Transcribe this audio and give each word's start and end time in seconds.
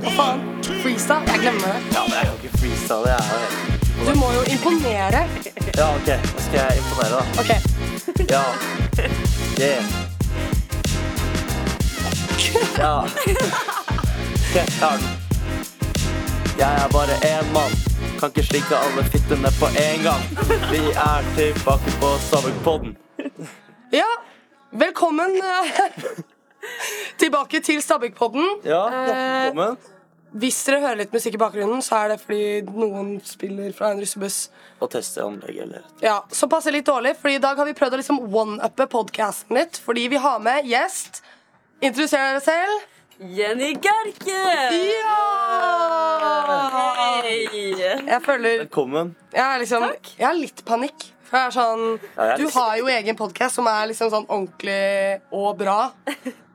Hva 0.00 0.10
faen? 0.16 0.40
Freestyle? 0.82 1.24
Jeg 1.28 1.40
glemmer 1.42 1.66
det. 1.66 1.80
Ja, 1.94 2.02
men 2.08 2.14
jeg 2.16 2.24
kan 2.26 2.34
ikke 2.42 2.58
freestyle. 2.58 3.08
Jeg 3.08 3.18
er 3.20 3.40
jo 4.00 4.10
Du 4.10 4.12
må 4.18 4.28
jo 4.32 4.42
imponere. 4.54 5.20
Ja, 5.76 5.86
OK. 5.96 6.08
Nå 6.32 6.44
skal 6.46 6.58
jeg 6.60 6.72
imponere, 6.80 7.12
da. 7.16 7.22
Ok. 7.40 7.50
Ja. 8.30 8.44
Yeah. 9.60 9.84
Ja. 12.78 12.94
OK, 13.04 14.54
jeg 14.54 14.64
har 14.80 14.96
den. 14.96 15.10
Jeg 16.58 16.72
er 16.84 16.88
bare 16.92 17.14
én 17.32 17.52
mann. 17.52 17.72
Kan 18.20 18.28
ikke 18.28 18.42
slikke 18.42 18.76
alle 18.76 19.04
fittene 19.12 19.52
på 19.60 19.66
en 19.84 20.02
gang. 20.08 20.22
Vi 20.72 20.82
er 21.10 21.22
tilbake 21.36 21.90
på 22.00 22.08
Stabelpodden. 22.26 22.96
Ja, 23.92 24.10
velkommen 24.72 25.30
eh, 25.36 25.80
tilbake 27.18 27.60
til 27.62 27.80
Stabæk-podden. 27.82 28.60
Ja, 28.64 28.84
Eh. 28.88 29.74
Hvis 30.32 30.60
dere 30.64 30.78
hører 30.80 30.96
litt 31.00 31.10
musikk 31.12 31.34
i 31.34 31.38
bakgrunnen, 31.42 31.80
så 31.82 32.04
er 32.04 32.08
det 32.12 32.20
fordi 32.22 32.62
noen 32.70 33.20
spiller 33.26 33.72
fra 33.74 33.88
en 33.90 33.98
russebuss. 33.98 34.48
Og 34.80 34.88
tester 34.92 35.24
anlegget, 35.26 35.62
eller 35.64 35.82
Ja, 36.00 36.20
Så 36.30 36.46
passer 36.48 36.70
litt 36.70 36.86
dårlig, 36.86 37.16
Fordi 37.18 37.34
i 37.34 37.38
dag 37.42 37.56
har 37.56 37.64
vi 37.66 37.72
prøvd 37.72 37.92
å 37.94 37.98
liksom 37.98 38.20
one-uppe 38.32 38.86
podcasten 38.86 39.56
litt. 39.56 39.76
Fordi 39.84 40.06
vi 40.08 40.16
har 40.22 40.38
med 40.38 40.64
gjest. 40.70 41.20
Introduser 41.82 42.18
dere 42.18 42.40
selv. 42.40 42.80
Jenny 43.20 43.74
Gerke! 43.74 44.38
Ja! 45.00 45.26
Hei! 47.20 47.48
Jeg 48.06 48.22
føler 48.24 48.62
Velkommen. 48.64 49.14
Jeg 49.34 49.42
er 49.44 49.58
liksom 49.64 49.82
Jeg 50.18 50.26
har 50.26 50.34
litt 50.38 50.62
panikk. 50.64 51.08
For 51.28 51.38
jeg 51.38 51.46
er 51.50 51.54
sånn 51.58 51.82
Ja, 52.16 52.22
jeg 52.22 52.32
er 52.32 52.36
Du 52.36 52.44
litt- 52.44 52.54
har 52.54 52.76
jo 52.78 52.86
egen 52.86 53.16
podkast 53.16 53.54
som 53.58 53.66
er 53.66 53.86
liksom 53.90 54.10
sånn 54.10 54.26
ordentlig 54.28 55.20
og 55.32 55.58
bra. 55.58 55.92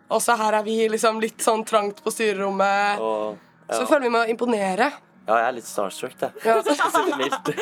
Og 0.09 0.21
så 0.21 0.35
her 0.37 0.59
er 0.59 0.63
vi 0.65 0.75
liksom 0.91 1.17
litt 1.23 1.41
sånn 1.41 1.63
trangt 1.65 2.03
på 2.05 2.13
styrerommet. 2.13 3.01
Og 3.01 3.37
Så 3.73 3.85
føler 3.89 4.05
vi 4.05 4.13
må 4.13 4.21
imponere. 4.29 4.91
ja 5.25 5.37
jeg 5.39 5.47
er 5.47 5.55
litt 5.57 5.65
starstruck, 5.65 6.13
jeg. 6.21 6.31
Ja. 6.45 6.59
Å. 6.61 7.55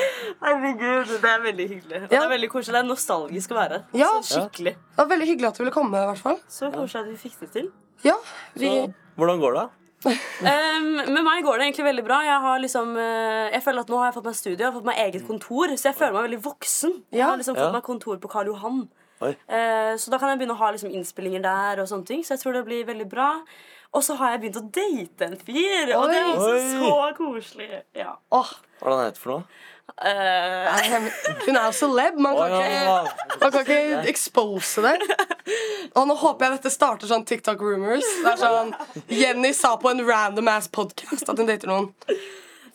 Herregud, 0.43 1.13
det 1.23 1.29
er 1.29 1.45
veldig 1.45 1.67
hyggelig. 1.69 2.01
Og 2.03 2.09
det 2.11 2.19
er 2.19 2.31
veldig 2.33 2.49
koselig. 2.51 2.73
Det 2.75 2.81
er 2.81 2.89
nostalgisk 2.89 3.53
å 3.53 3.59
være 3.61 3.77
her. 3.77 3.85
Ja. 4.01 4.09
Så 4.21 4.41
skikkelig. 4.41 4.73
Det 4.75 4.99
var 4.99 5.07
veldig 5.13 5.29
hyggelig 5.29 5.47
at 5.47 5.59
du 5.59 5.63
ville 5.63 5.75
komme. 5.75 6.01
i 6.03 6.09
hvert 6.11 6.23
fall 6.25 6.41
Så 6.51 6.71
koselig 6.73 7.05
at 7.05 7.13
vi 7.13 7.21
fikk 7.23 7.39
det 7.45 7.49
til. 7.55 7.71
Ja, 8.03 8.17
vi, 8.59 8.67
Så, 8.67 8.91
hvordan 9.15 9.39
går 9.39 9.55
det? 9.61 9.69
Um, 10.03 10.89
med 11.15 11.21
meg 11.23 11.45
går 11.45 11.61
det 11.61 11.69
egentlig 11.69 11.85
veldig 11.87 12.03
bra. 12.03 12.17
Jeg 12.27 12.39
har 12.43 12.59
liksom 12.59 12.89
uh, 12.97 13.47
Jeg 13.53 13.63
føler 13.63 13.85
at 13.85 13.93
Nå 13.93 14.01
har 14.01 14.09
jeg 14.09 14.17
fått 14.17 14.27
meg 14.27 14.35
studio, 14.35 14.57
jeg 14.59 14.67
har 14.67 14.75
fått 14.75 14.89
meg 14.89 14.99
eget 15.05 15.23
kontor, 15.29 15.71
så 15.79 15.87
jeg 15.93 15.95
føler 16.01 16.17
meg 16.17 16.27
veldig 16.27 16.41
voksen. 16.43 16.97
Jeg 17.15 17.23
har 17.23 17.39
liksom 17.39 17.55
fått 17.55 17.69
Ja. 17.69 17.71
meg 17.77 17.85
kontor 17.87 18.19
på 18.19 18.31
Karl 18.33 18.51
Johan. 18.51 18.83
Eh, 19.21 19.93
så 19.99 20.11
da 20.11 20.17
kan 20.19 20.29
jeg 20.33 20.41
begynne 20.41 20.55
å 20.57 20.61
ha 20.63 20.71
liksom 20.75 20.91
innspillinger 20.91 21.43
der. 21.45 21.81
og 21.83 21.87
sånne 21.87 22.05
ting 22.05 22.23
Så 22.23 22.33
jeg 22.35 22.39
tror 22.43 22.53
det 22.57 22.65
blir 22.65 22.85
veldig 22.85 23.09
bra. 23.09 23.29
Og 23.93 24.01
så 24.03 24.15
har 24.17 24.31
jeg 24.33 24.41
begynt 24.41 24.57
å 24.57 24.65
date 24.73 25.27
en 25.27 25.37
fyr, 25.37 25.91
og 25.95 26.09
det 26.09 26.17
er 26.17 26.31
også 26.31 26.53
Oi. 26.55 26.63
så 26.81 26.95
koselig. 27.19 27.69
Ja. 27.93 28.15
åh, 28.33 28.49
Hva 28.81 28.87
er 28.87 28.89
det 28.89 28.97
han 28.97 29.05
heter 29.05 29.21
for 29.21 29.35
noe? 29.35 29.43
Det 29.93 30.85
hemmelig. 30.89 31.13
Hun 31.45 31.57
er 31.59 31.65
jo 31.67 31.73
celeb. 31.77 32.17
Man 32.17 32.37
kan, 32.39 32.53
Å, 32.55 32.61
ja. 32.63 32.95
ikke, 33.03 33.39
man 33.41 33.51
kan 33.53 33.65
ikke 33.67 34.07
expose 34.09 34.81
det. 34.81 34.95
Og 35.93 36.07
nå 36.09 36.15
håper 36.17 36.47
jeg 36.47 36.57
dette 36.57 36.71
starter 36.73 37.11
sånn 37.11 37.25
TikTok 37.29 37.61
rumors. 37.61 38.07
Det 38.23 38.31
er 38.33 38.39
sånn 38.41 38.73
Jenny 39.11 39.51
sa 39.53 39.75
på 39.77 39.91
en 39.91 40.01
random 40.07 40.49
ass 40.55 40.71
podcast 40.73 41.29
at 41.29 41.37
hun 41.37 41.45
dater 41.51 41.69
noen. 41.69 41.91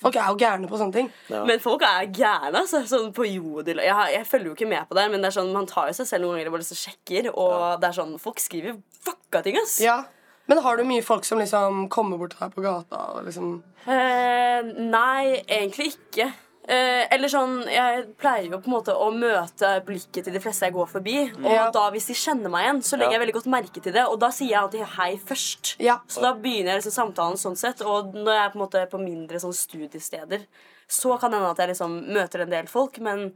Folk 0.02 0.16
er 0.18 0.28
jo 0.30 0.38
gærne 0.38 0.68
på 0.70 0.78
sånne 0.80 0.94
ting. 0.94 1.08
Ja. 1.32 1.42
Men 1.48 1.62
folk 1.62 1.82
er 1.86 2.06
gærne. 2.14 2.60
Altså, 2.62 2.84
sånn 2.86 3.10
på 3.16 3.26
jodel 3.26 3.82
jeg, 3.82 4.12
jeg 4.14 4.26
følger 4.28 4.52
jo 4.52 4.56
ikke 4.58 4.70
med 4.70 4.86
på 4.90 4.98
det, 4.98 5.08
men 5.10 5.24
det 5.24 5.30
er 5.32 5.38
sånn, 5.40 5.50
man 5.54 5.66
tar 5.70 5.90
jo 5.90 5.96
seg 5.98 6.06
selv 6.10 6.26
noen 6.26 6.38
ganger 6.38 6.50
og 6.52 6.56
bare 6.56 6.66
liksom 6.66 6.82
sjekker. 6.84 7.30
Og 7.34 7.82
det 7.82 7.90
er 7.90 7.98
sånn, 7.98 8.14
folk 8.22 8.42
skriver 8.42 8.78
fucka 9.04 9.42
ting, 9.46 9.58
ass. 9.60 9.78
Ja. 9.82 10.00
Men 10.48 10.62
har 10.64 10.78
du 10.78 10.86
mye 10.88 11.04
folk 11.04 11.26
som 11.28 11.42
liksom 11.42 11.88
kommer 11.92 12.16
bort 12.20 12.32
til 12.36 12.40
deg 12.46 12.54
på 12.54 12.64
gata 12.64 13.02
og 13.16 13.26
liksom 13.28 13.58
Eh, 13.88 14.66
nei, 14.84 15.40
egentlig 15.46 15.94
ikke. 15.94 16.26
Eh, 16.68 17.06
eller 17.14 17.28
sånn, 17.32 17.62
Jeg 17.64 18.02
pleier 18.20 18.50
jo 18.50 18.58
på 18.60 18.68
en 18.68 18.74
måte 18.74 18.92
å 18.92 19.08
møte 19.14 19.70
blikket 19.86 20.24
til 20.26 20.34
de 20.34 20.40
fleste 20.44 20.66
jeg 20.66 20.74
går 20.74 20.86
forbi. 20.90 21.14
Og 21.38 21.50
Ja. 21.50 21.70
da 21.70 21.90
hvis 21.90 22.08
de 22.08 22.12
kjenner 22.14 22.50
meg 22.50 22.66
igjen, 22.66 22.82
så 22.82 22.98
legger 22.98 23.12
Ja. 23.12 23.18
jeg 23.18 23.20
veldig 23.26 23.34
godt 23.38 23.46
merke 23.54 23.82
til 23.82 23.92
det. 23.92 24.04
Og 24.06 24.18
da 24.20 24.28
sier 24.28 24.50
jeg 24.50 24.58
alltid 24.60 24.84
hei 24.84 25.16
først. 25.16 25.76
Ja. 25.78 26.00
Så 26.06 26.20
da 26.20 26.34
begynner 26.34 26.74
jeg 26.76 26.82
liksom 26.82 27.14
samtalen 27.14 27.38
sånn 27.40 27.56
sett. 27.56 27.80
Og 27.80 28.12
når 28.12 28.32
jeg 28.34 28.44
er 28.44 28.50
på 28.50 28.56
en 28.60 28.66
måte 28.68 28.90
på 28.90 29.00
mindre 29.00 29.40
sånn 29.40 29.54
studiesteder, 29.54 30.44
så 30.86 31.18
kan 31.18 31.30
det 31.30 31.40
hende 31.40 31.50
at 31.50 31.56
jeg 31.56 31.68
liksom 31.70 32.06
møter 32.12 32.40
en 32.42 32.50
del 32.50 32.66
folk. 32.66 32.98
Men 33.00 33.32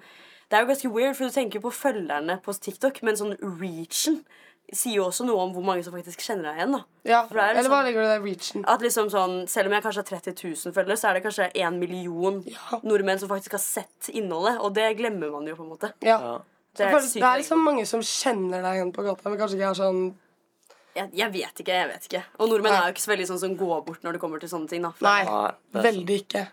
det 0.50 0.58
er 0.58 0.66
jo 0.66 0.74
ganske 0.74 0.92
weird, 0.92 1.16
for 1.16 1.24
du 1.24 1.30
tenker 1.30 1.54
jo 1.54 1.70
på 1.70 1.72
følgerne 1.72 2.42
på 2.42 2.52
TikTok, 2.60 3.02
men 3.02 3.14
sånn 3.14 3.38
reachen 3.40 4.24
sier 4.72 4.94
jo 4.96 5.04
også 5.08 5.24
noe 5.26 5.40
om 5.42 5.52
hvor 5.52 5.64
mange 5.64 5.82
som 5.84 5.92
faktisk 5.92 6.20
kjenner 6.24 6.52
deg 6.52 6.60
igjen. 6.62 6.72
da 6.72 6.84
Ja, 7.04 7.26
For 7.26 7.34
det 7.34 7.42
er 7.42 7.50
Eller 7.50 7.62
liksom- 7.62 7.72
hva 7.72 7.84
ligger 7.84 8.02
det 8.02 8.14
i 8.20 8.24
reachen? 8.30 8.64
at 8.66 8.80
liksom 8.80 9.10
sånn, 9.10 9.48
Selv 9.48 9.66
om 9.66 9.72
jeg 9.72 9.82
kanskje 9.82 9.96
har 9.96 10.10
30 10.20 10.34
000 10.64 10.72
følgere, 10.72 10.96
så 10.96 11.08
er 11.10 11.14
det 11.14 11.22
kanskje 11.24 11.50
en 11.56 11.78
million 11.78 12.42
Ja. 12.46 12.78
nordmenn 12.82 13.18
som 13.18 13.28
faktisk 13.28 13.50
har 13.52 13.58
sett 13.60 14.08
innholdet. 14.14 14.60
Og 14.60 14.72
det 14.74 14.96
glemmer 14.96 15.30
man 15.32 15.46
jo. 15.46 15.56
på 15.56 15.62
en 15.64 15.70
måte 15.70 15.92
Ja. 16.00 16.18
Ja. 16.20 16.38
Det 16.74 16.86
er, 16.86 17.00
det 17.00 17.16
er 17.22 17.36
liksom 17.38 17.58
mange 17.62 17.86
som 17.86 18.00
kjenner 18.00 18.62
deg 18.62 18.76
igjen 18.80 18.92
på 18.94 19.04
gata, 19.04 19.28
men 19.28 19.38
kanskje 19.38 19.56
ikke 19.58 19.70
er 19.70 19.74
sånn 19.74 20.14
jeg, 20.94 21.10
jeg 21.14 21.32
vet 21.32 21.54
ikke. 21.60 21.72
jeg 21.72 21.88
vet 21.88 22.04
ikke 22.08 22.22
Og 22.38 22.48
nordmenn 22.50 22.72
Nei. 22.72 22.80
er 22.80 22.92
jo 22.92 22.92
ikke 22.92 23.06
så 23.06 23.12
veldig 23.16 23.26
sånn 23.28 23.38
som 23.40 23.56
går 23.56 23.84
bort 23.86 24.02
når 24.02 24.12
det 24.12 24.20
kommer 24.20 24.40
til 24.40 24.48
sånne 24.48 24.68
ting. 24.68 24.82
da 24.82 24.92
Nei, 25.00 25.24
Nei, 25.24 25.82
veldig 25.82 26.16
ikke. 26.28 26.48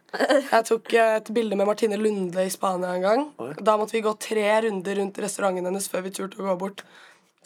Jeg 0.51 0.65
tok 0.65 0.93
eh, 0.93 1.15
et 1.17 1.33
bilde 1.33 1.55
med 1.57 1.67
Martine 1.67 1.97
Lunde 1.97 2.37
i 2.45 2.49
Spania 2.49 2.93
en 2.95 3.01
gang. 3.01 3.33
Oi. 3.39 3.53
Da 3.61 3.77
måtte 3.77 3.91
vi 3.91 4.01
gå 4.01 4.13
tre 4.19 4.61
runder 4.61 4.95
rundt 4.95 5.17
restauranten 5.17 5.65
hennes 5.65 5.87
før 5.89 6.03
vi 6.03 6.09
turte 6.11 6.37
å 6.39 6.47
gå 6.47 6.57
bort. 6.57 6.83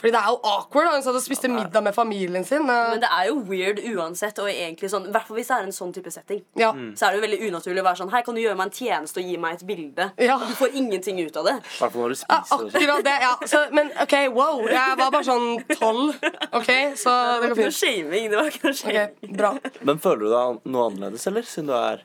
Fordi 0.02 0.12
det 0.12 0.20
er 0.20 0.30
jo 0.34 0.40
awkward. 0.50 0.88
Han 0.90 1.04
satt 1.06 1.16
og 1.16 1.22
spiste 1.24 1.48
middag 1.48 1.84
med 1.86 1.94
familien 1.96 2.44
sin. 2.44 2.66
Men 2.68 3.00
det 3.00 3.08
er 3.14 3.28
jo 3.30 3.36
weird 3.48 3.78
uansett. 3.94 4.40
Og 4.42 4.50
egentlig 4.50 4.90
sånn, 4.92 5.06
hvert 5.14 5.28
fall 5.30 5.38
hvis 5.38 5.52
det 5.52 5.56
er 5.60 5.68
en 5.68 5.76
sånn 5.76 5.94
type 5.96 6.12
setting. 6.12 6.42
Ja. 6.60 6.72
Så 6.98 7.06
er 7.08 7.14
det 7.14 7.20
jo 7.20 7.24
veldig 7.28 7.40
unaturlig 7.52 7.84
å 7.84 7.86
være 7.86 8.00
sånn 8.02 8.12
Hei, 8.12 8.24
kan 8.26 8.36
du 8.36 8.42
gjøre 8.42 8.58
meg 8.60 8.72
en 8.72 8.76
tjeneste 8.80 9.22
og 9.22 9.30
gi 9.30 9.38
meg 9.40 9.60
et 9.60 9.66
bilde? 9.70 10.08
Ja. 10.18 10.40
Du 10.42 10.56
får 10.60 10.74
ingenting 10.82 11.22
ut 11.24 11.38
av 11.40 11.46
det. 11.48 11.54
Hvert 11.78 11.94
fall 11.94 12.02
når 12.04 12.16
du 12.16 12.20
spiser. 12.20 12.48
sånn. 12.50 12.72
akkurat 12.74 13.06
det. 13.08 13.16
Ja. 13.28 13.34
Så, 13.54 13.62
men 13.78 13.92
OK, 14.04 14.16
wow. 14.36 14.64
Jeg 14.74 14.98
var 15.04 15.14
bare 15.14 15.28
sånn 15.30 15.48
tolv. 15.78 16.18
OK, 16.52 16.72
så 17.00 17.14
det 17.14 17.52
går 17.54 17.54
Det 17.54 17.54
var 17.54 17.54
ikke 17.54 17.54
noe 17.54 17.60
fint. 17.62 17.78
shaming. 17.84 18.26
Det 18.34 18.40
var 18.42 18.50
ikke 18.52 18.66
noe 18.66 18.80
shaming. 18.82 19.14
Okay, 19.22 19.38
Bra. 19.44 19.54
Men 19.92 20.02
føler 20.04 20.26
du 20.26 20.34
deg 20.34 20.68
noe 20.74 20.90
annerledes, 20.90 21.28
eller? 21.32 21.48
Siden 21.54 21.70
du 21.72 21.78
er 21.78 22.04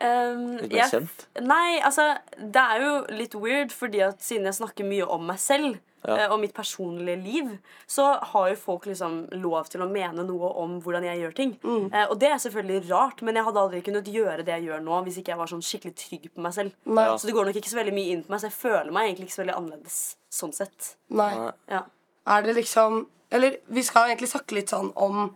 Um, 0.00 0.54
jeg-? 0.72 1.02
Nei, 1.44 1.74
altså 1.84 2.06
Det 2.40 2.56
er 2.62 2.80
jo 2.80 2.92
litt 3.18 3.34
weird, 3.36 3.68
fordi 3.76 4.00
at 4.06 4.22
siden 4.24 4.46
jeg 4.48 4.56
snakker 4.56 4.86
mye 4.88 5.04
om 5.04 5.26
meg 5.28 5.36
selv 5.42 5.74
Ja. 6.06 6.16
eh, 6.16 6.32
og 6.32 6.40
mitt 6.40 6.54
personlige 6.56 7.20
liv, 7.20 7.50
så 7.86 8.06
har 8.32 8.48
jo 8.48 8.56
folk 8.56 8.86
liksom 8.88 9.26
lov 9.42 9.68
til 9.72 9.84
å 9.84 9.88
mene 9.90 10.24
noe 10.26 10.52
om 10.62 10.78
hvordan 10.80 11.04
jeg 11.08 11.20
gjør 11.20 11.36
ting. 11.36 11.54
Mm. 11.62 11.90
Eh, 11.92 12.06
og 12.06 12.16
det 12.22 12.30
er 12.30 12.42
selvfølgelig 12.44 12.90
rart, 12.90 13.22
men 13.26 13.36
jeg 13.36 13.48
hadde 13.48 13.64
aldri 13.64 13.82
kunnet 13.84 14.08
gjøre 14.08 14.44
det 14.46 14.56
jeg 14.56 14.68
gjør 14.70 14.84
nå 14.86 15.02
hvis 15.06 15.20
ikke 15.20 15.34
jeg 15.34 15.42
var 15.42 15.52
sånn 15.52 15.64
skikkelig 15.66 15.96
trygg 16.00 16.30
på 16.34 16.44
meg 16.46 16.56
selv. 16.56 16.76
Nei. 16.88 17.06
Så 17.20 17.28
det 17.28 17.36
går 17.36 17.50
nok 17.50 17.60
ikke 17.60 17.72
så 17.72 17.80
veldig 17.82 17.96
mye 17.96 18.14
inn 18.14 18.24
på 18.24 18.32
meg, 18.32 18.42
så 18.42 18.50
jeg 18.50 18.58
føler 18.58 18.92
meg 18.94 19.10
egentlig 19.10 19.28
ikke 19.28 19.38
så 19.38 19.44
veldig 19.44 19.58
annerledes 19.58 20.00
sånn 20.40 20.56
sett. 20.56 20.94
Nei. 21.12 21.32
Nei. 21.36 21.52
Ja. 21.72 21.84
Er 22.30 22.42
det 22.46 22.54
liksom 22.58 23.06
Eller 23.30 23.56
vi 23.66 23.82
skal 23.86 24.10
egentlig 24.10 24.28
snakke 24.28 24.56
litt 24.56 24.72
sånn 24.72 24.90
om 24.98 25.30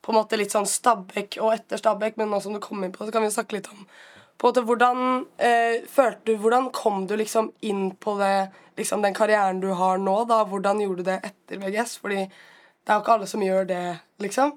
På 0.00 0.12
en 0.12 0.16
måte 0.16 0.38
litt 0.38 0.54
sånn 0.54 0.68
Stabæk 0.70 1.36
og 1.42 1.52
etter 1.52 1.76
Stabæk, 1.76 2.16
men 2.16 2.30
nå 2.32 2.38
som 2.40 2.54
du 2.54 2.60
kom 2.62 2.80
inn 2.84 2.92
på 2.94 3.02
det, 3.02 3.10
så 3.10 3.16
kan 3.18 3.26
vi 3.26 3.32
snakke 3.34 3.58
litt 3.58 3.68
om 3.68 3.82
på 4.40 4.48
en 4.48 4.54
måte, 4.54 4.64
hvordan, 4.64 5.26
eh, 5.36 5.82
følte 5.84 6.24
du, 6.24 6.36
hvordan 6.40 6.70
kom 6.72 7.02
du 7.06 7.12
liksom 7.20 7.50
inn 7.60 7.90
på 8.00 8.14
det, 8.16 8.48
liksom 8.80 9.02
den 9.04 9.14
karrieren 9.14 9.60
du 9.60 9.68
har 9.76 10.00
nå? 10.00 10.24
da? 10.24 10.44
Hvordan 10.48 10.80
gjorde 10.80 11.04
du 11.04 11.10
det 11.10 11.18
etter 11.28 11.60
VGS? 11.60 11.98
Fordi 12.00 12.22
det 12.24 12.88
er 12.88 12.94
jo 12.94 13.02
ikke 13.04 13.16
alle 13.18 13.28
som 13.28 13.44
gjør 13.44 13.68
det, 13.68 13.82
liksom. 14.24 14.54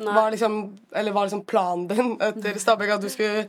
Nei. 0.00 0.14
Var 0.16 0.30
liksom 0.34 0.56
eller 0.96 1.12
var 1.12 1.28
liksom 1.28 1.44
planen 1.44 1.86
din 1.86 2.16
etter 2.20 2.58
Stabæk 2.58 2.96
at 2.96 3.04
du 3.04 3.08
skulle 3.12 3.46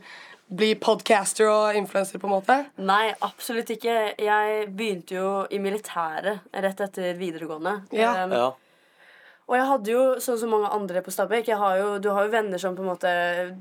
bli 0.52 0.74
podcaster 0.76 1.48
og 1.48 1.74
influenser, 1.74 2.20
på 2.20 2.28
en 2.28 2.34
måte? 2.36 2.58
Nei, 2.78 3.14
absolutt 3.24 3.70
ikke. 3.72 4.14
Jeg 4.20 4.66
begynte 4.76 5.16
jo 5.16 5.30
i 5.50 5.58
militæret 5.58 6.44
rett 6.52 6.82
etter 6.84 7.16
videregående. 7.18 7.80
Ja. 7.90 8.24
Um, 8.24 8.32
Ja. 8.38 8.50
Og 9.50 9.56
jeg 9.58 9.66
hadde 9.66 9.90
jo, 9.90 10.02
sånn 10.22 10.38
som 10.38 10.52
mange 10.54 10.68
andre 10.70 11.00
på 11.02 11.10
Stabæk 11.12 11.48
jeg 11.50 11.58
har 11.58 11.76
jo, 11.76 11.86
Du 11.98 12.08
har 12.14 12.24
jo 12.24 12.30
venner 12.32 12.60
som 12.62 12.76
på 12.78 12.84
en 12.84 12.88
måte 12.92 13.10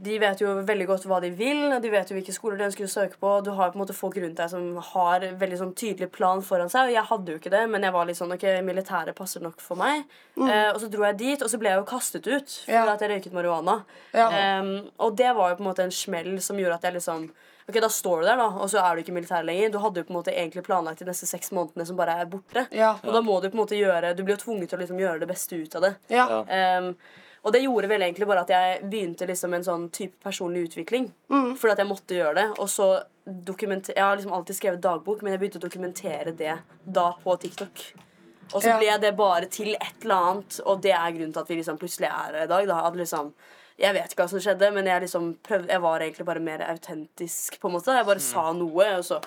De 0.05 0.17
vet 0.21 0.39
jo 0.43 0.51
veldig 0.67 0.85
godt 0.87 1.07
hva 1.09 1.17
de 1.23 1.31
vil, 1.35 1.63
og 1.73 1.81
de 1.81 1.89
vet 1.91 2.07
jo 2.11 2.15
hvilke 2.15 2.35
skoler 2.35 2.59
de 2.61 2.67
ønsker 2.69 2.85
å 2.85 2.91
søke 2.91 3.17
på. 3.19 3.31
Du 3.43 3.49
har 3.57 3.73
på 3.73 3.79
en 3.79 3.83
måte 3.83 3.95
folk 3.97 4.15
rundt 4.21 4.37
deg 4.37 4.51
som 4.53 4.77
har 4.91 5.25
veldig 5.41 5.57
sånn 5.63 5.73
tydelig 5.75 6.11
plan 6.13 6.41
foran 6.45 6.69
seg. 6.71 6.91
Og 6.91 6.95
jeg 6.95 7.03
hadde 7.09 7.33
jo 7.33 7.41
ikke 7.41 7.53
det, 7.53 7.63
men 7.73 7.81
jeg 7.87 7.95
var 7.97 8.05
litt 8.07 8.19
sånn 8.21 8.31
Ok, 8.37 8.45
militæret 8.63 9.17
passer 9.17 9.41
nok 9.43 9.59
for 9.59 9.75
meg. 9.81 10.05
Eh, 10.37 10.69
og 10.71 10.79
så 10.83 10.87
dro 10.93 11.03
jeg 11.09 11.17
dit, 11.17 11.41
og 11.41 11.49
så 11.51 11.59
ble 11.59 11.73
jeg 11.73 11.81
jo 11.81 11.89
kastet 11.89 12.27
ut 12.29 12.57
fordi 12.61 12.77
Ja. 12.77 12.85
at 12.93 13.01
jeg 13.01 13.09
røyket 13.11 13.33
marihuana. 13.33 13.83
Ja. 14.13 14.29
Um, 14.61 14.91
og 14.99 15.15
det 15.17 15.33
var 15.35 15.49
jo 15.49 15.55
på 15.57 15.65
en 15.65 15.71
måte 15.73 15.83
en 15.83 15.91
smell 15.91 16.37
som 16.41 16.57
gjorde 16.61 16.77
at 16.77 16.83
jeg 16.87 16.93
liksom 17.01 17.31
Ok, 17.71 17.79
Da 17.81 17.89
står 17.89 18.21
du 18.21 18.27
der, 18.27 18.37
da, 18.41 18.49
og 18.61 18.67
så 18.69 18.83
er 18.83 18.95
du 18.99 19.01
ikke 19.05 19.15
militær 19.15 19.45
lenger. 19.47 19.71
Du 19.71 19.79
hadde 19.79 20.01
jo 20.03 20.07
på 20.09 20.11
en 20.13 20.19
måte 20.19 20.33
egentlig 20.35 20.63
planlagt 20.67 20.99
de 20.99 21.07
neste 21.07 21.29
seks 21.29 21.51
månedene 21.55 21.87
som 21.87 21.95
bare 21.97 22.19
er 22.21 22.29
borte. 22.29 22.67
Ja. 22.75 22.93
Og 23.01 23.13
da 23.15 23.21
må 23.23 23.39
du 23.41 23.47
på 23.49 23.55
en 23.55 23.63
måte 23.63 23.79
gjøre 23.79 24.13
Du 24.17 24.23
blir 24.27 24.35
jo 24.35 24.43
tvunget 24.43 24.69
til 24.69 24.77
å 24.77 24.81
liksom 24.83 24.99
gjøre 24.99 25.23
det 25.23 25.29
beste 25.31 25.55
ut 25.55 25.75
av 25.79 25.87
det. 25.87 25.93
Ja. 26.11 26.27
Ja. 26.29 26.41
Ehm, 26.51 26.91
og 27.41 27.55
det 27.55 27.63
gjorde 27.63 27.87
vel 27.89 28.03
egentlig 28.05 28.27
bare 28.29 28.43
at 28.43 28.51
jeg 28.53 28.83
begynte 28.91 29.25
liksom 29.25 29.55
en 29.57 29.63
sånn 29.65 29.87
type 29.89 30.19
personlig 30.21 30.67
utvikling. 30.67 31.07
Mm. 31.31 31.55
Fordi 31.57 31.71
at 31.73 31.79
jeg 31.81 31.89
måtte 31.89 32.13
gjøre 32.19 32.35
det. 32.37 32.47
Og 32.61 32.69
så 32.69 32.89
dokumenter... 33.25 33.95
Jeg 33.97 34.03
har 34.03 34.15
liksom 34.19 34.33
alltid 34.37 34.55
skrevet 34.59 34.83
dagbok, 34.83 35.23
men 35.23 35.33
jeg 35.33 35.41
begynte 35.41 35.57
å 35.61 35.63
dokumentere 35.65 36.35
det 36.37 36.57
da 36.85 37.07
på 37.23 37.33
TikTok. 37.41 37.81
Og 38.53 38.59
så 38.61 38.67
Ja. 38.69 38.77
ble 38.77 38.97
det 38.99 39.15
bare 39.17 39.45
til 39.49 39.73
et 39.73 40.03
eller 40.03 40.15
annet, 40.15 40.59
og 40.65 40.81
det 40.83 40.91
er 40.91 41.11
grunnen 41.15 41.33
til 41.33 41.41
at 41.41 41.47
vi 41.49 41.55
liksom 41.55 41.79
plutselig 41.79 42.09
er 42.11 42.35
her 42.35 42.43
i 42.43 42.47
dag. 42.51 42.67
Da, 42.67 42.79
at 42.87 42.93
liksom 42.99 43.33
Jeg 43.81 43.95
vet 43.97 44.11
ikke 44.13 44.23
hva 44.23 44.29
som 44.29 44.39
skjedde, 44.43 44.67
men 44.75 44.85
jeg 44.85 45.01
liksom 45.07 45.31
prøvde 45.43 45.71
Jeg 45.73 45.81
var 45.81 46.03
egentlig 46.05 46.25
bare 46.27 46.39
mer 46.43 46.61
autentisk, 46.69 47.59
på 47.59 47.67
en 47.69 47.73
måte. 47.79 47.95
Jeg 47.97 48.05
bare 48.05 48.21
sa 48.21 48.51
noe, 48.53 48.89
og 48.99 49.03
så 49.07 49.17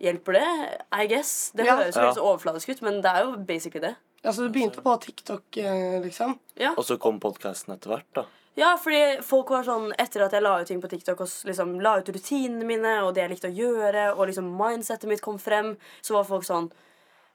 hjelper 0.00 0.32
det, 0.38 0.46
I 0.92 1.06
guess. 1.10 1.50
Det 1.56 1.66
Ja. 1.66 1.76
høres 1.76 1.94
litt 1.94 1.96
Ja. 1.96 2.06
helt 2.08 2.16
så 2.18 2.24
overfladisk 2.24 2.68
ut, 2.70 2.82
men 2.82 3.00
det 3.02 3.10
er 3.12 3.24
jo 3.24 3.36
basically 3.36 3.80
det. 3.80 3.96
Altså, 4.24 4.46
du 4.46 4.48
begynte 4.50 4.82
på 4.82 4.96
TikTok, 5.00 5.56
eh, 5.58 6.00
liksom. 6.02 6.38
Ja. 6.56 6.70
Og 6.76 6.84
så 6.84 6.98
kom 6.98 7.20
podkasten 7.20 7.74
etter 7.74 7.90
hvert, 7.90 8.04
da. 8.14 8.24
Ja, 8.56 8.76
fordi 8.76 9.22
folk 9.22 9.50
var 9.50 9.62
sånn 9.64 9.92
Etter 9.98 10.22
at 10.24 10.32
jeg 10.32 10.42
la 10.42 10.58
ut 10.60 10.66
ting 10.66 10.80
på 10.80 10.88
TikTok 10.88 11.20
og 11.20 11.28
liksom 11.44 11.78
la 11.82 11.98
ut 11.98 12.06
rutinene 12.08 12.64
mine 12.64 13.02
og 13.04 13.14
det 13.14 13.28
jeg 13.28 13.30
likte 13.30 13.50
å 13.50 13.56
gjøre, 13.56 14.16
og 14.16 14.26
liksom 14.28 14.56
mindsetet 14.56 15.04
mitt 15.04 15.20
kom 15.20 15.36
frem, 15.38 15.76
så 16.02 16.12
var 16.14 16.24
folk 16.24 16.42
sånn 16.42 16.70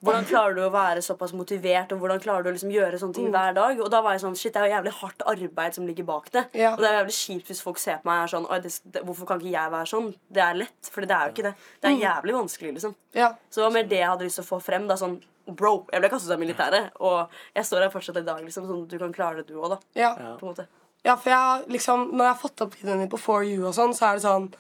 hvordan 0.02 0.26
klarer 0.26 0.56
du 0.58 0.62
å 0.66 0.72
være 0.74 1.02
såpass 1.06 1.34
motivert, 1.38 1.92
og 1.94 2.02
hvordan 2.02 2.22
klarer 2.24 2.46
du 2.46 2.50
å 2.50 2.54
liksom 2.56 2.72
gjøre 2.74 2.98
sånne 2.98 3.14
ting 3.14 3.28
hver 3.34 3.54
dag? 3.54 3.80
Og 3.84 3.90
da 3.94 4.00
var 4.02 4.16
jeg 4.16 4.24
sånn, 4.24 4.38
shit, 4.40 4.54
det 4.56 4.62
er 4.62 4.70
jo 4.70 4.76
jævlig 4.76 4.94
hardt 4.98 5.26
arbeid 5.30 5.78
som 5.78 5.86
ligger 5.86 6.08
bak 6.08 6.32
det. 6.34 6.44
Ja. 6.58 6.72
Og 6.74 6.82
det 6.82 6.90
er 6.90 6.96
jævlig 7.00 7.18
kjipt 7.18 7.52
hvis 7.52 7.62
folk 7.62 7.82
ser 7.82 8.00
på 8.02 8.10
meg 8.10 8.24
og 8.24 8.26
er 8.26 8.32
sånn, 8.34 8.48
Oi, 8.50 8.58
det, 8.64 8.72
det, 8.96 9.04
hvorfor 9.06 9.30
kan 9.30 9.44
ikke 9.44 9.54
jeg 9.54 9.74
være 9.76 9.92
sånn? 9.92 10.08
Det 10.34 10.42
er 10.42 10.58
lett, 10.58 10.90
for 10.90 11.06
det 11.06 11.18
er 11.18 11.30
jo 11.30 11.36
ikke 11.36 11.46
det. 11.52 11.54
Det 11.78 11.92
er 11.92 12.00
jævlig 12.02 12.36
vanskelig, 12.40 12.74
liksom. 12.80 12.96
Ja. 13.14 13.30
Så 13.50 13.62
det 13.62 13.68
var 13.68 13.76
mer 13.78 13.92
det 13.92 14.00
jeg 14.02 14.10
hadde 14.10 14.26
lyst 14.26 14.42
til 14.42 14.48
å 14.48 14.50
få 14.50 14.60
frem. 14.66 14.90
da, 14.90 14.98
sånn, 14.98 15.20
Bro, 15.52 15.74
jeg 15.92 16.02
ble 16.02 16.10
kastet 16.14 16.34
av 16.34 16.42
militæret, 16.42 16.92
og 17.02 17.38
jeg 17.58 17.66
står 17.68 17.86
her 17.86 17.94
fortsatt 17.94 18.20
i 18.22 18.26
dag, 18.26 18.42
liksom, 18.46 18.66
sånn 18.70 18.84
at 18.86 18.92
du 18.94 18.98
kan 19.02 19.14
klare 19.14 19.42
det, 19.42 19.48
du 19.50 19.58
òg, 19.62 19.76
da. 19.76 19.80
Ja. 19.98 20.12
På 20.40 20.46
en 20.48 20.52
måte. 20.54 20.68
ja, 21.06 21.16
for 21.18 21.34
jeg 21.34 21.64
liksom 21.78 22.12
Når 22.12 22.26
jeg 22.26 22.34
har 22.34 22.42
fått 22.42 22.62
opp 22.66 22.76
videoen 22.78 23.02
din 23.02 23.10
på 23.10 23.22
4U 23.22 23.68
og 23.70 23.74
sånn, 23.78 23.94
så 23.98 24.10
er 24.10 24.20
det 24.20 24.26
sånn 24.26 24.52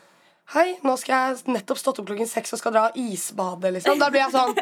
Hei, 0.51 0.73
nå 0.83 0.97
skal 0.99 1.13
jeg 1.29 1.53
nettopp 1.53 1.79
stått 1.79 2.01
opp 2.01 2.07
klokken 2.09 2.27
seks 2.27 2.51
og 2.57 2.59
skal 2.59 2.73
dra 2.75 2.87
isbade, 2.97 3.69
liksom. 3.77 4.01
Da 4.01 4.09
blir 4.11 4.25
jeg 4.25 4.33
sånn 4.33 4.57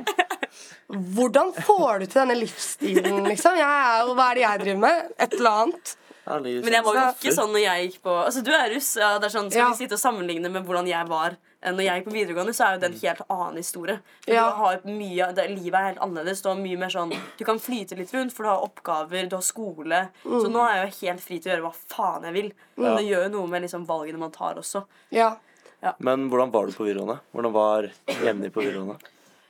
Hvordan 0.90 1.54
får 1.54 2.00
du 2.00 2.06
til 2.08 2.22
denne 2.24 2.38
livsstilen, 2.40 3.24
liksom? 3.30 3.56
Jeg 3.60 3.66
er 3.70 4.06
jo, 4.08 4.14
Hva 4.18 4.32
er 4.32 4.36
det 4.40 4.42
jeg 4.48 4.60
driver 4.66 4.80
med? 4.88 5.12
Et 5.20 5.34
eller 5.40 5.50
annet. 5.64 5.96
Men 6.30 6.46
jeg 6.76 6.84
var 6.86 6.94
jo 6.94 7.04
ikke 7.16 7.32
sånn 7.34 7.50
når 7.56 7.62
jeg 7.64 7.86
gikk 7.88 8.02
på 8.06 8.12
Altså, 8.24 8.42
du 8.46 8.52
er 8.54 8.70
russ. 8.70 8.90
Ja, 9.02 9.16
det 9.18 9.26
er 9.26 9.34
sånn, 9.34 9.48
Skal 9.50 9.64
Ja. 9.64 9.70
vi 9.74 9.80
sitte 9.84 9.96
og 9.98 10.02
sammenligne 10.04 10.52
med 10.54 10.64
hvordan 10.68 10.86
jeg 10.88 11.08
var 11.10 11.38
eh, 11.64 11.72
når 11.74 11.82
jeg 11.84 11.96
gikk 12.04 12.06
på 12.10 12.14
videregående, 12.14 12.54
så 12.54 12.66
er 12.68 12.74
jo 12.76 12.80
det 12.84 12.90
en 12.92 13.00
helt 13.02 13.22
annen 13.30 13.58
historie. 13.58 13.96
For 14.26 14.32
Ja. 14.34 14.44
du 14.50 14.56
har 14.62 14.80
mye, 14.86 15.34
det, 15.36 15.48
Livet 15.50 15.74
er 15.80 15.88
helt 15.90 16.00
annerledes. 16.06 16.42
Du 16.44 16.50
har 16.50 16.56
mye 16.56 16.78
mer 16.78 16.90
sånn 16.94 17.16
Du 17.38 17.44
kan 17.46 17.58
flyte 17.60 17.98
litt 17.98 18.14
rundt, 18.14 18.32
for 18.32 18.44
du 18.44 18.50
har 18.50 18.62
oppgaver, 18.62 19.28
du 19.30 19.36
har 19.36 19.42
skole. 19.42 20.10
Så 20.24 20.46
Mm. 20.46 20.54
nå 20.54 20.70
er 20.70 20.76
jeg 20.76 20.86
jo 20.94 21.08
helt 21.08 21.22
fri 21.22 21.40
til 21.40 21.52
å 21.52 21.56
gjøre 21.56 21.66
hva 21.66 21.76
faen 21.90 22.24
jeg 22.30 22.34
vil. 22.34 22.52
Men 22.78 22.96
det 22.98 23.06
gjør 23.10 23.24
jo 23.26 23.30
noe 23.40 23.48
med 23.48 23.62
liksom 23.64 23.86
valgene 23.88 24.20
man 24.20 24.32
tar 24.32 24.54
også. 24.56 24.86
Ja. 25.12 25.38
Men 26.00 26.30
hvordan 26.30 26.52
var 26.52 26.66
du 26.68 26.74
på 26.74 26.86
videregående? 26.86 27.20
Hvordan 27.34 27.52
var 27.54 27.90
Jenny 28.24 28.50
på 28.50 28.62
videregående? 28.62 29.00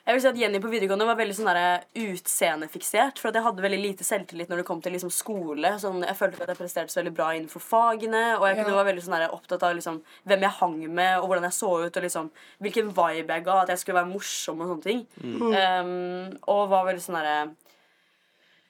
Jeg 0.10 0.16
vil 0.18 0.22
si 0.24 0.28
at 0.32 0.38
Jenny 0.42 0.58
på 0.58 0.70
videregående 0.72 1.06
var 1.06 1.18
veldig 1.20 1.36
sånn 1.38 1.50
der 1.54 1.84
utseendefiksert. 2.02 3.20
For 3.22 3.30
at 3.30 3.36
jeg 3.38 3.46
hadde 3.46 3.62
veldig 3.62 3.78
lite 3.84 4.06
selvtillit 4.08 4.50
når 4.50 4.64
det 4.64 4.66
kom 4.66 4.80
til 4.82 4.96
liksom 4.96 5.12
skole. 5.14 5.70
Sånn, 5.78 6.00
jeg 6.02 6.18
følte 6.18 6.42
at 6.42 6.50
jeg 6.50 6.58
presterte 6.58 6.90
så 6.90 7.04
veldig 7.04 7.14
bra 7.14 7.28
innenfor 7.38 7.62
fagene. 7.62 8.24
Og 8.40 8.48
jeg 8.48 8.58
kunne 8.58 8.74
Ja. 8.74 8.80
være 8.82 8.90
veldig 8.90 9.04
sånn 9.06 9.30
opptatt 9.30 9.62
av 9.68 9.76
liksom, 9.78 10.02
hvem 10.26 10.42
jeg 10.48 10.58
hang 10.58 10.80
med, 10.96 11.20
og 11.20 11.28
hvordan 11.30 11.46
jeg 11.46 11.58
så 11.60 11.86
ut. 11.86 11.98
Og 11.98 12.04
liksom, 12.04 12.32
hvilken 12.60 12.90
vibe 12.90 13.30
jeg 13.38 13.44
ga. 13.46 13.62
At 13.62 13.68
jeg 13.70 13.78
skulle 13.84 14.02
være 14.02 14.14
morsom 14.14 14.62
og 14.62 14.68
sånne 14.74 14.84
ting. 14.84 15.06
Um, 15.22 16.38
og 16.48 16.70
var 16.74 16.86
veldig 16.90 17.06
sånn 17.06 17.22
derre 17.22 17.56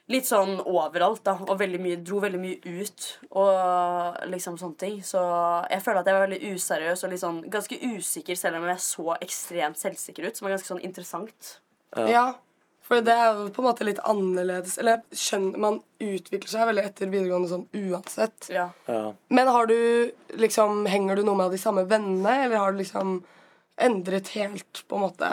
Litt 0.10 0.26
sånn 0.26 0.56
overalt, 0.66 1.22
da. 1.28 1.36
Og 1.46 1.60
veldig 1.60 1.80
mye, 1.84 2.00
dro 2.02 2.18
veldig 2.24 2.40
mye 2.42 2.76
ut. 2.82 3.08
Og 3.38 4.20
liksom 4.32 4.58
sånne 4.58 4.80
ting. 4.82 5.00
Så 5.06 5.22
jeg 5.70 5.84
føler 5.86 6.02
at 6.02 6.10
jeg 6.10 6.18
var 6.18 6.26
veldig 6.28 6.54
useriøs 6.56 7.04
og 7.06 7.12
litt 7.14 7.22
sånn 7.22 7.42
ganske 7.54 7.78
usikker, 7.78 8.40
selv 8.40 8.58
om 8.58 8.66
jeg 8.72 8.82
så 8.82 9.16
ekstremt 9.22 9.78
selvsikker 9.78 10.26
ut. 10.26 10.38
Som 10.40 10.48
er 10.50 10.56
ganske 10.58 10.72
sånn 10.74 10.86
interessant. 10.86 11.58
ja. 11.96 12.32
For 12.90 13.06
det 13.06 13.14
er 13.14 13.36
jo 13.38 13.52
på 13.54 13.62
en 13.62 13.68
måte 13.68 13.86
litt 13.86 14.00
annerledes. 14.02 14.80
Eller 14.82 15.04
skjønner, 15.14 15.62
man 15.62 15.76
utvikler 16.02 16.50
seg 16.50 16.66
veldig 16.72 16.86
etter 16.88 17.12
videregående 17.12 17.52
sånn 17.52 17.68
uansett. 17.78 18.48
Ja. 18.50 18.72
Ja. 18.90 19.12
Men 19.30 19.52
har 19.54 19.70
du 19.70 19.76
liksom 20.42 20.88
Henger 20.90 21.20
du 21.20 21.28
noe 21.28 21.38
med 21.38 21.54
de 21.54 21.60
samme 21.62 21.84
vennene, 21.86 22.34
eller 22.48 22.58
har 22.58 22.74
du 22.74 22.82
liksom 22.82 23.20
endret 23.78 24.34
helt 24.34 24.82
på 24.90 24.98
en 24.98 25.06
måte 25.06 25.30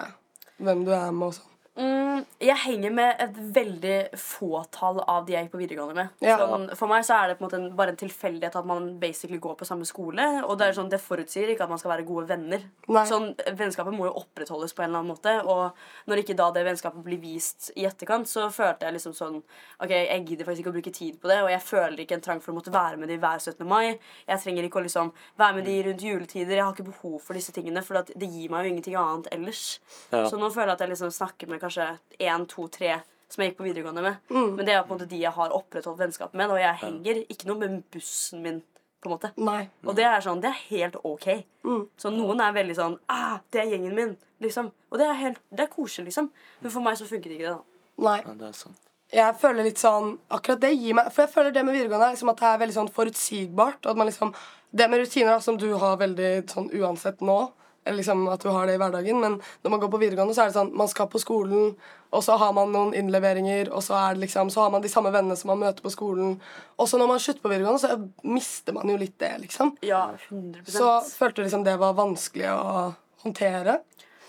hvem 0.61 0.85
du 0.85 0.93
er 0.93 1.09
med 1.17 1.31
og 1.31 1.39
sånn? 1.39 1.56
Mm, 1.77 2.23
jeg 2.41 2.57
henger 2.63 2.93
med 2.97 3.19
et 3.21 3.37
veldig 3.53 3.97
fåtall 4.17 5.03
av 5.05 5.27
de 5.27 5.35
jeg 5.35 5.45
gikk 5.45 5.53
på 5.53 5.61
videregående 5.61 5.97
med. 5.99 6.13
Ja. 6.25 6.39
Sånn, 6.41 6.71
for 6.79 6.89
meg 6.89 7.05
så 7.05 7.19
er 7.19 7.29
det 7.29 7.37
på 7.37 7.45
en 7.45 7.47
måte 7.47 7.59
en, 7.59 7.67
bare 7.77 7.93
en 7.93 7.99
tilfeldighet 8.01 8.57
at 8.57 8.69
man 8.69 8.87
basically 9.03 9.37
går 9.43 9.59
på 9.61 9.69
samme 9.69 9.85
skole. 9.89 10.25
Og 10.47 10.57
det 10.57 10.71
er 10.71 10.79
sånn, 10.79 10.89
det 10.93 11.03
forutsier 11.05 11.53
ikke 11.53 11.67
at 11.67 11.73
man 11.73 11.81
skal 11.83 11.93
være 11.93 12.07
gode 12.09 12.31
venner. 12.31 12.65
Nei. 12.89 13.05
Sånn, 13.11 13.29
Vennskapet 13.59 13.93
må 13.93 14.09
jo 14.09 14.15
opprettholdes 14.23 14.73
på 14.73 14.87
en 14.87 14.89
eller 14.89 15.03
annen 15.03 15.13
måte. 15.13 15.35
Og 15.45 16.09
når 16.09 16.23
ikke 16.23 16.39
da 16.39 16.49
det 16.57 16.65
vennskapet 16.65 17.05
blir 17.05 17.21
vist 17.21 17.69
i 17.77 17.85
etterkant, 17.89 18.31
så 18.31 18.49
følte 18.55 18.89
jeg 18.89 18.97
liksom 18.97 19.17
sånn 19.17 19.37
Ok, 19.83 19.93
jeg 19.93 20.23
gidder 20.25 20.49
faktisk 20.49 20.63
ikke 20.63 20.73
å 20.73 20.77
bruke 20.79 20.93
tid 20.95 21.17
på 21.21 21.29
det, 21.29 21.37
og 21.45 21.51
jeg 21.53 21.61
føler 21.61 22.01
ikke 22.01 22.17
en 22.17 22.23
trang 22.25 22.41
for 22.41 22.55
å 22.55 22.57
måtte 22.57 22.73
være 22.73 22.97
med 23.01 23.11
de 23.13 23.19
hver 23.21 23.43
17. 23.43 23.61
mai. 23.69 23.99
Jeg 24.25 24.41
trenger 24.41 24.65
ikke 24.65 24.81
å 24.81 24.85
liksom 24.87 25.13
være 25.37 25.59
med 25.59 25.69
de 25.69 25.77
rundt 25.91 26.05
juletider. 26.07 26.57
Jeg 26.57 26.65
har 26.65 26.73
ikke 26.73 26.89
behov 26.89 27.19
for 27.27 27.37
disse 27.37 27.53
tingene, 27.53 27.83
for 27.85 28.01
det 28.01 28.31
gir 28.33 28.49
meg 28.53 28.65
jo 28.65 28.73
ingenting 28.73 28.97
annet 28.97 29.29
ellers. 29.37 29.65
Ja. 30.09 30.25
Så 30.31 30.41
nå 30.41 30.49
føler 30.55 30.73
jeg 30.73 30.79
at 30.79 30.87
jeg 30.87 30.95
liksom 30.95 31.13
snakker 31.13 31.51
med 31.53 31.61
kanskje 31.67 31.91
én, 32.23 32.47
to, 32.51 32.67
tre 32.73 33.01
som 33.29 33.43
jeg 33.43 33.53
gikk 33.53 33.59
på 33.59 33.67
videregående 33.67 34.05
med. 34.05 34.23
Mm. 34.31 34.55
Men 34.55 34.67
det 34.69 34.75
er 34.75 34.85
på 34.87 34.95
en 34.95 35.01
måte 35.01 35.11
de 35.11 35.19
jeg 35.21 35.35
har 35.35 35.55
opprettholdt 35.55 36.01
vennskap 36.01 36.35
med. 36.39 36.53
Og 36.55 36.61
jeg 36.63 36.81
henger 36.83 37.23
ikke 37.27 37.51
noe 37.51 37.59
med 37.63 37.83
bussen 37.93 38.43
min. 38.45 38.63
på 39.03 39.11
en 39.11 39.13
måte 39.13 39.29
Nei. 39.37 39.69
Og 39.85 39.95
det 39.99 40.07
er 40.09 40.23
sånn, 40.25 40.41
det 40.43 40.49
er 40.51 40.63
helt 40.71 40.97
ok. 41.05 41.27
Mm. 41.67 41.83
Så 42.01 42.11
noen 42.15 42.41
er 42.41 42.55
veldig 42.57 42.75
sånn 42.75 42.97
ah, 43.13 43.39
'Det 43.51 43.61
er 43.61 43.71
gjengen 43.75 43.95
min.' 43.95 44.17
liksom 44.41 44.73
Og 44.91 44.99
det 44.99 45.07
er, 45.07 45.13
helt, 45.13 45.39
det 45.51 45.61
er 45.67 45.75
koselig, 45.75 46.07
liksom. 46.07 46.31
Men 46.61 46.71
for 46.71 46.81
meg 46.81 46.97
så 46.99 47.07
funker 47.07 47.31
det 47.31 47.39
ikke 47.39 47.51
det. 47.51 47.59
da 47.59 48.09
Nei. 48.11 48.23
ja, 48.27 48.33
det 48.33 48.49
er 48.49 48.53
sant. 48.53 48.81
Jeg 49.13 49.35
føler 49.39 49.63
litt 49.63 49.79
sånn 49.79 50.19
Akkurat 50.29 50.61
det 50.61 50.73
gir 50.75 50.97
meg 50.99 51.13
For 51.15 51.23
jeg 51.23 51.31
føler 51.31 51.53
det 51.55 51.63
med 51.65 51.77
videregående 51.77 52.09
er 52.09 52.17
liksom 52.17 52.33
at 52.33 52.41
det 52.41 52.49
er 52.49 52.59
veldig 52.59 52.75
sånn 52.75 52.91
forutsigbart. 52.97 53.79
Og 53.85 53.91
at 53.91 53.97
man 53.97 54.07
liksom 54.07 54.35
Det 54.73 54.91
med 54.91 55.01
rutiner 55.01 55.37
da, 55.37 55.41
som 55.41 55.57
du 55.57 55.69
har 55.75 55.97
veldig 55.97 56.33
sånn 56.51 56.71
uansett 56.75 57.21
nå, 57.21 57.53
liksom 57.95 58.27
at 58.33 58.43
du 58.43 58.49
har 58.51 58.67
det 58.67 58.75
i 58.75 58.81
hverdagen, 58.81 59.21
men 59.23 59.39
når 59.63 59.71
man 59.71 59.81
går 59.83 59.93
på 59.93 60.01
videregående, 60.03 60.35
så 60.35 60.45
er 60.45 60.51
det 60.51 60.57
sånn 60.59 60.73
man 60.77 60.91
skal 60.91 61.09
på 61.13 61.21
skolen, 61.23 61.75
og 62.11 62.23
så 62.25 62.37
har 62.41 62.53
man 62.57 62.73
noen 62.75 62.95
innleveringer, 62.97 63.71
og 63.75 63.83
så 63.85 63.97
er 63.99 64.15
det 64.15 64.27
liksom 64.27 64.51
Så 64.51 64.63
har 64.63 64.71
man 64.71 64.83
de 64.83 64.89
samme 64.89 65.11
vennene 65.13 65.37
som 65.37 65.51
man 65.53 65.61
møter 65.61 65.83
på 65.85 65.93
skolen. 65.93 66.37
Og 66.79 66.89
så 66.89 66.99
når 66.99 67.11
man 67.11 67.21
slutter 67.21 67.43
på 67.43 67.51
videregående, 67.51 67.83
så 67.83 68.27
mister 68.27 68.77
man 68.77 68.89
jo 68.89 68.97
litt 69.01 69.19
det, 69.19 69.33
liksom. 69.43 69.75
Ja, 69.85 70.09
100%. 70.29 70.71
Så 70.71 70.93
følte 71.19 71.43
du 71.43 71.49
liksom 71.49 71.67
det 71.67 71.77
var 71.83 71.99
vanskelig 71.99 72.49
å 72.55 72.95
håndtere. 73.27 73.81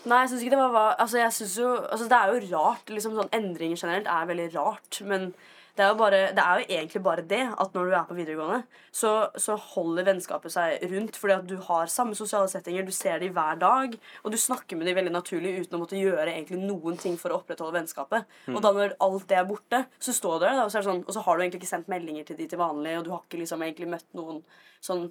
Nei, 0.08 0.22
jeg 0.22 0.30
synes 0.30 0.42
ikke 0.44 0.54
det 0.54 0.66
var 0.72 0.92
Altså, 1.02 1.18
jeg 1.18 1.32
synes 1.34 1.54
jo 1.58 1.68
Altså, 1.74 2.06
det 2.08 2.18
er 2.18 2.32
jo 2.32 2.56
rart. 2.56 2.90
Liksom 2.92 3.16
sånn 3.18 3.32
Endringer 3.34 3.80
generelt 3.80 4.10
er 4.10 4.28
veldig 4.30 4.48
rart. 4.54 5.00
Men 5.04 5.32
det 5.78 5.84
er 5.84 5.92
jo 5.92 5.98
bare 6.00 6.20
Det 6.34 6.42
er 6.42 6.58
jo 6.58 6.64
egentlig 6.74 7.02
bare 7.04 7.22
det 7.30 7.44
at 7.54 7.74
når 7.76 7.86
du 7.86 7.92
er 7.94 8.06
på 8.08 8.16
videregående, 8.18 8.62
så, 8.90 9.12
så 9.38 9.54
holder 9.54 10.08
vennskapet 10.08 10.50
seg 10.50 10.82
rundt 10.90 11.18
fordi 11.20 11.36
at 11.36 11.46
du 11.46 11.54
har 11.68 11.92
samme 11.92 12.18
sosiale 12.18 12.50
settinger, 12.50 12.82
du 12.82 12.94
ser 12.94 13.22
dem 13.22 13.36
hver 13.36 13.60
dag, 13.60 13.94
og 14.24 14.34
du 14.34 14.38
snakker 14.40 14.78
med 14.78 14.90
dem 14.90 14.98
veldig 14.98 15.14
naturlig 15.14 15.54
uten 15.60 15.78
å 15.78 15.82
måtte 15.84 16.00
gjøre 16.00 16.32
egentlig 16.32 16.58
noen 16.64 16.98
ting 16.98 17.14
for 17.20 17.30
å 17.30 17.38
opprettholde 17.38 17.78
vennskapet. 17.78 18.26
Og 18.50 18.60
da 18.64 18.74
når 18.74 18.96
alt 19.06 19.28
det 19.30 19.38
er 19.38 19.46
borte, 19.46 19.84
så 20.02 20.14
står 20.16 20.40
du 20.40 20.46
der, 20.48 20.58
da, 20.58 20.64
og 20.66 20.72
så, 20.72 20.80
er 20.80 20.86
det 20.86 20.90
sånn, 20.90 21.04
og 21.06 21.14
så 21.14 21.24
har 21.26 21.36
du 21.36 21.44
egentlig 21.44 21.62
ikke 21.62 21.74
sendt 21.76 21.92
meldinger 21.92 22.26
til 22.26 22.40
de 22.40 22.48
til 22.50 22.58
vanlig, 22.60 22.96
og 22.98 23.06
du 23.06 23.12
har 23.14 23.22
ikke 23.22 23.42
liksom 23.44 23.62
egentlig 23.62 23.92
møtt 23.94 24.08
noen 24.18 24.42
sånn 24.82 25.06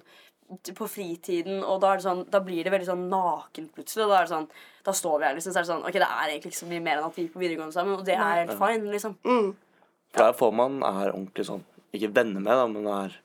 på 0.48 0.88
fritiden, 0.88 1.62
og 1.62 1.80
da, 1.80 1.92
er 1.92 2.00
det 2.00 2.06
sånn, 2.06 2.22
da 2.32 2.40
blir 2.44 2.64
det 2.64 2.72
veldig 2.72 2.88
sånn 2.88 3.08
nakent 3.12 3.72
plutselig. 3.76 4.04
Og 4.06 4.12
da 4.12 4.20
er 4.20 4.28
det 4.28 4.32
sånn, 4.34 4.46
da 4.84 4.94
står 4.96 5.16
vi 5.16 5.26
her 5.28 5.36
liksom, 5.36 5.52
så 5.54 5.60
er 5.60 5.66
det 5.66 5.72
sånn 5.72 5.84
Ok, 5.84 5.96
det 6.00 6.08
er 6.08 6.32
egentlig 6.32 6.52
ikke 6.52 6.60
så 6.60 6.68
mye 6.70 6.84
mer 6.84 7.00
enn 7.00 7.08
at 7.08 7.16
vi 7.16 7.24
gikk 7.26 7.34
på 7.34 7.42
videregående 7.42 7.76
sammen, 7.76 7.96
og 7.98 8.04
det 8.06 8.16
er 8.16 8.42
helt 8.42 8.54
fine, 8.60 8.92
liksom. 8.94 9.18
For 10.12 10.22
det 10.24 10.28
er 10.34 10.38
få 10.38 10.52
man 10.54 10.80
er 10.82 11.12
ordentlig 11.12 11.44
sånn 11.48 11.64
Ikke 11.94 12.12
venner 12.14 12.40
med, 12.40 12.52
da, 12.52 12.66
men 12.68 12.86
er 12.92 13.18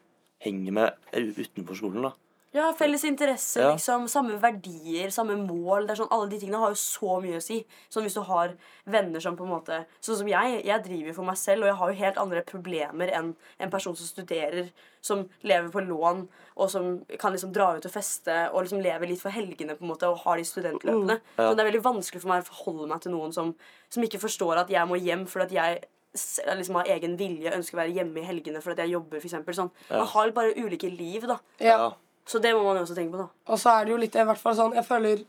henger 0.43 0.71
med 0.75 0.93
utenfor 1.13 1.75
skolen. 1.79 2.03
da 2.09 2.13
Ja, 2.53 2.67
felles 2.77 3.01
interesse, 3.03 3.57
Ja. 3.59 3.71
liksom. 3.73 4.03
Samme 4.07 4.35
verdier, 4.39 5.09
samme 5.09 5.33
mål. 5.35 5.87
Sånn, 5.97 6.07
Alle 6.11 6.29
de 6.29 6.37
tingene 6.39 6.59
har 6.59 6.69
jo 6.69 6.75
så 6.75 7.19
mye 7.23 7.37
å 7.39 7.41
si. 7.41 7.65
Sånn 7.89 8.03
hvis 8.03 8.13
du 8.13 8.21
har 8.21 8.53
venner 8.85 9.19
som 9.19 9.35
på 9.35 9.41
en 9.43 9.49
måte 9.49 9.85
Sånn 10.01 10.17
som 10.19 10.27
jeg. 10.27 10.63
Jeg 10.63 10.83
driver 10.83 11.13
for 11.15 11.23
meg 11.25 11.35
selv, 11.35 11.63
og 11.63 11.67
jeg 11.71 11.75
har 11.79 11.89
jo 11.89 11.97
helt 12.03 12.17
andre 12.17 12.43
problemer 12.43 13.09
enn 13.11 13.35
en 13.59 13.71
person 13.71 13.95
som 13.95 14.05
studerer, 14.05 14.69
som 15.01 15.27
lever 15.43 15.71
på 15.71 15.81
lån, 15.87 16.27
og 16.55 16.69
som 16.69 17.03
kan 17.17 17.33
liksom 17.33 17.51
dra 17.51 17.75
ut 17.75 17.85
og 17.87 17.91
feste 17.91 18.51
og 18.53 18.63
liksom 18.63 18.83
leve 18.83 19.07
litt 19.07 19.19
for 19.21 19.31
helgene 19.31 19.75
på 19.75 19.81
en 19.81 19.89
måte 19.89 20.03
og 20.03 20.19
har 20.19 20.37
de 20.37 20.43
studentløpene. 20.43 21.19
Ja. 21.39 21.49
Så 21.49 21.55
det 21.57 21.65
er 21.65 21.71
veldig 21.71 21.83
vanskelig 21.83 22.21
for 22.21 22.29
meg 22.29 22.43
å 22.43 22.51
forholde 22.53 22.87
meg 22.87 23.01
til 23.01 23.11
noen 23.13 23.33
som, 23.33 23.55
som 23.89 24.03
ikke 24.03 24.21
forstår 24.21 24.57
at 24.61 24.69
jeg 24.69 24.87
må 24.87 25.01
hjem 25.01 25.25
fordi 25.25 25.41
at 25.41 25.51
jeg 25.51 25.83
liksom 26.13 26.75
har 26.79 26.89
egen 26.93 27.17
vilje 27.17 27.51
ønsker 27.55 27.77
å 27.77 27.81
være 27.81 27.93
hjemme 27.97 28.21
i 28.21 28.25
helgene 28.27 28.61
fordi 28.61 28.85
jeg 28.85 28.93
jobber. 28.93 29.19
For 29.19 29.27
eksempel, 29.29 29.55
sånn. 29.57 29.71
Man 29.89 30.07
har 30.13 30.31
bare 30.35 30.53
ulike 30.57 30.89
liv, 30.91 31.25
da. 31.29 31.39
Ja. 31.59 31.91
Så 32.25 32.39
det 32.39 32.53
må 32.55 32.63
man 32.63 32.77
jo 32.77 32.83
også 32.85 32.95
tenke 32.95 33.11
på, 33.17 33.23
da. 33.23 33.27
Og 33.51 33.59
så 33.59 33.73
er 33.73 33.85
det 33.85 33.91
jo 33.91 33.97
litt 33.99 34.15
i 34.15 34.23
hvert 34.23 34.39
fall 34.39 34.55
sånn 34.55 34.73
Jeg 34.77 34.85
føler 34.87 35.25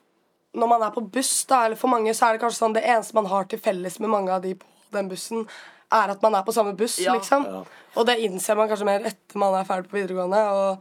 Når 0.54 0.68
man 0.70 0.82
er 0.86 0.92
på 0.94 1.02
buss, 1.10 1.32
da, 1.50 1.64
eller 1.66 1.74
for 1.80 1.90
mange, 1.90 2.12
så 2.14 2.28
er 2.28 2.36
det 2.36 2.42
kanskje 2.44 2.60
sånn 2.62 2.76
det 2.76 2.84
eneste 2.86 3.16
man 3.18 3.26
har 3.26 3.48
til 3.50 3.58
felles 3.58 3.96
med 3.98 4.12
mange 4.12 4.30
av 4.30 4.42
de 4.44 4.52
på 4.54 4.66
den 4.94 5.08
bussen, 5.10 5.48
er 5.90 6.12
at 6.12 6.22
man 6.22 6.36
er 6.38 6.44
på 6.46 6.52
samme 6.54 6.76
buss, 6.78 7.00
Ja. 7.02 7.16
liksom. 7.16 7.42
Ja. 7.50 7.64
Og 7.96 8.06
det 8.06 8.20
innser 8.22 8.54
man 8.56 8.68
kanskje 8.70 8.86
mer 8.86 9.00
etter 9.10 9.36
man 9.42 9.54
er 9.58 9.64
ferdig 9.66 9.90
på 9.90 9.98
videregående. 9.98 10.44
Og 10.54 10.78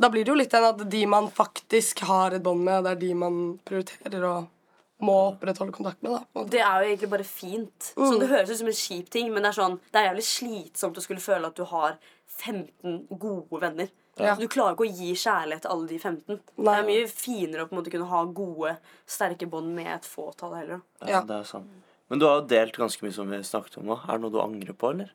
da 0.00 0.08
blir 0.08 0.24
det 0.24 0.32
jo 0.32 0.38
litt 0.40 0.50
den 0.56 0.64
at 0.64 0.80
de 0.90 1.02
man 1.06 1.28
faktisk 1.28 2.00
har 2.08 2.32
et 2.32 2.42
bånd 2.42 2.64
med, 2.64 2.84
det 2.84 2.92
er 2.92 3.00
de 3.04 3.12
man 3.14 3.58
prioriterer 3.68 4.24
å 4.24 4.48
må 5.04 5.14
opprettholde 5.32 5.74
kontakt 5.76 6.02
med. 6.02 6.12
da 6.16 6.18
på 6.24 6.26
en 6.40 6.42
måte. 6.42 6.50
Det 6.54 6.60
er 6.64 6.74
jo 6.82 6.88
egentlig 6.92 7.10
bare 7.12 7.26
fint. 7.28 7.90
Så 7.94 8.18
Det 8.20 8.28
høres 8.30 8.50
ut 8.54 8.58
som 8.62 8.70
en 8.72 8.78
kjip 8.80 9.10
ting, 9.12 9.32
men 9.32 9.42
det 9.44 9.50
er 9.52 9.58
sånn 9.60 9.78
Det 9.92 10.00
er 10.00 10.08
jævlig 10.10 10.24
slitsomt 10.28 10.96
å 11.00 11.04
skulle 11.04 11.20
føle 11.24 11.46
at 11.50 11.56
du 11.60 11.64
har 11.70 11.98
15 12.38 13.06
gode 13.18 13.60
venner. 13.62 13.88
Ja. 14.18 14.34
Du 14.38 14.46
klarer 14.46 14.76
ikke 14.76 14.86
å 14.86 14.94
gi 14.94 15.12
kjærlighet 15.18 15.64
til 15.64 15.70
alle 15.74 15.88
de 15.90 15.98
15. 15.98 16.40
Det 16.56 16.74
er 16.74 16.84
mye 16.86 17.06
finere 17.10 17.64
å 17.64 17.68
på 17.68 17.74
en 17.74 17.80
måte 17.80 17.90
kunne 17.94 18.06
ha 18.10 18.20
gode, 18.30 18.76
sterke 19.10 19.48
bånd 19.50 19.72
med 19.74 19.88
et 19.90 20.06
fåtall 20.06 20.54
heller. 20.54 20.82
Ja, 21.02 21.08
Ja. 21.18 21.20
det 21.26 21.40
er 21.40 21.48
sant. 21.48 21.66
Men 22.10 22.18
du 22.20 22.26
har 22.26 22.40
jo 22.40 22.46
delt 22.46 22.76
ganske 22.76 23.02
mye 23.02 23.12
som 23.16 23.30
vi 23.30 23.38
snakket 23.42 23.78
om 23.78 23.86
nå. 23.86 23.96
Er 24.08 24.12
det 24.18 24.20
noe 24.22 24.30
du 24.30 24.38
angrer 24.40 24.74
på, 24.76 24.90
eller? 24.92 25.10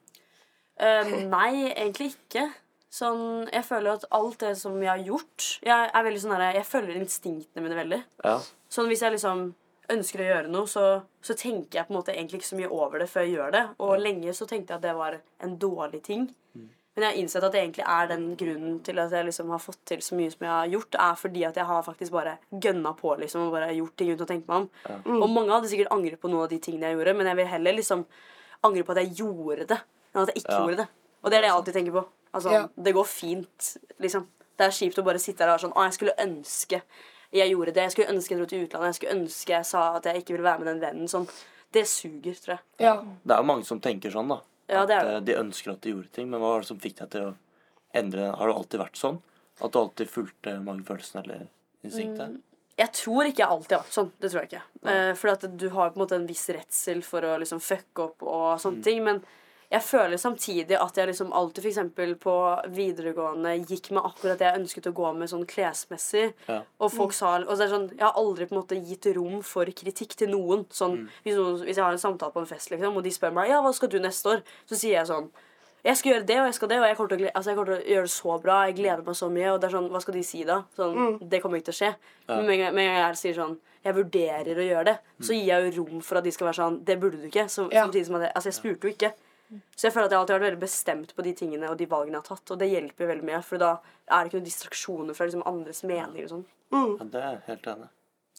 Uh, 0.80 1.28
nei, 1.30 1.72
egentlig 1.76 2.14
ikke. 2.16 2.50
Sånn, 2.92 3.48
jeg 3.54 3.64
føler 3.68 3.94
at 4.00 4.06
alt 4.12 4.40
det 4.42 4.56
som 4.58 4.74
jeg 4.82 4.90
har 4.90 5.04
gjort 5.06 5.60
Jeg 5.62 5.92
er 5.94 6.04
veldig 6.08 6.22
sånn 6.24 6.32
her, 6.34 6.56
jeg 6.58 6.66
følger 6.66 6.96
instinktene 6.98 7.62
mine 7.62 7.76
veldig. 7.78 8.00
Ja. 8.26 8.40
Sånn 8.68 8.88
Hvis 8.90 9.04
jeg 9.06 9.14
liksom 9.14 9.54
ønsker 9.90 10.22
å 10.24 10.28
gjøre 10.30 10.50
noe, 10.52 10.68
så, 10.68 10.84
så 11.22 11.34
tenker 11.38 11.80
jeg 11.80 11.88
på 11.88 11.94
en 11.94 11.98
måte 12.00 12.14
egentlig 12.14 12.40
ikke 12.42 12.50
så 12.52 12.58
mye 12.60 12.70
over 12.72 13.00
det 13.00 13.10
før 13.10 13.26
jeg 13.26 13.34
gjør 13.38 13.52
det. 13.56 13.64
Og 13.80 13.96
lenge 14.00 14.34
så 14.38 14.46
tenkte 14.50 14.74
jeg 14.74 14.78
at 14.82 14.86
det 14.86 14.96
var 14.98 15.18
en 15.46 15.58
dårlig 15.62 16.02
ting. 16.06 16.28
Men 16.96 17.06
jeg 17.06 17.12
har 17.14 17.20
innsett 17.22 17.44
at 17.46 17.54
det 17.54 17.60
egentlig 17.62 17.84
er 17.88 18.08
den 18.10 18.24
grunnen 18.36 18.80
til 18.84 18.98
at 19.00 19.12
jeg 19.16 19.26
liksom 19.30 19.52
har 19.54 19.62
fått 19.64 19.78
til 19.88 20.02
så 20.04 20.16
mye 20.20 20.32
som 20.34 20.42
jeg 20.44 20.52
har 20.52 20.72
gjort, 20.74 20.96
er 21.00 21.16
fordi 21.22 21.44
at 21.48 21.56
jeg 21.62 21.66
har 21.70 21.84
faktisk 21.86 22.12
bare 22.12 22.34
gønna 22.52 22.92
på 22.98 23.14
liksom, 23.22 23.46
og 23.48 23.54
bare 23.56 23.70
gjort 23.78 23.96
ting 24.02 24.10
uten 24.12 24.26
å 24.26 24.28
tenke 24.28 24.50
meg 24.50 24.66
om. 24.66 25.22
Og 25.22 25.30
mange 25.32 25.54
hadde 25.54 25.70
sikkert 25.72 25.94
angret 25.96 26.20
på 26.20 26.28
noen 26.32 26.44
av 26.48 26.50
de 26.52 26.60
tingene 26.60 26.90
jeg 26.90 26.98
gjorde, 26.98 27.14
men 27.16 27.30
jeg 27.32 27.40
vil 27.40 27.48
heller 27.54 27.78
liksom 27.78 28.04
angre 28.68 28.84
på 28.84 28.92
at 28.96 29.02
jeg 29.04 29.14
gjorde 29.22 29.68
det, 29.70 29.78
enn 30.14 30.22
at 30.26 30.34
jeg 30.34 30.42
ikke 30.44 30.52
Ja. 30.58 30.60
gjorde 30.66 30.82
det. 30.82 30.88
Og 31.24 31.30
det 31.32 31.38
er 31.38 31.42
det 31.42 31.48
jeg 31.52 31.56
alltid 31.60 31.74
tenker 31.80 31.92
på. 32.00 32.04
Altså, 32.34 32.52
Ja. 32.52 32.68
Det 32.76 32.94
går 32.94 33.06
fint, 33.08 33.70
liksom. 34.00 34.28
Det 34.60 34.66
er 34.68 34.76
kjipt 34.76 35.00
å 35.00 35.06
bare 35.06 35.20
sitte 35.24 35.40
der 35.46 35.54
og 35.54 35.56
være 35.56 35.70
sånn 35.70 35.78
Å, 35.78 35.84
jeg 35.88 35.94
skulle 35.94 36.20
ønske 36.20 36.82
jeg 37.34 37.52
gjorde 37.52 37.74
det. 37.74 37.84
Jeg 37.84 37.92
skulle 37.92 38.14
ønske 38.16 38.34
jeg 38.34 38.40
dro 38.40 38.46
til 38.50 38.64
utlandet. 38.66 38.88
Jeg 38.90 38.96
skulle 39.00 39.16
ønske 39.20 39.54
jeg 39.54 39.66
sa 39.66 39.82
at 39.98 40.04
jeg 40.10 40.24
ikke 40.24 40.34
ville 40.36 40.48
være 40.50 40.60
med 40.64 40.68
den 40.74 40.80
vennen. 40.82 41.08
Sånn. 41.12 41.28
Det 41.72 41.84
suger, 41.88 42.34
tror 42.42 42.56
jeg. 42.56 42.64
Ja. 42.82 42.96
Det 43.24 43.36
er 43.36 43.44
jo 43.44 43.50
mange 43.52 43.66
som 43.66 43.80
tenker 43.80 44.10
sånn, 44.14 44.28
da. 44.34 44.40
Ja, 44.70 44.86
det 44.86 44.96
er 44.96 45.04
det. 45.06 45.16
At, 45.16 45.22
eh, 45.22 45.26
De 45.30 45.36
ønsker 45.44 45.72
at 45.72 45.82
de 45.82 45.92
gjorde 45.94 46.12
ting, 46.12 46.30
men 46.30 46.40
hva 46.42 46.56
var 46.56 46.62
det 46.62 46.68
som 46.68 46.80
fikk 46.80 46.96
deg 47.04 47.10
til 47.14 47.22
å 47.30 47.36
endre? 47.94 48.32
Har 48.36 48.48
det 48.48 48.56
alltid 48.56 48.80
vært 48.82 48.98
sånn? 48.98 49.22
At 49.62 49.72
du 49.74 49.80
alltid 49.80 50.10
fulgte 50.10 50.56
magefølelsen 50.64 51.24
eller 51.24 51.48
instinktet? 51.84 52.30
Mm. 52.38 52.42
Jeg 52.80 52.94
tror 52.96 53.28
ikke 53.28 53.44
jeg 53.44 53.50
alltid 53.52 53.76
har 53.76 53.84
vært 53.84 53.98
sånn. 53.98 54.12
Det 54.20 54.32
tror 54.32 54.42
jeg 54.42 54.50
ikke. 54.50 54.64
Eh, 54.90 55.14
for 55.20 55.48
du 55.58 55.70
har 55.70 55.90
på 55.92 56.00
en 56.00 56.04
måte 56.08 56.16
en 56.16 56.28
viss 56.30 56.46
redsel 56.50 57.02
for 57.04 57.22
å 57.28 57.38
liksom 57.38 57.60
fucke 57.60 58.06
opp 58.06 58.24
og 58.24 58.58
Mm. 58.58 58.60
sånne 58.64 58.84
ting. 58.84 59.04
Men 59.04 59.24
jeg 59.72 59.82
føler 59.86 60.18
samtidig 60.18 60.78
at 60.82 60.96
jeg 60.98 61.08
liksom 61.12 61.32
alltid 61.34 61.66
eksempel 61.70 62.16
på 62.18 62.34
videregående 62.74 63.52
gikk 63.70 63.92
med 63.92 64.04
akkurat 64.08 64.40
det 64.40 64.48
jeg 64.48 64.60
ønsket 64.64 64.88
å 64.90 64.94
gå 64.98 65.12
med 65.18 65.30
sånn 65.30 65.46
klesmessig. 65.50 66.32
Ja. 66.50 66.62
Og 66.82 66.92
folk 66.94 67.14
sa 67.14 67.36
og 67.40 67.52
det 67.58 67.68
er 67.68 67.74
sånn, 67.76 67.90
Jeg 67.92 68.02
har 68.06 68.18
aldri 68.18 68.48
på 68.50 68.56
en 68.56 68.62
måte 68.64 68.80
gitt 68.82 69.06
rom 69.16 69.42
for 69.46 69.66
kritikk 69.66 70.16
til 70.18 70.30
noen. 70.34 70.66
Sånn, 70.74 71.10
hvis, 71.24 71.36
noen 71.38 71.60
hvis 71.66 71.78
jeg 71.78 71.84
har 71.86 71.92
en 71.94 72.02
samtale 72.02 72.34
på 72.34 72.40
en 72.42 72.50
fest, 72.50 72.72
liksom, 72.72 72.98
og 72.98 73.04
de 73.06 73.12
spør 73.14 73.32
meg 73.34 73.50
ja, 73.50 73.62
hva 73.62 73.74
skal 73.74 73.90
du 73.90 74.00
neste 74.00 74.26
år, 74.38 74.42
så 74.66 74.76
sier 74.76 74.98
jeg 75.00 75.08
sånn 75.12 75.30
jeg 75.80 75.96
skal 75.96 76.12
gjøre 76.12 76.26
det, 76.28 76.36
og 76.42 76.46
jeg 76.50 76.56
skal 76.58 76.68
det, 76.68 76.78
og 76.82 76.86
jeg 76.90 76.96
kommer 76.98 77.10
til 77.14 77.22
å, 77.24 77.30
altså, 77.40 77.50
jeg 77.50 77.56
kommer 77.56 77.70
til 77.72 77.78
å 77.80 77.92
gjøre 77.94 78.08
det 78.10 78.12
så 78.12 78.34
bra. 78.44 78.56
Jeg 78.68 78.76
gleder 78.76 79.04
meg 79.06 79.16
så 79.16 79.30
mye. 79.32 79.52
Og 79.54 79.62
det 79.62 79.68
er 79.70 79.72
sånn, 79.78 79.86
hva 79.94 80.02
skal 80.04 80.14
de 80.18 80.24
si 80.28 80.42
da? 80.44 80.58
Sånn, 80.76 81.30
Det 81.30 81.40
kommer 81.42 81.56
ikke 81.62 81.70
til 81.72 81.78
å 81.78 81.80
skje. 81.80 81.92
Men 82.28 82.46
med 82.46 82.52
en 82.52 82.60
gang- 82.66 82.74
med 82.76 82.84
en 82.84 82.90
gang 82.96 83.08
jeg 83.14 83.16
sier 83.22 83.34
sånn 83.40 83.58
Jeg 83.86 83.96
vurderer 83.96 84.60
å 84.60 84.66
gjøre 84.68 84.84
det, 84.90 84.98
så 85.24 85.32
gir 85.32 85.46
jeg 85.48 85.72
jo 85.72 85.86
rom 85.86 86.02
for 86.02 86.18
at 86.18 86.26
de 86.26 86.32
skal 86.36 86.48
være 86.50 86.60
sånn 86.60 86.84
Det 86.84 87.00
burde 87.00 87.22
du 87.22 87.28
ikke. 87.30 87.46
Så, 87.48 87.72
Ja. 87.72 87.86
Samtidig 87.88 88.06
som 88.08 88.16
at 88.16 88.22
jeg, 88.28 88.32
altså, 88.36 88.50
jeg 88.52 88.54
spurte 88.60 88.84
jo 88.84 88.92
ikke. 88.92 89.14
Så 89.50 89.88
jeg 89.88 89.96
føler 89.96 90.10
at 90.10 90.14
jeg 90.14 90.20
alltid 90.20 90.34
har 90.36 90.42
vært 90.42 90.50
veldig 90.52 90.62
bestemt 90.62 91.14
på 91.18 91.26
de 91.26 91.32
tingene 91.38 91.70
og 91.72 91.78
de 91.80 91.88
valgene 91.90 92.20
jeg 92.20 92.26
har 92.26 92.36
tatt. 92.38 92.52
Og 92.54 92.60
det 92.62 92.70
hjelper 92.70 93.10
veldig 93.10 93.30
mye, 93.30 93.40
for 93.46 93.62
da 93.62 93.76
er 93.80 94.20
det 94.20 94.30
ikke 94.30 94.40
noen 94.40 94.50
distraksjoner 94.50 95.18
fra 95.18 95.30
liksom, 95.30 95.46
andres 95.50 95.82
meninger 95.86 96.28
og 96.28 96.36
sånn. 96.36 96.44
Ja, 96.76 97.08
det 97.16 97.24
er 97.24 97.32
jeg 97.32 97.42
helt 97.48 97.72
enig. 97.74 97.90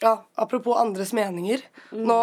Ja, 0.01 0.25
apropos 0.35 0.79
andres 0.81 1.13
meninger. 1.13 1.61
Nå 1.93 2.21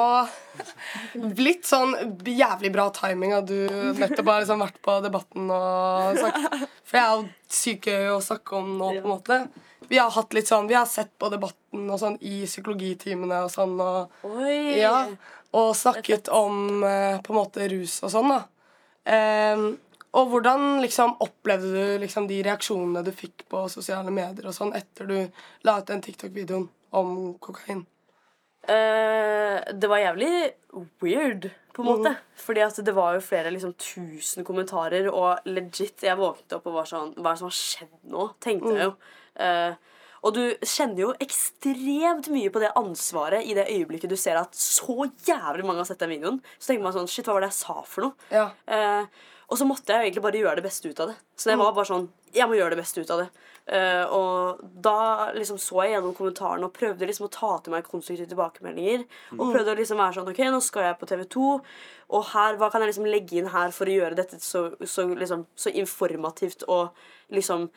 Litt 1.37 1.67
sånn 1.69 1.93
jævlig 2.25 2.71
bra 2.73 2.87
timing 2.95 3.35
at 3.37 3.45
du 3.45 3.67
nettopp 3.99 4.31
har 4.31 4.41
liksom 4.41 4.63
vært 4.63 4.79
på 4.81 4.95
Debatten 5.05 5.51
og 5.53 6.17
sagt 6.17 6.47
For 6.87 6.97
jeg 6.97 7.03
er 7.03 7.11
jo 7.11 7.27
sykt 7.59 7.89
gøy 7.91 8.09
å 8.15 8.23
snakke 8.23 8.57
om 8.57 8.71
nå, 8.79 8.89
på 8.95 9.03
en 9.03 9.11
måte. 9.11 9.39
Vi 9.91 10.01
har 10.01 10.09
hatt 10.15 10.33
litt 10.33 10.49
sånn 10.49 10.69
Vi 10.71 10.77
har 10.77 10.89
sett 10.89 11.13
på 11.21 11.29
Debatten 11.29 11.85
og 11.85 12.01
sånn 12.01 12.17
i 12.25 12.39
psykologitimene 12.47 13.43
og 13.45 13.53
sånn. 13.53 13.77
Og, 13.77 14.25
Oi! 14.25 14.79
ja, 14.81 15.05
og 15.53 15.75
snakket 15.77 16.31
om 16.33 16.81
eh, 16.83 17.21
på 17.21 17.33
en 17.35 17.39
måte 17.43 17.69
rus 17.69 17.99
og 18.01 18.11
sånn, 18.11 18.33
da. 18.33 18.41
Ehm, 19.07 19.67
og 20.17 20.31
hvordan 20.31 20.81
liksom 20.83 21.17
opplevde 21.23 21.69
du 21.73 21.99
liksom 22.01 22.27
de 22.29 22.39
reaksjonene 22.45 23.03
du 23.05 23.11
fikk 23.15 23.45
på 23.51 23.67
sosiale 23.71 24.11
medier 24.13 24.47
og 24.49 24.55
sånn 24.55 24.73
etter 24.77 25.07
du 25.09 25.17
la 25.67 25.77
ut 25.79 25.87
den 25.89 26.03
TikTok-videoen 26.03 26.67
om 26.97 27.13
kokain? 27.43 27.85
Eh, 28.67 29.73
det 29.73 29.87
var 29.87 30.01
jævlig 30.01 30.31
weird, 31.03 31.49
på 31.73 31.83
en 31.83 31.87
måte. 31.87 32.15
Fordi 32.35 32.63
at 32.65 32.79
det 32.83 32.95
var 32.95 33.15
jo 33.15 33.23
flere 33.23 33.51
liksom 33.53 33.75
tusen 33.79 34.47
kommentarer, 34.47 35.07
og 35.11 35.45
legit, 35.47 36.03
jeg 36.03 36.19
våknet 36.19 36.57
opp 36.57 36.67
og 36.67 36.81
var 36.81 36.89
sånn 36.89 37.13
Hva 37.15 37.31
er 37.31 37.37
det 37.37 37.41
som 37.43 37.51
har 37.51 37.59
skjedd 37.59 37.93
nå? 38.11 38.25
Tenkte 38.43 38.73
jeg 38.73 38.89
jo. 38.89 38.95
Eh, 39.45 39.95
og 40.27 40.35
du 40.35 40.43
kjenner 40.67 41.05
jo 41.05 41.13
ekstremt 41.23 42.27
mye 42.33 42.51
på 42.51 42.59
det 42.59 42.73
ansvaret 42.75 43.47
i 43.47 43.55
det 43.55 43.69
øyeblikket 43.71 44.11
du 44.11 44.17
ser 44.19 44.39
at 44.41 44.55
så 44.59 45.07
jævlig 45.23 45.63
mange 45.63 45.79
har 45.79 45.87
sett 45.87 46.03
den 46.03 46.11
videoen. 46.17 46.41
Så 46.59 46.73
tenker 46.73 46.83
man 46.83 46.95
sånn 46.95 47.07
Shit, 47.07 47.29
hva 47.29 47.37
var 47.37 47.45
det 47.45 47.53
jeg 47.53 47.61
sa 47.61 47.79
for 47.87 48.07
noe? 48.09 48.29
Ja. 48.33 48.49
Eh, 48.67 49.07
og 49.47 49.59
så 49.59 49.67
måtte 49.67 49.95
jeg 49.95 50.09
egentlig 50.09 50.25
bare 50.25 50.39
gjøre 50.41 50.59
det 50.59 50.65
beste 50.67 50.91
ut 50.91 50.99
av 50.99 51.13
det. 51.13 51.19
Så 51.39 51.47
det 51.47 51.55
var 51.61 51.75
bare 51.75 51.87
sånn 51.87 52.09
Jeg 52.35 52.49
må 52.51 52.57
gjøre 52.57 52.75
det 52.75 52.81
beste 52.81 52.99
ut 52.99 53.13
av 53.15 53.23
det. 53.23 53.29
Eh, 53.67 54.03
og 54.15 54.59
da 54.83 55.31
liksom 55.35 55.57
så 55.59 55.81
jeg 55.83 55.95
gjennom 55.95 56.15
kommentarene 56.15 56.67
og 56.67 56.75
prøvde 56.75 57.07
liksom 57.07 57.27
å 57.27 57.31
ta 57.31 57.53
til 57.63 57.73
meg 57.75 57.87
konstruktive 57.87 58.27
tilbakemeldinger. 58.31 59.05
Og 59.37 59.51
prøvde 59.55 59.73
å 59.73 59.79
liksom 59.79 60.03
være 60.03 60.19
sånn 60.19 60.31
Ok, 60.31 60.43
nå 60.51 60.59
skal 60.63 60.89
jeg 60.89 60.99
på 60.99 61.09
TV2, 61.11 61.51
og 62.07 62.31
her, 62.33 62.59
hva 62.59 62.71
kan 62.71 62.83
jeg 62.83 62.93
liksom 62.93 63.07
legge 63.11 63.39
inn 63.39 63.51
her 63.51 63.75
for 63.75 63.87
å 63.87 63.95
gjøre 63.95 64.19
dette 64.19 64.39
så, 64.43 64.69
så, 64.83 65.07
liksom, 65.11 65.47
så 65.55 65.71
informativt 65.75 66.67
og 66.67 66.95
liksom 67.35 67.67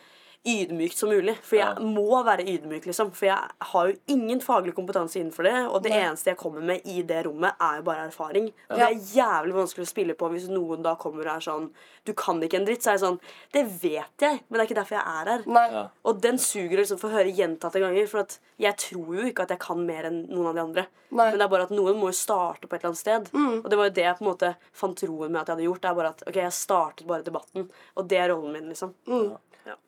ydmykt 0.47 0.97
som 0.97 1.11
mulig. 1.11 1.37
For 1.42 1.56
jeg 1.56 1.66
Ja. 1.76 1.82
må 1.85 2.25
være 2.25 2.44
ydmyk, 2.49 2.85
liksom. 2.87 3.11
For 3.12 3.26
jeg 3.26 3.38
har 3.61 3.88
jo 3.90 3.97
ingen 4.09 4.40
faglig 4.40 4.73
kompetanse 4.75 5.16
innenfor 5.20 5.42
det. 5.44 5.68
Og 5.68 5.82
det 5.82 5.90
Nei. 5.92 5.99
eneste 6.00 6.25
jeg 6.30 6.37
kommer 6.38 6.62
med 6.62 6.80
i 6.87 7.02
det 7.02 7.26
rommet, 7.26 7.52
er 7.61 7.76
jo 7.76 7.82
bare 7.82 8.09
erfaring. 8.09 8.52
Og 8.70 8.76
det 8.78 8.80
er 8.80 8.94
jævlig 9.20 9.52
vanskelig 9.52 9.85
å 9.85 9.92
spille 9.94 10.14
på 10.14 10.30
hvis 10.30 10.49
noen 10.49 10.82
da 10.82 10.94
kommer 10.97 11.20
og 11.28 11.37
er 11.37 11.40
sånn 11.40 11.70
Du 12.06 12.14
kan 12.14 12.40
ikke 12.40 12.54
en 12.56 12.64
dritt. 12.64 12.80
Så 12.82 12.88
er 12.88 12.97
jeg 12.97 13.00
sånn 13.00 13.20
Det 13.52 13.66
vet 13.82 14.16
jeg, 14.18 14.40
men 14.49 14.59
det 14.59 14.61
er 14.61 14.66
ikke 14.75 14.80
derfor 14.80 14.97
jeg 14.97 15.06
er 15.06 15.25
her. 15.28 15.70
Ja. 15.73 15.88
Og 16.06 16.20
den 16.23 16.38
suger 16.38 16.78
liksom 16.78 16.99
for 16.99 17.11
å 17.11 17.12
høre 17.12 17.37
gjentatte 17.37 17.78
ganger. 17.78 18.09
For 18.09 18.20
at 18.20 18.38
jeg 18.59 18.75
tror 18.78 19.14
jo 19.20 19.28
ikke 19.30 19.42
at 19.42 19.49
jeg 19.50 19.59
kan 19.59 19.85
mer 19.87 20.04
enn 20.04 20.26
noen 20.30 20.47
av 20.49 20.54
de 20.54 20.61
andre. 20.61 20.87
Nei. 21.12 21.30
Men 21.30 21.38
det 21.38 21.42
er 21.42 21.49
bare 21.49 21.62
at 21.64 21.70
noen 21.70 21.97
må 22.00 22.09
jo 22.09 22.16
starte 22.16 22.62
på 22.66 22.73
et 22.75 22.80
eller 22.85 22.94
annet 22.94 22.97
sted. 22.97 23.30
Og 23.35 23.68
det 23.68 23.76
var 23.76 23.85
jo 23.90 23.90
det 23.90 24.04
jeg 24.04 24.16
på 24.16 24.23
en 24.25 24.32
måte 24.32 24.56
fant 24.73 25.02
roen 25.02 25.30
med 25.30 25.40
at 25.42 25.47
jeg 25.49 25.56
hadde 25.56 25.68
gjort. 25.68 25.80
Det 25.82 25.90
er 25.90 25.94
bare 25.94 26.09
at 26.09 26.23
ok, 26.26 26.35
jeg 26.35 26.52
startet 26.52 27.06
bare 27.06 27.23
debatten, 27.23 27.70
og 27.97 28.09
det 28.09 28.18
er 28.18 28.28
rollen 28.30 28.52
min, 28.52 28.68
liksom. 28.73 28.94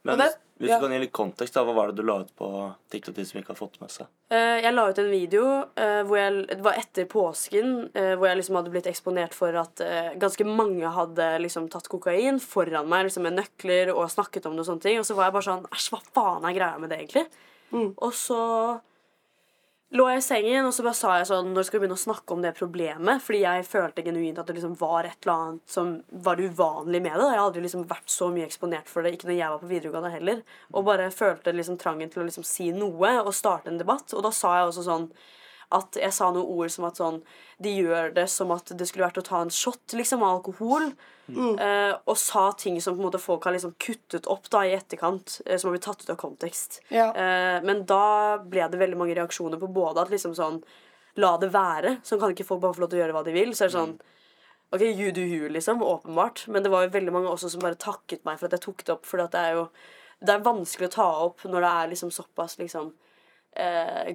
Men 0.03 0.19
det- 0.19 0.27
hvis, 0.27 0.35
hvis 0.63 0.71
ja. 0.71 0.79
du 0.79 0.85
kan 0.87 0.93
gi 0.95 0.99
litt 1.03 1.13
kontekst, 1.13 1.55
da, 1.55 1.65
hva 1.67 1.75
var 1.75 1.91
det 1.91 1.99
du 1.99 2.07
la 2.07 2.19
ut 2.23 2.33
på 2.39 2.49
TikTok 2.93 3.17
til 3.17 3.27
som 3.27 3.41
ikke 3.41 3.55
har 3.55 3.59
fått 3.59 3.81
med 3.83 3.91
seg? 3.91 4.11
Uh, 4.33 4.59
jeg 4.63 4.75
la 4.75 4.85
ut 4.91 5.01
en 5.03 5.11
video 5.11 5.47
uh, 5.65 6.03
hvor 6.07 6.19
jeg, 6.21 6.45
det 6.53 6.61
var 6.63 6.79
etter 6.79 7.09
påsken, 7.11 7.73
uh, 7.97 8.13
hvor 8.15 8.29
jeg 8.29 8.39
liksom 8.41 8.61
hadde 8.61 8.75
blitt 8.75 8.91
eksponert 8.91 9.35
for 9.35 9.59
at 9.59 9.83
ganske 10.23 10.47
mange 10.47 10.93
hadde 10.95 11.29
liksom 11.43 11.67
tatt 11.73 11.89
kokain 11.91 12.39
foran 12.43 12.89
meg 12.91 13.09
liksom 13.09 13.27
med 13.27 13.41
nøkler 13.41 13.91
og 13.95 14.11
snakket 14.13 14.47
om 14.47 14.55
det 14.55 14.65
og 14.67 14.71
sånne 14.71 14.87
ting. 14.87 15.01
Og 15.03 15.09
så 15.09 15.19
var 15.19 15.29
jeg 15.29 15.37
bare 15.39 15.49
sånn 15.49 15.69
Æsj, 15.73 15.91
hva 15.95 16.03
faen 16.13 16.49
er 16.49 16.57
greia 16.61 16.79
med 16.79 16.93
det, 16.93 17.03
egentlig? 17.03 17.27
Og 17.73 18.13
så 18.13 18.41
lå 19.93 20.07
jeg 20.09 20.21
i 20.21 20.25
sengen, 20.25 20.67
og 20.67 20.73
så 20.75 20.85
bare 20.87 20.97
sa 20.97 21.17
jeg 21.19 21.29
sånn 21.29 21.51
Når 21.53 21.67
skal 21.69 21.79
vi 21.79 21.83
begynne 21.85 21.99
å 21.99 22.03
snakke 22.03 22.35
om 22.35 22.45
det 22.45 22.55
problemet? 22.57 23.23
Fordi 23.25 23.43
jeg 23.43 23.67
følte 23.69 24.05
genuint 24.07 24.41
at 24.41 24.49
det 24.49 24.57
liksom 24.57 24.75
var 24.81 25.09
et 25.09 25.19
eller 25.23 25.35
annet 25.35 25.75
som 25.75 25.93
var 26.25 26.41
uvanlig 26.41 27.03
med 27.05 27.13
det. 27.13 27.29
Jeg 27.29 27.39
har 27.39 27.45
aldri 27.45 27.65
liksom 27.67 27.85
vært 27.91 28.13
så 28.13 28.31
mye 28.33 28.49
eksponert 28.49 28.91
for 28.91 29.05
det, 29.05 29.15
ikke 29.17 29.31
når 29.31 29.39
jeg 29.39 29.55
var 29.55 29.63
på 29.63 29.71
videregående 29.75 30.15
heller. 30.15 30.43
Og 30.73 30.89
bare 30.89 31.13
følte 31.15 31.55
liksom 31.57 31.79
trangen 31.83 32.13
til 32.13 32.25
å 32.25 32.27
liksom 32.29 32.47
si 32.47 32.71
noe 32.77 33.15
og 33.23 33.35
starte 33.37 33.73
en 33.73 33.81
debatt. 33.81 34.09
Og 34.17 34.25
da 34.25 34.33
sa 34.35 34.57
jeg 34.59 34.73
også 34.73 34.87
sånn 34.89 35.09
at 35.73 35.97
jeg 36.01 36.15
sa 36.15 36.31
noen 36.33 36.49
ord 36.53 36.71
som 36.73 36.87
at 36.89 37.01
sånn 37.01 37.23
De 37.63 37.71
gjør 37.71 38.13
det 38.17 38.27
som 38.31 38.51
at 38.55 38.73
det 38.75 38.87
skulle 38.89 39.07
vært 39.07 39.21
å 39.21 39.27
ta 39.27 39.41
en 39.43 39.53
shot 39.53 39.95
liksom 39.97 40.25
av 40.27 40.39
alkohol. 40.39 40.93
Eh, 41.33 41.93
og 42.11 42.17
sa 42.19 42.49
ting 42.59 42.81
som 42.83 42.97
på 42.97 43.01
en 43.01 43.07
måte 43.07 43.21
folk 43.23 43.45
har 43.47 43.55
liksom 43.55 43.75
kuttet 43.81 44.27
opp 44.31 44.49
da 44.51 44.65
i 44.67 44.75
etterkant, 44.77 45.41
eh, 45.47 45.57
som 45.57 45.69
har 45.69 45.77
blitt 45.77 45.87
tatt 45.87 46.03
ut 46.03 46.11
av 46.11 46.19
kontekst. 46.21 46.81
Ja. 46.93 47.13
Eh, 47.15 47.59
men 47.65 47.85
da 47.87 48.39
ble 48.43 48.67
det 48.69 48.81
veldig 48.81 48.99
mange 48.99 49.15
reaksjoner 49.17 49.61
på 49.63 49.71
både 49.73 50.03
at 50.03 50.15
liksom 50.15 50.35
sånn 50.39 50.63
La 51.21 51.35
det 51.37 51.51
være. 51.53 51.99
Sånn 52.09 52.17
kan 52.23 52.33
ikke 52.33 52.47
folk 52.49 52.63
bare 52.63 52.73
få 52.73 52.81
lov 52.81 52.89
til 52.89 52.97
å 52.97 53.03
gjøre 53.03 53.13
hva 53.19 53.25
de 53.27 53.33
vil. 53.35 53.51
Så 53.53 53.67
er 53.67 53.69
det 53.69 53.77
sånn 53.77 53.99
OK, 54.73 54.81
you 54.81 55.11
do 55.13 55.21
you, 55.21 55.51
liksom. 55.53 55.83
Åpenbart. 55.85 56.47
Men 56.49 56.65
det 56.65 56.71
var 56.73 56.87
jo 56.87 56.95
veldig 56.95 57.13
mange 57.13 57.29
også 57.29 57.51
som 57.53 57.61
bare 57.61 57.77
takket 57.77 58.25
meg 58.25 58.39
for 58.41 58.49
at 58.49 58.57
jeg 58.57 58.65
tok 58.65 58.85
det 58.87 58.95
opp. 58.95 59.05
For 59.05 59.21
det 59.21 59.37
er 59.37 59.59
jo 59.59 59.67
Det 60.23 60.33
er 60.33 60.45
vanskelig 60.47 60.87
å 60.87 60.95
ta 60.95 61.09
opp 61.27 61.43
når 61.45 61.61
det 61.61 61.71
er 61.77 61.89
liksom 61.91 62.11
såpass 62.15 62.57
liksom 62.61 62.93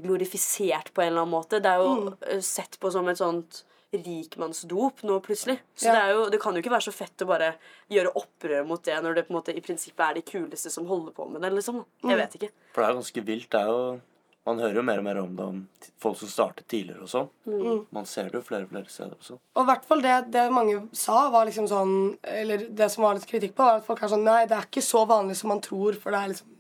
glorifisert 0.02 0.94
på 0.94 1.04
en 1.04 1.12
eller 1.12 1.22
annen 1.22 1.36
måte. 1.36 1.60
Det 1.62 1.70
er 1.70 1.84
jo 1.84 1.92
mm. 2.08 2.42
sett 2.42 2.80
på 2.82 2.90
som 2.92 3.08
et 3.12 3.20
sånt 3.20 3.64
rikmannsdop 3.92 5.04
nå 5.04 5.20
plutselig. 5.20 5.60
Så 5.76 5.86
Ja. 5.88 5.94
det, 5.94 6.02
er 6.02 6.10
jo, 6.14 6.30
det 6.30 6.42
kan 6.42 6.54
jo 6.54 6.62
ikke 6.62 6.76
være 6.76 6.90
så 6.90 6.92
fett 6.92 7.22
å 7.24 7.28
bare 7.28 7.56
gjøre 7.90 8.16
opprør 8.16 8.68
mot 8.68 8.84
det 8.84 9.02
når 9.02 9.16
det 9.16 9.28
på 9.28 9.34
en 9.34 9.40
måte 9.40 9.56
i 9.56 9.62
prinsippet 9.62 10.04
er 10.10 10.14
de 10.16 10.22
kuleste 10.22 10.70
som 10.70 10.86
holder 10.88 11.12
på 11.12 11.30
med 11.30 11.42
det. 11.42 11.54
liksom. 11.54 11.86
Jeg 12.04 12.18
vet 12.18 12.36
ikke. 12.36 12.52
For 12.74 12.82
det 12.82 12.90
er 12.90 13.00
ganske 13.00 13.22
vilt. 13.24 13.50
Det 13.52 13.60
er 13.62 13.68
jo 13.68 14.02
Man 14.48 14.60
hører 14.60 14.76
jo 14.76 14.82
mer 14.82 14.98
og 15.00 15.04
mer 15.04 15.18
om 15.20 15.36
det 15.36 15.44
om 15.44 15.68
folk 16.00 16.18
som 16.18 16.30
startet 16.30 16.68
tidligere 16.70 17.02
og 17.04 17.10
sånn. 17.10 17.30
Mm. 17.46 17.86
Man 17.92 18.06
ser 18.06 18.30
det 18.30 18.36
jo 18.36 18.42
flere 18.42 18.64
og 18.64 18.70
flere 18.70 18.88
steder 18.88 19.18
også. 19.20 19.34
Og 19.36 19.60
i 19.62 19.68
hvert 19.68 19.84
fall 19.84 20.02
det, 20.02 20.32
det 20.32 20.46
mange 20.56 20.88
sa, 20.94 21.30
var 21.30 21.50
liksom 21.50 21.68
sånn 21.68 22.18
Eller 22.24 22.64
det 22.70 22.88
som 22.90 23.04
var 23.04 23.16
litt 23.16 23.28
kritikk 23.28 23.58
på, 23.58 23.66
var 23.66 23.82
at 23.82 23.86
folk 23.86 24.02
er 24.02 24.08
sånn 24.08 24.24
Nei, 24.24 24.46
det 24.48 24.56
er 24.56 24.70
ikke 24.70 24.82
så 24.82 25.04
vanlig 25.04 25.36
som 25.36 25.52
man 25.52 25.60
tror, 25.60 26.00
for 26.00 26.16
det 26.16 26.22
er 26.22 26.32
liksom 26.32 26.57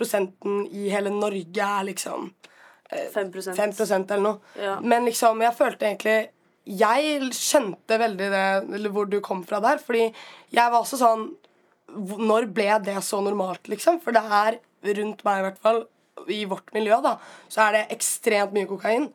Prosenten 0.00 0.64
i 0.72 0.88
hele 0.92 1.12
Norge 1.14 1.66
er 1.66 1.88
liksom 1.90 2.30
5 2.90 3.30
5 3.54 3.74
eller 4.10 4.24
noe. 4.24 4.38
Ja. 4.58 4.78
Men 4.82 5.06
liksom, 5.06 5.42
jeg 5.44 5.54
følte 5.58 5.86
egentlig 5.86 6.18
Jeg 6.70 7.30
skjønte 7.34 7.96
veldig 7.98 8.26
det, 8.30 8.48
eller 8.76 8.92
hvor 8.92 9.06
du 9.08 9.20
kom 9.24 9.44
fra 9.46 9.60
der. 9.62 9.78
Fordi 9.78 10.08
jeg 10.50 10.72
var 10.72 10.80
også 10.80 10.98
sånn 11.00 11.28
Når 12.20 12.50
ble 12.54 12.68
det 12.84 12.98
så 13.02 13.22
normalt, 13.24 13.70
liksom? 13.70 14.00
For 14.02 14.14
det 14.14 14.22
er 14.22 14.60
rundt 14.96 15.24
meg, 15.26 15.40
i 15.40 15.44
hvert 15.48 15.58
fall, 15.60 15.80
i 16.30 16.44
vårt 16.48 16.70
miljø, 16.72 17.00
da, 17.02 17.16
så 17.50 17.64
er 17.66 17.74
det 17.74 17.80
ekstremt 17.96 18.54
mye 18.54 18.68
kokain. 18.70 19.08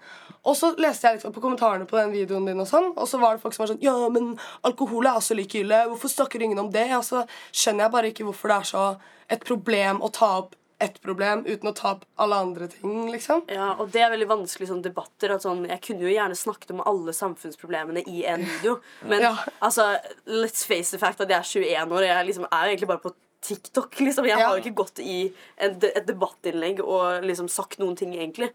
Og 0.45 0.57
så 0.59 0.71
leste 0.77 1.07
jeg 1.07 1.17
liksom 1.17 1.33
på 1.33 1.41
kommentarene 1.41 1.87
på 1.89 1.97
den 1.97 2.11
videoen 2.13 2.45
din, 2.45 2.59
og 2.61 2.67
sånn, 2.69 2.91
og 2.93 3.07
så 3.09 3.17
var 3.21 3.33
det 3.33 3.41
folk 3.41 3.55
som 3.55 3.63
var 3.63 3.71
sånn 3.71 3.81
Ja, 3.85 3.95
men 4.13 4.35
alkohol 4.67 5.07
er 5.07 5.17
også 5.17 5.37
like 5.37 5.57
ille. 5.61 5.79
Hvorfor 5.89 6.11
snakker 6.11 6.43
ingen 6.43 6.61
om 6.61 6.69
det? 6.73 6.85
Og 6.97 7.05
så 7.07 7.23
skjønner 7.49 7.87
jeg 7.87 7.95
bare 7.95 8.11
ikke 8.11 8.27
hvorfor 8.27 8.51
det 8.51 8.59
er 8.59 8.69
så 8.73 8.85
et 9.31 9.47
problem 9.47 10.03
å 10.05 10.11
ta 10.13 10.29
opp 10.43 10.53
ett 10.79 11.01
problem 11.01 11.45
uten 11.45 11.69
å 11.69 11.73
ta 11.75 11.91
opp 11.95 12.05
alle 12.19 12.35
andre 12.35 12.67
ting, 12.67 13.11
liksom. 13.11 13.43
Ja, 13.47 13.73
og 13.79 13.91
det 13.93 14.01
er 14.03 14.09
veldig 14.11 14.27
vanskelig 14.27 14.67
sånn 14.69 14.81
debatter. 14.83 15.31
At 15.35 15.45
sånn, 15.45 15.65
jeg 15.69 15.81
kunne 15.81 16.03
jo 16.03 16.11
gjerne 16.11 16.35
snakket 16.35 16.71
om 16.75 16.81
alle 16.85 17.13
samfunnsproblemene 17.15 18.03
i 18.11 18.25
en 18.25 18.43
video. 18.43 18.79
Men 19.07 19.21
Ja. 19.21 19.35
altså, 19.61 19.97
let's 20.27 20.65
face 20.65 20.91
the 20.91 20.97
fact 20.99 21.21
at 21.21 21.29
jeg 21.29 21.37
er 21.39 21.43
21 21.43 21.91
år, 21.91 22.01
og 22.03 22.09
jeg 22.09 22.25
liksom 22.27 22.47
er 22.51 22.67
egentlig 22.73 22.87
bare 22.87 22.99
på 23.05 23.13
TikTok. 23.41 23.99
liksom. 23.99 24.25
Jeg 24.25 24.37
Ja. 24.39 24.47
har 24.47 24.57
jo 24.57 24.63
ikke 24.63 24.75
gått 24.83 24.99
i 24.99 25.33
en, 25.57 25.75
et 25.83 26.05
debattinnlegg 26.07 26.79
og 26.83 27.23
liksom 27.23 27.47
sagt 27.49 27.77
noen 27.79 27.95
ting, 27.95 28.13
egentlig. 28.15 28.49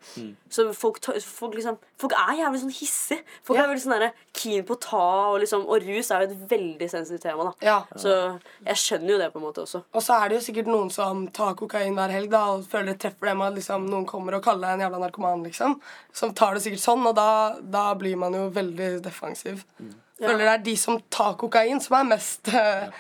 Så 0.51 0.75
folk, 0.75 0.99
folk, 1.23 1.55
liksom, 1.55 1.79
folk 1.99 2.13
er 2.13 2.37
jævlig 2.43 2.61
sånn 2.63 2.73
hissige. 2.75 3.23
Folk 3.45 3.59
Ja. 3.59 3.65
er 3.65 3.69
veldig 3.75 3.85
sånn 3.85 3.99
der 4.01 4.13
keen 4.35 4.65
på 4.65 4.75
å 4.77 4.81
ta, 4.81 5.31
og 5.33 5.41
liksom 5.41 5.67
Og 5.69 5.83
rus 5.87 6.11
er 6.11 6.27
jo 6.27 6.31
et 6.33 6.49
veldig 6.49 6.91
sensitivt 6.91 7.23
tema, 7.23 7.45
da. 7.45 7.53
Ja. 7.63 7.85
Så 7.97 8.41
jeg 8.67 8.75
skjønner 8.77 9.09
jo 9.11 9.19
det 9.19 9.33
på 9.33 9.37
en 9.37 9.47
måte 9.47 9.63
også. 9.63 9.85
Og 9.95 10.03
så 10.03 10.15
er 10.25 10.29
det 10.29 10.41
jo 10.41 10.53
sikkert 10.53 10.67
noen 10.67 10.91
som 10.91 11.29
tar 11.29 11.55
kokain 11.55 11.95
hver 11.95 12.11
helg 12.11 12.31
da, 12.31 12.45
og 12.55 12.65
føler 12.67 12.87
det 12.95 12.99
treffer 13.01 13.27
dem 13.31 13.41
at 13.43 13.55
liksom, 13.55 13.89
noen 13.89 14.07
kommer 14.07 14.35
og 14.35 14.43
kaller 14.43 14.67
deg 14.67 14.81
en 14.81 14.91
jævla 14.91 15.01
narkoman. 15.11 15.45
liksom. 15.45 15.81
Som 16.13 16.35
tar 16.35 16.55
det 16.55 16.63
sikkert 16.65 16.83
sånn, 16.83 17.07
og 17.07 17.15
da, 17.15 17.57
da 17.61 17.95
blir 17.95 18.17
man 18.17 18.33
jo 18.33 18.51
veldig 18.51 19.03
defensiv. 19.03 19.63
Føler 20.21 20.39
det 20.39 20.49
er 20.49 20.59
de 20.65 20.77
som 20.77 21.01
tar 21.09 21.35
kokain, 21.37 21.81
som 21.81 21.97
er 22.01 22.17
mest 22.17 22.49
eh, 22.53 22.91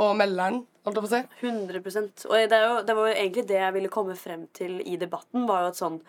på 0.00 0.08
melderen. 0.16 0.62
holdt 0.86 0.96
jeg 0.96 1.04
på 1.04 1.10
å 1.10 1.12
si. 1.12 1.22
100% 1.44 2.26
Og 2.30 2.48
det, 2.48 2.58
jo, 2.64 2.74
det 2.88 2.96
var 2.96 3.10
jo 3.10 3.14
egentlig 3.18 3.46
det 3.50 3.60
jeg 3.60 3.76
ville 3.76 3.92
komme 3.92 4.16
frem 4.16 4.46
til 4.56 4.80
i 4.80 4.96
debatten. 5.00 5.46
var 5.48 5.66
jo 5.66 5.72
at 5.74 5.80
sånn, 5.80 6.00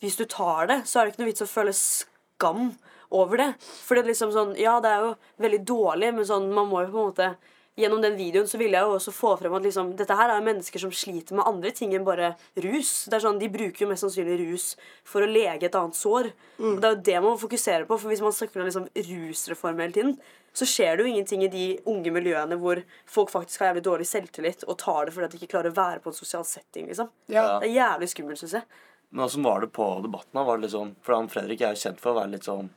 Hvis 0.00 0.16
du 0.18 0.24
tar 0.28 0.66
det, 0.68 0.82
så 0.88 1.00
er 1.00 1.06
det 1.06 1.14
ikke 1.14 1.22
noe 1.22 1.30
vits 1.30 1.44
å 1.44 1.48
føle 1.48 1.72
skam 1.76 2.74
over 3.14 3.40
det. 3.40 3.50
For 3.62 3.94
det 3.96 4.04
er 4.04 4.10
liksom 4.12 4.32
sånn, 4.34 4.54
ja, 4.60 4.78
det 4.82 4.90
er 4.90 5.04
jo 5.04 5.12
veldig 5.44 5.60
dårlig, 5.68 6.14
men 6.16 6.26
sånn, 6.28 6.50
man 6.52 6.68
må 6.68 6.82
jo 6.84 6.90
på 6.92 7.02
en 7.02 7.12
måte 7.12 7.34
Gjennom 7.74 7.98
den 7.98 8.14
videoen 8.14 8.46
så 8.46 8.54
ville 8.54 8.78
jeg 8.78 8.86
jo 8.86 8.92
også 8.94 9.10
få 9.10 9.32
frem 9.40 9.54
at 9.58 9.64
liksom, 9.66 9.88
dette 9.98 10.14
her 10.14 10.30
er 10.30 10.44
mennesker 10.46 10.78
som 10.78 10.92
sliter 10.94 11.34
med 11.34 11.42
andre 11.50 11.72
ting 11.74 11.90
enn 11.96 12.04
bare 12.06 12.36
rus. 12.62 12.92
Det 13.10 13.16
er 13.16 13.24
sånn, 13.24 13.40
De 13.42 13.48
bruker 13.50 13.82
jo 13.82 13.88
mest 13.90 14.04
sannsynlig 14.06 14.36
rus 14.44 14.66
for 15.02 15.26
å 15.26 15.26
lege 15.26 15.66
et 15.66 15.74
annet 15.80 15.98
sår. 15.98 16.28
Og 16.60 16.76
Det 16.78 16.86
er 16.86 16.94
jo 16.94 17.00
det 17.08 17.16
man 17.18 17.32
må 17.32 17.40
fokusere 17.42 17.88
på, 17.88 17.98
for 17.98 18.12
hvis 18.12 18.22
man 18.22 18.36
snakker 18.36 18.62
om 18.62 18.70
liksom 18.70 18.86
rusreform 18.94 19.82
hele 19.82 19.96
tiden, 19.96 20.14
så 20.54 20.66
skjer 20.68 20.96
det 20.96 21.04
jo 21.04 21.10
ingenting 21.10 21.42
i 21.42 21.50
de 21.50 21.64
unge 21.90 22.12
miljøene 22.14 22.58
hvor 22.60 22.80
folk 23.10 23.32
faktisk 23.32 23.60
har 23.62 23.72
jævlig 23.72 23.84
dårlig 23.88 24.06
selvtillit 24.06 24.62
og 24.68 24.78
tar 24.78 25.08
det 25.08 25.14
fordi 25.16 25.26
at 25.26 25.34
de 25.34 25.40
ikke 25.40 25.52
klarer 25.56 25.72
å 25.72 25.78
være 25.78 26.02
på 26.04 26.12
en 26.12 26.16
sosial 26.16 26.46
setting. 26.46 26.86
liksom. 26.90 27.10
Ja. 27.26 27.58
Det 27.58 27.70
er 27.72 27.74
jævlig 27.74 28.10
skummelt, 28.12 28.38
syns 28.42 28.60
jeg. 28.60 28.80
Men 29.10 29.26
åssen 29.26 29.46
var 29.46 29.60
det 29.62 29.72
på 29.74 29.88
debatten? 30.02 30.38
Var 30.46 30.56
det 30.56 30.66
litt 30.66 30.74
sånn, 30.74 30.94
For 31.02 31.18
han 31.18 31.30
Fredrik 31.30 31.60
er 31.62 31.74
jo 31.74 31.82
kjent 31.84 32.00
for 32.02 32.14
å 32.14 32.20
være 32.22 32.32
litt 32.36 32.46
sånn 32.46 32.70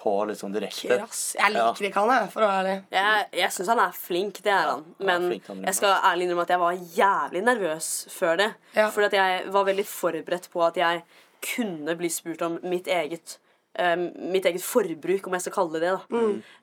på 0.00 0.12
litt 0.24 0.40
sånn 0.40 0.54
direkte. 0.54 0.96
Krass. 0.96 1.34
Jeg 1.36 1.52
liker 1.52 1.86
ikke 1.90 2.02
han, 2.06 2.12
jeg, 2.14 2.30
for 2.32 2.44
å 2.44 2.48
være 2.48 2.60
ærlig. 2.62 2.76
Jeg, 2.96 3.26
jeg 3.42 3.54
syns 3.56 3.70
han 3.74 3.82
er 3.82 3.98
flink, 3.98 4.40
det 4.46 4.54
er 4.54 4.70
han. 4.70 4.86
Men 4.96 5.26
er 5.26 5.34
flink, 5.34 5.50
han 5.50 5.60
jeg 5.68 5.76
skal 5.76 6.06
ærlig 6.08 6.26
innrømme 6.26 6.46
at 6.46 6.54
jeg 6.54 6.62
var 6.62 6.80
jævlig 6.96 7.42
nervøs 7.44 7.90
før 8.14 8.40
det. 8.40 8.48
Ja. 8.78 8.86
Fordi 8.94 9.10
at 9.10 9.18
jeg 9.18 9.52
var 9.58 9.68
veldig 9.68 9.86
forberedt 9.90 10.48
på 10.54 10.64
at 10.64 10.80
jeg 10.80 11.04
kunne 11.44 11.96
bli 12.00 12.10
spurt 12.12 12.42
om 12.46 12.56
mitt 12.64 12.88
eget 12.90 13.36
mitt 14.32 14.44
eget 14.44 14.62
forbruk, 14.62 15.26
om 15.26 15.32
jeg 15.36 15.46
skal 15.46 15.56
kalle 15.58 15.72
det 15.78 15.80
det. 15.86 15.92
da 16.10 16.20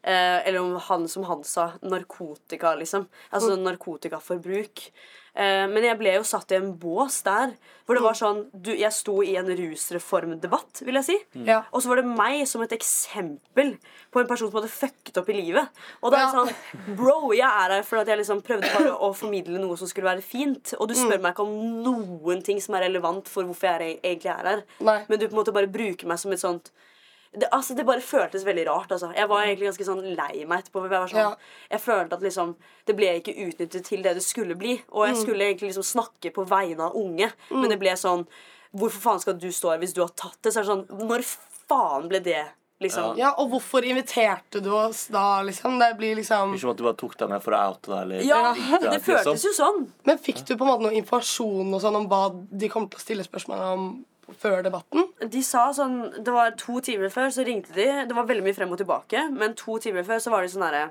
Eh, 0.08 0.48
Eller 0.48 0.60
om 0.62 0.76
han, 0.88 1.08
som 1.08 1.24
han 1.28 1.44
sa, 1.44 1.72
narkotika, 1.82 2.76
liksom. 2.80 3.08
Altså 3.34 3.56
narkotikaforbruk. 3.60 4.92
Eh, 5.38 5.68
men 5.70 5.84
jeg 5.86 5.98
ble 6.00 6.16
jo 6.16 6.24
satt 6.26 6.50
i 6.52 6.56
en 6.58 6.72
bås 6.82 7.20
der 7.22 7.52
hvor 7.86 7.94
det 7.94 8.02
var 8.02 8.16
sånn 8.18 8.40
du, 8.58 8.72
Jeg 8.74 8.90
sto 8.92 9.20
i 9.22 9.36
en 9.38 9.46
rusreformdebatt, 9.46 10.82
vil 10.88 10.98
jeg 10.98 11.06
si. 11.06 11.18
Ja. 11.46 11.60
Og 11.72 11.84
så 11.84 11.92
var 11.92 12.02
det 12.02 12.08
meg 12.10 12.42
som 12.50 12.64
et 12.66 12.74
eksempel 12.74 13.76
på 14.12 14.20
en 14.24 14.28
person 14.30 14.50
som 14.50 14.58
hadde 14.60 14.72
fucket 14.74 15.20
opp 15.22 15.30
i 15.30 15.38
livet. 15.38 15.70
Og 16.02 16.12
da 16.12 16.18
er 16.18 16.26
det 16.26 16.34
Ja. 16.34 16.40
sånn 16.42 16.96
Bro, 16.98 17.32
jeg 17.38 17.46
er 17.46 17.76
her 17.78 17.84
fordi 17.84 18.10
jeg 18.10 18.20
liksom 18.24 18.42
prøvde 18.42 18.74
bare 18.74 18.98
å 18.98 19.14
formidle 19.16 19.60
noe 19.62 19.78
som 19.78 19.88
skulle 19.88 20.10
være 20.10 20.24
fint. 20.26 20.74
Og 20.80 20.88
du 20.90 20.96
spør 20.96 21.22
meg 21.22 21.36
ikke 21.36 21.46
om 21.46 21.84
noen 21.84 22.44
ting 22.44 22.60
som 22.60 22.76
er 22.76 22.88
relevant 22.90 23.28
for 23.28 23.44
hvorfor 23.44 23.80
jeg 23.80 24.00
egentlig 24.04 24.32
er 24.34 24.44
her. 24.56 24.64
Nei. 24.82 25.06
Men 25.08 25.20
du 25.20 25.28
på 25.28 25.34
en 25.38 25.44
måte 25.44 25.54
bare 25.54 25.68
bruker 25.72 26.08
meg 26.08 26.18
som 26.20 26.32
et 26.34 26.40
sånt 26.40 26.72
det, 27.34 27.50
altså, 27.52 27.76
det 27.76 27.86
bare 27.86 28.02
føltes 28.02 28.46
veldig 28.46 28.66
rart. 28.68 28.92
Altså. 28.92 29.12
Jeg 29.16 29.28
var 29.30 29.44
egentlig 29.44 29.68
ganske 29.72 29.86
sånn 29.86 30.04
lei 30.16 30.46
meg 30.46 30.64
etterpå. 30.64 30.84
Jeg, 30.86 30.90
var 30.94 31.08
sånn, 31.08 31.18
Ja. 31.20 31.36
jeg 31.72 31.82
følte 31.82 32.14
at 32.14 32.22
liksom, 32.22 32.56
det 32.86 32.96
ble 32.96 33.10
ikke 33.20 33.36
utnyttet 33.48 33.84
til 33.86 34.02
det 34.04 34.14
det 34.16 34.24
skulle 34.24 34.56
bli. 34.56 34.82
Og 34.92 35.06
Mm. 35.06 35.14
jeg 35.14 35.18
skulle 35.24 35.44
egentlig 35.50 35.72
liksom 35.74 35.84
snakke 35.84 36.32
på 36.34 36.46
vegne 36.48 36.80
av 36.88 36.96
unge, 36.96 37.32
men 37.52 37.70
det 37.70 37.80
ble 37.80 37.92
sånn 37.96 38.28
Hvorfor 38.76 39.00
faen 39.00 39.20
skal 39.22 39.34
du 39.40 39.48
stå 39.48 39.72
her 39.72 39.80
hvis 39.80 39.94
du 39.94 40.02
har 40.02 40.10
tatt 40.10 40.38
det? 40.44 40.52
Så 40.54 40.60
er 40.60 40.64
det 40.64 40.70
sånn 40.70 41.08
Når 41.08 41.22
faen 41.70 42.10
ble 42.10 42.20
det 42.20 42.46
liksom 42.82 43.16
Ja, 43.18 43.32
Og 43.38 43.50
hvorfor 43.50 43.82
inviterte 43.82 44.62
du 44.62 44.70
oss 44.76 45.08
da, 45.08 45.42
liksom? 45.42 45.80
Det 45.80 45.98
blir 45.98 46.16
liksom 46.18 46.52
Ikke 46.54 46.60
som 46.60 46.70
at 46.72 46.78
du 46.78 46.84
bare 46.84 46.94
tok 47.00 47.16
deg 47.18 47.30
med 47.30 47.42
for 47.42 47.52
å 47.54 47.62
oute 47.72 47.88
deg. 47.88 48.02
Eller, 48.02 48.22
Ja, 48.28 48.54
det, 48.54 48.92
det 48.92 49.02
føltes 49.02 49.42
jo 49.48 49.54
sånn. 49.56 49.88
Men 50.06 50.18
fikk 50.20 50.46
du 50.46 50.56
på 50.58 50.62
en 50.68 50.72
måte 50.74 50.84
noe 50.84 50.92
informasjon 51.00 51.74
og 51.74 51.82
sånn 51.82 51.96
om 51.96 52.08
hva 52.10 52.22
de 52.52 52.68
kom 52.70 52.90
til 52.90 53.00
å 53.00 53.02
stille 53.02 53.24
spørsmål 53.24 53.60
om 53.74 54.06
før 54.36 54.64
debatten? 54.66 55.08
De 55.32 55.42
sa 55.46 55.70
sånn 55.76 56.00
Det 56.20 56.34
var 56.34 56.56
to 56.60 56.82
timer 56.84 57.12
før, 57.14 57.30
så 57.34 57.46
ringte 57.48 57.76
de. 57.76 57.88
Det 58.10 58.16
var 58.16 58.28
veldig 58.28 58.46
mye 58.46 58.58
frem 58.58 58.72
og 58.74 58.82
tilbake, 58.82 59.28
men 59.34 59.56
to 59.58 59.78
timer 59.84 60.08
før 60.08 60.24
så 60.24 60.34
var 60.34 60.44
de 60.44 60.52
sånn 60.54 60.66
herre 60.68 60.88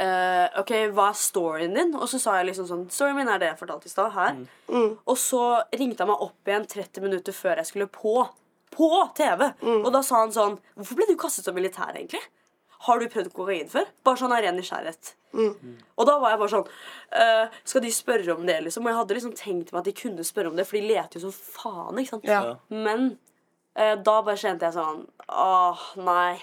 uh, 0.00 0.60
OK, 0.60 0.72
hva 0.94 1.10
er 1.10 1.20
storyen 1.20 1.76
din? 1.76 1.94
Og 1.96 2.08
så 2.10 2.20
sa 2.22 2.38
jeg 2.38 2.50
liksom 2.50 2.68
sånn 2.70 2.86
Storyen 2.92 3.18
min 3.18 3.30
er 3.32 3.42
det 3.42 3.50
jeg 3.52 3.60
fortalte 3.60 3.88
i 3.88 3.92
stad. 3.92 4.12
Her. 4.16 4.40
Og 5.06 5.16
så 5.20 5.44
ringte 5.76 6.04
han 6.04 6.12
meg 6.12 6.26
opp 6.28 6.50
igjen 6.50 6.68
30 6.76 7.06
minutter 7.06 7.36
før 7.36 7.62
jeg 7.62 7.70
skulle 7.70 7.90
på. 7.92 8.18
På 8.76 8.90
TV! 9.16 9.46
Og 9.62 9.88
da 9.94 10.02
sa 10.04 10.24
han 10.24 10.34
sånn 10.34 10.58
Hvorfor 10.74 10.98
ble 10.98 11.06
du 11.08 11.14
kastet 11.20 11.46
som 11.46 11.56
militær, 11.56 11.94
egentlig? 11.94 12.20
Har 12.86 13.00
du 13.00 13.06
prøvd 13.10 13.32
kokain 13.34 13.70
før? 13.70 13.88
Bare 14.06 14.20
sånn 14.20 14.34
av 14.34 14.42
ren 14.44 14.58
nysgjerrighet. 14.58 15.14
Og 15.36 16.06
da 16.08 16.16
var 16.22 16.32
jeg 16.32 16.40
bare 16.40 16.52
sånn 16.54 16.66
uh, 16.66 17.56
Skal 17.68 17.82
de 17.84 17.90
spørre 17.92 18.36
om 18.36 18.46
det, 18.48 18.56
liksom? 18.64 18.86
Og 18.86 18.92
jeg 18.92 19.00
hadde 19.00 19.16
liksom 19.18 19.34
tenkt 19.36 19.72
meg 19.72 19.82
at 19.82 19.90
de 19.90 19.96
kunne 19.98 20.24
spørre 20.24 20.52
om 20.52 20.56
det, 20.56 20.64
for 20.68 20.78
de 20.78 20.88
leter 20.88 21.20
jo 21.20 21.28
som 21.28 21.34
faen. 21.36 22.00
ikke 22.00 22.14
sant? 22.14 22.30
Ja. 22.30 22.56
Men 22.72 23.10
uh, 23.76 23.94
da 24.00 24.16
bare 24.22 24.40
kjente 24.40 24.68
jeg 24.68 24.78
sånn 24.78 25.04
Åh, 25.26 25.84
nei. 26.06 26.38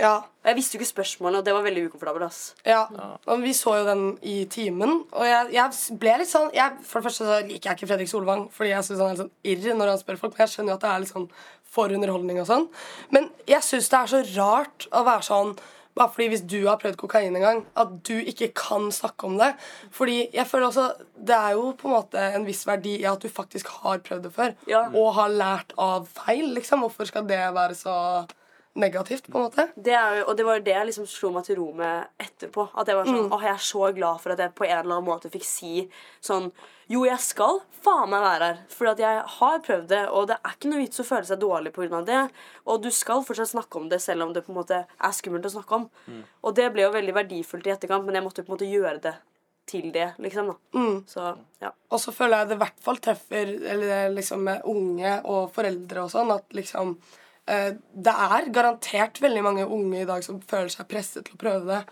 Ja. 0.00 0.16
Jeg 0.42 0.56
visste 0.58 0.74
jo 0.74 0.80
ikke 0.80 0.88
spørsmålene, 0.88 1.42
og 1.42 1.46
det 1.46 1.52
var 1.54 1.62
veldig 1.62 1.84
ukomfortabelt. 1.86 2.24
ass. 2.26 2.54
Ja, 2.66 2.86
og 3.28 3.42
vi 3.44 3.52
så 3.54 3.76
jo 3.78 3.84
den 3.86 4.04
i 4.26 4.38
timen, 4.50 5.04
og 5.12 5.26
jeg, 5.28 5.52
jeg 5.54 5.98
ble 6.00 6.16
litt 6.22 6.30
sånn 6.30 6.48
jeg, 6.56 6.80
For 6.88 6.98
det 6.98 7.06
første 7.06 7.28
så 7.28 7.36
liker 7.44 7.70
jeg 7.70 7.78
ikke 7.78 7.90
Fredrik 7.90 8.10
Solvang, 8.10 8.48
fordi 8.50 8.72
jeg 8.72 8.88
syns 8.88 9.02
han 9.02 9.12
er 9.12 9.12
litt 9.12 9.22
sånn 9.22 9.52
irr 9.52 9.76
når 9.78 9.92
han 9.92 10.00
spør 10.00 10.18
folk, 10.24 10.34
men 10.34 10.42
jeg 10.46 10.54
skjønner 10.54 10.72
jo 10.72 10.78
at 10.80 10.86
det 10.86 10.90
er 10.90 11.04
litt 11.04 11.12
sånn 11.12 11.28
for 11.72 11.94
underholdning 11.94 12.40
og 12.42 12.48
sånn. 12.48 12.66
Men 13.14 13.30
jeg 13.48 13.62
syns 13.68 13.92
det 13.92 14.00
er 14.00 14.10
så 14.10 14.24
rart 14.32 14.88
å 14.90 15.04
være 15.06 15.28
sånn 15.28 15.54
bare 15.98 16.12
fordi 16.12 16.28
hvis 16.32 16.44
du 16.48 16.58
har 16.66 16.78
prøvd 16.80 16.96
kokain 17.00 17.36
en 17.36 17.44
gang, 17.44 17.62
at 17.76 17.94
du 18.08 18.14
ikke 18.16 18.52
kan 18.56 18.90
snakke 18.92 19.28
om 19.28 19.38
det. 19.40 19.52
Fordi 19.92 20.28
jeg 20.32 20.46
føler 20.46 20.66
også 20.66 20.92
Det 21.22 21.34
er 21.36 21.50
jo 21.54 21.72
på 21.78 21.88
en 21.88 21.94
måte 21.94 22.22
en 22.34 22.46
viss 22.46 22.66
verdi 22.66 22.96
i 23.00 23.08
at 23.08 23.22
du 23.22 23.28
faktisk 23.28 23.68
har 23.82 24.00
prøvd 24.02 24.22
det 24.26 24.32
før. 24.34 24.54
Ja. 24.66 24.86
Og 24.90 25.14
har 25.14 25.28
lært 25.28 25.74
av 25.78 26.08
feil, 26.10 26.48
liksom. 26.56 26.82
Hvorfor 26.82 27.06
skal 27.06 27.28
det 27.28 27.38
være 27.54 27.74
så 27.78 28.24
negativt, 28.74 29.28
på 29.30 29.38
en 29.38 29.44
måte? 29.44 29.68
Det 29.76 29.92
er 29.92 30.18
jo, 30.18 30.24
og 30.30 30.36
det 30.38 30.46
var 30.48 30.62
det 30.64 30.72
jeg 30.72 30.88
liksom 30.88 31.06
slo 31.06 31.30
meg 31.34 31.44
til 31.44 31.58
ro 31.60 31.68
med 31.76 32.08
etterpå. 32.18 32.70
At 32.80 32.88
jeg 32.88 32.96
var 32.96 33.10
sånn, 33.10 33.28
åh, 33.28 33.42
jeg 33.44 33.52
er 33.52 33.66
så 33.68 33.90
glad 33.92 34.22
for 34.22 34.32
at 34.32 34.40
jeg 34.40 34.54
på 34.56 34.64
en 34.64 34.78
eller 34.78 34.96
annen 34.96 35.08
måte 35.10 35.30
fikk 35.32 35.44
si 35.44 35.74
sånn 36.24 36.48
Jo, 36.92 37.06
jeg 37.08 37.22
skal 37.24 37.62
faen 37.82 38.10
meg 38.12 38.22
være 38.24 38.48
her. 38.50 38.62
For 38.72 38.90
jeg 39.00 39.24
har 39.38 39.60
prøvd 39.64 39.88
det, 39.90 40.02
og 40.12 40.28
det 40.28 40.36
er 40.38 40.54
ikke 40.56 40.70
noe 40.70 40.82
vits 40.82 41.00
å 41.00 41.06
føle 41.08 41.28
seg 41.28 41.40
dårlig 41.40 41.72
pga. 41.74 42.02
det. 42.04 42.22
Og 42.68 42.82
du 42.84 42.90
skal 42.92 43.24
fortsatt 43.24 43.54
snakke 43.54 43.80
om 43.80 43.88
det, 43.88 44.02
selv 44.04 44.26
om 44.26 44.32
det 44.34 44.44
på 44.44 44.52
en 44.52 44.60
måte 44.60 44.84
er 44.84 45.16
skummelt 45.16 45.48
å 45.48 45.54
snakke 45.56 45.78
om. 45.78 45.88
Og 46.42 46.54
det 46.58 46.68
ble 46.74 46.84
jo 46.84 46.94
veldig 46.94 47.14
verdifullt 47.16 47.66
i 47.66 47.74
etterkant, 47.74 48.04
men 48.04 48.18
jeg 48.18 48.26
måtte 48.26 48.44
på 48.44 48.52
en 48.52 48.58
måte 48.58 48.68
gjøre 48.68 49.00
det 49.08 49.14
til 49.72 49.92
det, 49.94 50.08
liksom. 50.18 50.52
da. 50.52 50.56
Så, 51.06 51.26
ja. 51.62 51.72
Og 51.88 52.00
så 52.02 52.12
føler 52.12 52.42
jeg 52.42 52.50
det 52.50 52.56
i 52.58 52.62
hvert 52.64 52.80
fall 52.82 52.98
treffer 52.98 53.52
eller 53.72 54.08
liksom 54.12 54.42
med 54.44 54.64
unge 54.68 55.16
og 55.30 55.52
foreldre 55.54 56.04
og 56.04 56.10
sånn, 56.12 56.32
at 56.34 56.56
liksom 56.56 56.96
eh, 57.46 57.70
Det 57.78 58.14
er 58.28 58.50
garantert 58.52 59.20
veldig 59.22 59.42
mange 59.46 59.66
unge 59.66 60.02
i 60.02 60.08
dag 60.08 60.24
som 60.26 60.40
føler 60.40 60.72
seg 60.74 60.90
presset 60.90 61.24
til 61.24 61.38
å 61.38 61.42
prøve 61.44 61.68
det. 61.70 61.82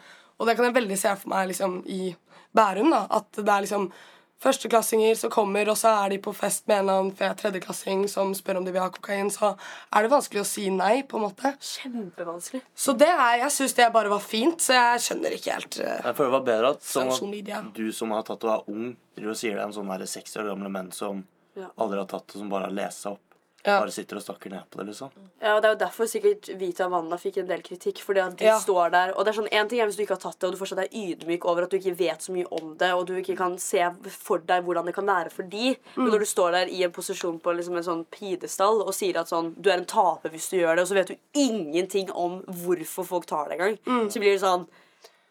Og 0.40 0.48
det 0.48 0.56
kan 0.56 0.66
jeg 0.66 0.76
veldig 0.80 0.98
se 0.98 1.14
for 1.20 1.32
meg 1.32 1.50
liksom 1.52 1.82
i 1.86 2.10
Bærum, 2.56 2.90
da. 2.90 3.04
At 3.20 3.38
det 3.38 3.48
er 3.48 3.62
liksom 3.68 3.92
førsteklassinger 4.40 5.16
som 5.20 5.31
kommer, 5.33 5.68
og 5.68 5.76
så 5.79 5.92
er 6.05 6.14
de 6.14 6.18
på 6.24 6.33
fest 6.37 6.66
med 6.68 6.79
en 6.79 6.85
eller 6.85 7.00
annen 7.03 7.16
fet 7.16 7.40
tredjeklassing 7.42 8.07
som 8.11 8.33
spør 8.37 8.61
om 8.61 8.66
de 8.66 8.72
vil 8.74 8.83
ha 8.83 8.88
kokain, 8.92 9.29
så 9.33 9.53
er 9.92 10.07
det 10.07 10.12
vanskelig 10.12 10.42
å 10.42 10.48
si 10.48 10.66
nei, 10.74 11.03
på 11.09 11.18
en 11.20 11.26
måte. 11.26 11.53
Kjempevanskelig. 11.61 12.62
Så 12.74 12.94
det 12.98 13.11
er, 13.11 13.35
jeg 13.44 13.55
syns 13.59 13.76
det 13.79 13.90
bare 13.94 14.12
var 14.12 14.24
fint, 14.24 14.61
så 14.64 14.76
jeg 14.79 15.05
skjønner 15.07 15.37
ikke 15.37 15.57
helt 15.59 15.81
uh, 15.83 15.96
Jeg 16.07 16.16
føler 16.16 16.31
det 16.31 16.37
var 16.38 16.46
bedre 16.48 16.72
at 16.76 16.87
sånn 16.87 17.12
at 17.12 17.74
du 17.76 17.87
som 17.96 18.14
har 18.16 18.24
tatt 18.29 18.46
og 18.48 18.55
er 18.55 18.72
ung, 18.72 18.94
driver 19.18 19.35
og 19.35 19.40
sier 19.42 19.57
det 19.59 19.64
er 19.64 19.68
en 19.68 19.76
sånn 19.76 19.92
der 19.92 20.07
60 20.09 20.40
år 20.42 20.50
gamle 20.55 20.72
menn 20.72 20.92
som 20.96 21.24
Ja. 21.59 21.66
aldri 21.83 21.98
har 21.98 22.07
tatt 22.07 22.31
og 22.31 22.38
som 22.38 22.48
bare 22.48 22.68
har 22.70 22.76
lest 22.76 23.03
seg 23.05 23.16
opp. 23.18 23.29
Ja. 23.62 23.74
Bare 23.80 23.92
sitter 23.92 24.16
og 24.16 24.22
stakker 24.24 24.48
ned 24.50 24.62
på 24.72 24.78
det, 24.80 24.86
liksom. 24.88 25.10
Ja, 25.42 25.56
og 25.56 25.62
Det 25.62 25.68
er 25.68 25.74
jo 25.74 25.80
derfor 25.84 26.06
sikkert 26.08 26.48
Vita 26.58 26.86
og 26.86 26.92
Wanda 26.92 27.16
fikk 27.20 27.36
en 27.42 27.46
del 27.46 27.60
kritikk. 27.60 27.98
Fordi 28.00 28.20
at 28.24 28.36
de 28.38 28.44
Ja. 28.46 28.58
står 28.58 28.90
der 28.90 29.12
Og 29.16 29.24
det 29.24 29.34
er 29.36 29.40
sånn, 29.42 29.48
En 29.52 29.68
ting 29.68 29.80
er 29.80 29.86
hvis 29.86 29.96
du 29.96 30.02
ikke 30.02 30.16
har 30.16 30.30
tatt 30.30 30.38
det, 30.38 30.48
og 30.48 30.52
du 30.52 30.64
fortsatt 30.64 30.78
er 30.78 30.88
ydmyk 30.96 31.44
over 31.44 31.62
at 31.64 31.70
du 31.70 31.76
ikke 31.78 31.94
vet 31.98 32.18
så 32.24 32.32
mye 32.32 32.46
om 32.50 32.74
det, 32.76 32.90
og 32.94 33.06
du 33.06 33.12
ikke 33.20 33.36
kan 33.36 33.58
se 33.58 33.84
for 34.08 34.38
deg 34.38 34.64
hvordan 34.64 34.86
det 34.86 34.94
kan 34.94 35.04
være 35.06 35.30
for 35.30 35.42
de 35.42 35.76
Men 35.96 36.10
når 36.10 36.18
du 36.20 36.24
står 36.24 36.52
der 36.52 36.66
i 36.72 36.82
en 36.84 36.90
posisjon 36.92 37.38
på 37.40 37.54
liksom 37.54 37.76
en 37.76 37.82
sånn 37.84 38.06
pidestall 38.10 38.80
og 38.80 38.94
sier 38.94 39.16
at 39.20 39.28
sånn 39.28 39.54
Du 39.60 39.68
er 39.68 39.74
en 39.78 39.84
taper 39.84 40.30
hvis 40.30 40.48
du 40.50 40.56
gjør 40.56 40.76
det, 40.76 40.82
og 40.82 40.88
så 40.88 40.94
vet 40.94 41.08
du 41.08 41.16
ingenting 41.34 42.10
om 42.12 42.42
hvorfor 42.44 43.04
folk 43.04 43.26
tar 43.26 43.48
det 43.50 43.58
engang, 43.60 43.78
så 44.10 44.18
blir 44.18 44.32
det 44.32 44.40
sånn 44.40 44.66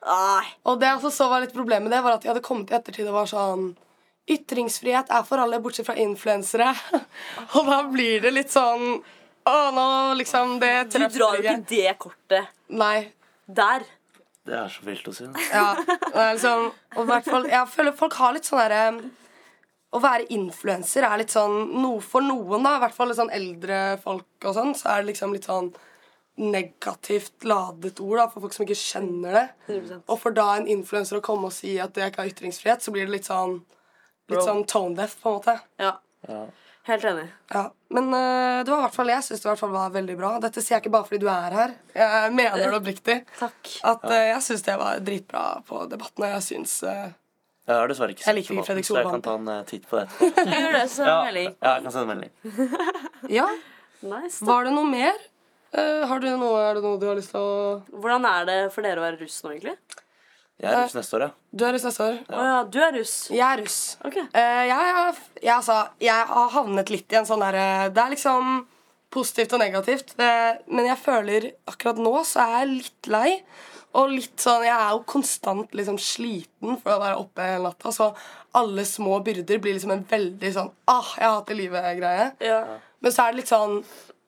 Nei. 0.06 0.46
Og 0.66 0.80
det 0.80 0.88
jeg 0.88 0.98
også 1.00 1.12
så 1.12 1.30
var 1.30 1.42
litt 1.42 1.54
problemet 1.54 1.84
med 1.84 1.92
det, 1.92 2.04
var 2.04 2.14
at 2.14 2.22
de 2.22 2.30
hadde 2.30 2.42
kommet 2.42 2.70
i 2.72 2.76
ettertid 2.76 3.08
og 3.08 3.14
var 3.14 3.26
sånn 3.26 3.76
Ytringsfrihet 4.30 5.10
er 5.10 5.24
for 5.26 5.42
alle, 5.42 5.60
bortsett 5.64 5.88
fra 5.88 5.96
influensere. 6.00 6.70
og 7.58 7.70
da 7.70 7.80
blir 7.90 8.22
det 8.26 8.34
litt 8.36 8.52
sånn 8.54 9.00
Å, 9.50 9.54
nå 9.74 9.86
liksom 10.20 10.60
Det 10.62 10.74
Du 10.94 11.00
drar 11.00 11.40
jo 11.40 11.42
ikke 11.42 11.64
det 11.72 11.96
kortet 11.98 12.52
Nei. 12.70 13.10
der. 13.48 13.86
Det 14.46 14.58
er 14.58 14.70
så 14.70 14.86
vilt 14.86 15.08
å 15.10 15.14
si. 15.16 15.26
da. 15.30 15.46
Ja. 15.50 15.70
Det 15.80 16.14
er 16.14 16.36
liksom, 16.36 16.68
og 16.96 17.02
i 17.02 17.08
hvert 17.10 17.30
fall, 17.32 17.48
jeg 17.50 17.72
føler 17.74 17.98
folk 17.98 18.18
har 18.20 18.36
litt 18.36 18.50
sånn 18.50 18.62
derre 18.62 18.84
Å 19.90 20.02
være 20.04 20.28
influenser 20.36 21.06
er 21.08 21.22
litt 21.24 21.34
sånn 21.34 21.58
noe 21.82 22.02
For 22.06 22.22
noen, 22.26 22.66
da, 22.66 22.76
i 22.78 22.84
hvert 22.86 22.98
fall 22.98 23.10
litt 23.10 23.20
sånn 23.20 23.34
eldre 23.34 23.80
folk 24.04 24.50
og 24.50 24.58
sånn, 24.58 24.76
så 24.78 24.94
er 24.94 25.02
det 25.02 25.14
liksom 25.14 25.34
litt 25.34 25.50
sånn 25.50 25.72
negativt 26.40 27.44
ladet 27.44 28.00
ord 28.00 28.22
da, 28.22 28.28
for 28.32 28.46
folk 28.46 28.54
som 28.56 28.64
ikke 28.64 28.78
skjønner 28.80 29.36
det. 29.36 29.48
100%. 29.68 30.06
Og 30.08 30.22
for 30.22 30.36
da 30.36 30.46
en 30.56 30.70
influenser 30.72 31.20
å 31.20 31.24
komme 31.26 31.50
og 31.50 31.56
si 31.56 31.74
at 31.84 31.92
det 31.98 32.06
ikke 32.08 32.24
har 32.24 32.32
ytringsfrihet, 32.32 32.86
så 32.86 32.94
blir 32.96 33.10
det 33.10 33.18
litt 33.18 33.28
sånn 33.28 33.58
Litt 34.30 34.46
sånn 34.46 34.66
tone 34.70 34.96
deaf, 35.00 35.16
på 35.22 35.30
en 35.32 35.38
måte. 35.40 35.56
Ja. 35.82 35.94
Ja. 36.30 36.42
Helt 36.90 37.04
enig. 37.06 37.28
Ja. 37.54 37.64
Men 37.94 38.08
uh, 38.14 38.64
det 38.66 38.72
var 38.72 38.80
i 38.80 38.84
hvert 38.88 38.96
fall 38.96 39.10
jeg 39.12 39.24
synes 39.26 39.42
det 39.44 39.46
i 39.46 39.50
hvert 39.52 39.62
fall 39.62 39.74
var 39.76 39.92
veldig 39.94 40.16
bra. 40.18 40.30
Dette 40.42 40.62
sier 40.64 40.78
jeg 40.78 40.84
ikke 40.86 40.94
bare 40.96 41.06
fordi 41.06 41.20
du 41.22 41.28
er 41.30 41.56
her. 41.58 41.74
Jeg 41.94 42.32
mener 42.34 42.64
det 42.64 42.78
oppriktig. 42.80 43.18
Takk. 43.38 43.74
At 43.92 44.06
uh, 44.10 44.16
jeg 44.32 44.42
syns 44.48 44.64
det 44.66 44.78
var 44.82 45.02
dritbra 45.06 45.44
på 45.68 45.84
debatten, 45.92 46.26
og 46.26 46.34
jeg 46.38 46.46
syns 46.48 46.78
øh, 46.90 47.10
Jeg 47.70 47.76
har 47.78 47.92
dessverre 47.92 48.16
ikke 48.16 48.26
Jeg 48.26 48.38
liker 48.40 48.56
debatten, 48.58 48.84
så 48.88 48.98
jeg 48.98 49.10
kan 49.12 49.26
ta 49.28 49.36
en 49.38 49.52
eh, 49.54 49.60
titt 49.70 49.86
på 49.92 50.00
det. 50.00 50.08
Gjør 50.56 50.72
det, 50.80 50.86
så 50.96 51.06
Ja, 51.06 51.18
melding. 51.28 51.52
ja, 51.62 51.74
jeg 51.76 51.84
kan 51.86 51.96
sende 51.98 52.16
melding. 52.16 52.34
Ja, 53.40 53.48
Nice. 54.02 54.46
var 54.48 54.66
det 54.66 54.74
noe 54.74 54.90
mer? 54.90 55.20
Uh, 55.76 56.08
har 56.10 56.24
du 56.24 56.30
noe, 56.42 56.58
er 56.66 56.80
det 56.80 56.82
noe 56.88 56.98
du 56.98 57.06
har 57.06 57.20
lyst 57.20 57.36
til 57.36 57.44
å 57.46 58.00
Hvordan 58.02 58.26
er 58.26 58.48
det 58.50 58.60
for 58.74 58.82
dere 58.88 58.98
å 58.98 59.06
være 59.06 59.20
russ 59.22 59.44
nå, 59.46 59.52
egentlig? 59.54 59.76
Jeg 60.60 60.74
er 60.76 60.82
russ 60.84 60.96
neste 60.98 61.16
år, 61.16 61.24
ja. 61.24 61.32
Du 61.56 61.64
er 61.64 61.72
russ 61.76 61.86
neste 61.88 62.04
år? 62.04 62.18
Å 62.36 62.48
ja, 62.50 62.58
du 62.68 62.78
er 62.84 62.92
russ. 62.98 63.14
Jeg 63.32 63.46
er 63.46 63.62
russ. 63.62 63.80
Ok. 64.04 64.18
Eh, 64.20 64.64
jeg, 64.68 64.90
jeg, 64.90 65.16
jeg, 65.40 65.54
altså, 65.56 65.78
jeg 66.04 66.28
har 66.34 66.52
havnet 66.58 66.92
litt 66.92 67.16
i 67.16 67.20
en 67.22 67.28
sånn 67.30 67.44
derre 67.46 67.88
Det 67.96 68.04
er 68.04 68.14
liksom 68.14 68.60
positivt 69.14 69.56
og 69.56 69.64
negativt. 69.64 70.14
Eh, 70.20 70.60
men 70.68 70.90
jeg 70.92 71.00
føler 71.02 71.48
akkurat 71.72 72.02
nå 72.04 72.14
så 72.28 72.44
er 72.44 72.56
jeg 72.58 72.72
litt 72.74 73.12
lei. 73.16 73.32
Og 73.98 74.12
litt 74.12 74.44
sånn 74.44 74.68
Jeg 74.68 74.76
er 74.76 74.92
jo 74.94 75.02
konstant 75.10 75.72
liksom 75.74 75.98
sliten 75.98 76.76
for 76.84 76.98
å 76.98 77.02
være 77.02 77.24
oppe 77.24 77.48
hele 77.48 77.70
natta. 77.70 77.96
Så 77.96 78.12
alle 78.60 78.86
små 78.86 79.22
byrder 79.26 79.64
blir 79.64 79.78
liksom 79.78 79.96
en 79.96 80.06
veldig 80.12 80.52
sånn 80.56 80.72
ah, 80.92 81.16
jeg 81.16 81.26
har 81.26 81.40
hatt 81.40 81.50
det 81.50 81.60
livet-greie. 81.64 82.32
Ja. 82.44 82.62
Men 83.00 83.16
så 83.16 83.26
er 83.26 83.32
det 83.32 83.46
litt 83.46 83.52
sånn 83.52 83.80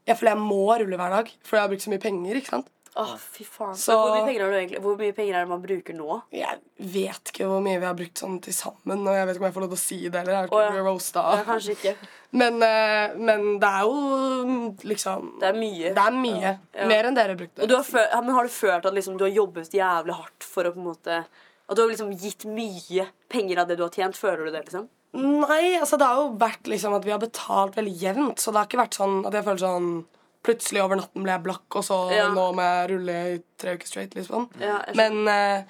Jeg 0.07 0.17
føler 0.17 0.31
jeg 0.31 0.47
må 0.47 0.63
rulle 0.79 0.97
hver 0.97 1.11
dag, 1.13 1.27
for 1.45 1.59
jeg 1.59 1.65
har 1.65 1.73
brukt 1.75 1.83
så 1.83 1.91
mye 1.91 2.01
penger. 2.07 2.39
ikke 2.39 2.55
sant? 2.55 2.71
Åh, 2.99 3.11
fy 3.17 3.45
faen. 3.47 3.73
Så- 3.79 3.93
Hvor 3.95 4.15
mye 4.17 4.25
penger 4.27 4.41
har 4.43 4.49
du 4.51 4.55
egentlig 4.57 4.79
Hvor 4.83 4.97
mye 4.99 5.13
penger 5.15 5.35
er 5.35 5.45
det 5.45 5.47
man 5.49 5.61
bruker 5.61 5.93
nå? 5.95 6.21
Jeg 6.33 6.57
vet 6.79 7.31
ikke 7.31 7.45
hvor 7.47 7.61
mye 7.63 7.79
vi 7.79 7.85
har 7.85 7.93
brukt 7.95 8.19
sånn 8.19 8.41
til 8.43 8.53
sammen. 8.53 9.07
Og 9.07 9.15
jeg 9.15 9.27
vet 9.27 9.35
ikke 9.37 9.41
om 9.45 9.47
jeg 9.47 9.53
får 9.55 9.61
lov 9.61 9.69
til 9.71 9.77
å 9.77 9.85
si 9.85 9.99
det 10.09 10.19
eller. 10.21 10.31
Jeg 10.31 10.49
har 10.49 10.71
ikke 10.71 10.83
roasta. 10.89 11.23
Ja, 11.37 11.43
kanskje 11.47 11.75
ikke. 11.77 11.95
Men, 12.33 12.61
eh, 12.63 13.13
men 13.15 13.59
det 13.59 13.69
er 13.69 13.81
jo 13.87 14.75
liksom 14.83 15.39
Det 15.39 15.47
er 15.49 15.57
mye. 15.59 15.93
Det 15.95 16.03
er 16.03 16.11
mye. 16.11 16.59
Ja. 16.75 16.87
Mer 16.87 17.03
enn 17.05 17.15
dere 17.15 17.35
brukte. 17.37 17.67
Du 17.67 17.75
har, 17.75 17.83
følt, 17.83 18.11
men 18.25 18.35
har 18.35 18.43
du 18.43 18.49
følt 18.49 18.85
at 18.85 18.93
liksom, 18.93 19.17
du 19.17 19.23
har 19.23 19.31
jobbet 19.31 19.71
jævlig 19.71 20.13
hardt 20.15 20.43
for 20.43 20.63
å 20.63 20.73
på 20.73 20.77
en 20.77 20.89
måte 20.93 21.25
At 21.69 21.77
du 21.77 21.83
har 21.83 21.89
liksom 21.89 22.11
gitt 22.19 22.43
mye 22.43 23.07
penger 23.29 23.59
av 23.59 23.67
det 23.69 23.77
du 23.77 23.83
har 23.83 23.89
tjent? 23.95 24.17
Føler 24.19 24.45
du 24.45 24.51
det, 24.51 24.65
liksom? 24.65 24.89
Nei, 25.13 25.77
altså 25.79 25.97
det 25.97 26.05
har 26.07 26.15
jo 26.17 26.35
vært 26.37 26.63
liksom 26.67 26.93
at 26.95 27.03
vi 27.05 27.11
har 27.11 27.19
betalt 27.19 27.75
veldig 27.75 27.95
jevnt. 27.97 28.35
Så 28.39 28.51
det 28.51 28.59
har 28.59 28.65
ikke 28.67 28.81
vært 28.83 28.97
sånn 28.99 29.25
at 29.25 29.31
jeg 29.33 29.43
føler 29.45 29.59
sånn 29.63 30.05
Plutselig 30.43 30.81
over 30.83 30.97
natten 30.97 31.21
ble 31.23 31.31
jeg 31.35 31.43
blakk, 31.45 31.67
og 31.77 31.83
så 31.85 31.99
Ja. 32.15 32.29
nå 32.33 32.47
må 32.57 32.61
jeg 32.65 32.89
rulle 32.95 33.19
i 33.35 33.39
tre 33.61 33.75
uker 33.77 33.85
straight. 33.87 34.15
liksom 34.15 34.49
Ja. 34.59 34.81
Men 34.95 35.27
eh, 35.27 35.63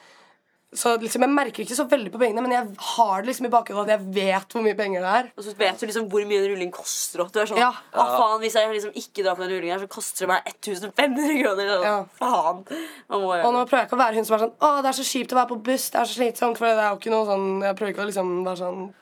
Så 0.73 0.93
liksom 0.97 1.19
jeg 1.19 1.29
merker 1.35 1.63
ikke 1.65 1.75
så 1.75 1.83
veldig 1.83 2.13
på 2.13 2.19
pengene, 2.21 2.39
men 2.41 2.51
jeg 2.55 2.77
har 2.79 3.21
det 3.21 3.27
liksom 3.27 3.45
i 3.45 3.49
bakhodet 3.51 3.89
at 3.89 3.99
jeg 3.99 4.13
vet 4.15 4.53
hvor 4.53 4.63
mye 4.63 4.73
penger 4.79 5.01
det 5.03 5.09
er. 5.11 5.25
Og 5.37 5.43
så 5.43 5.53
vet 5.59 5.77
du 5.81 5.85
liksom 5.85 6.05
hvor 6.09 6.23
mye 6.25 6.39
en 6.39 6.47
rulling 6.53 6.71
koster. 6.71 7.19
Og 7.19 7.29
du 7.33 7.39
er 7.41 7.45
sånn, 7.45 7.57
Ja. 7.59 7.73
Å 7.93 8.05
faen, 8.15 8.39
Hvis 8.39 8.53
jeg 8.55 8.71
liksom 8.71 8.93
ikke 8.95 9.21
drar 9.25 9.35
på 9.35 9.43
den 9.43 9.51
rullingen, 9.51 9.75
her, 9.77 9.85
så 9.85 9.89
koster 9.91 10.19
det 10.19 10.27
meg 10.29 10.43
1500 10.47 11.43
kroner. 11.43 11.75
Og, 11.75 11.83
Ja. 11.83 12.05
Faen. 12.21 12.63
Og 13.09 13.53
nå 13.53 13.65
prøver 13.67 13.81
jeg 13.83 13.87
ikke 13.89 13.99
å 13.99 14.05
være 14.05 14.15
hun 14.15 14.23
som 14.25 14.35
er 14.39 14.45
sånn 14.45 14.55
Å, 14.61 14.81
det 14.81 14.89
er 14.93 15.03
så 15.03 15.09
kjipt 15.11 15.33
å 15.33 15.39
være 15.43 15.49
på 15.51 15.61
buss. 15.63 15.89
Det 15.89 15.99
er 15.99 16.05
så 16.05 16.15
slitsomt. 16.21 16.57
For 16.57 16.65
det 16.67 16.79
er 16.79 16.89
jo 16.89 16.99
ikke 17.01 17.11
noe 17.11 17.25
sånn 17.27 17.61
Jeg 17.67 17.75
prøver 17.75 17.91
ikke 17.93 18.03
å 18.05 18.07
liksom 18.07 18.45
være 18.45 18.57
sånn 18.63 18.93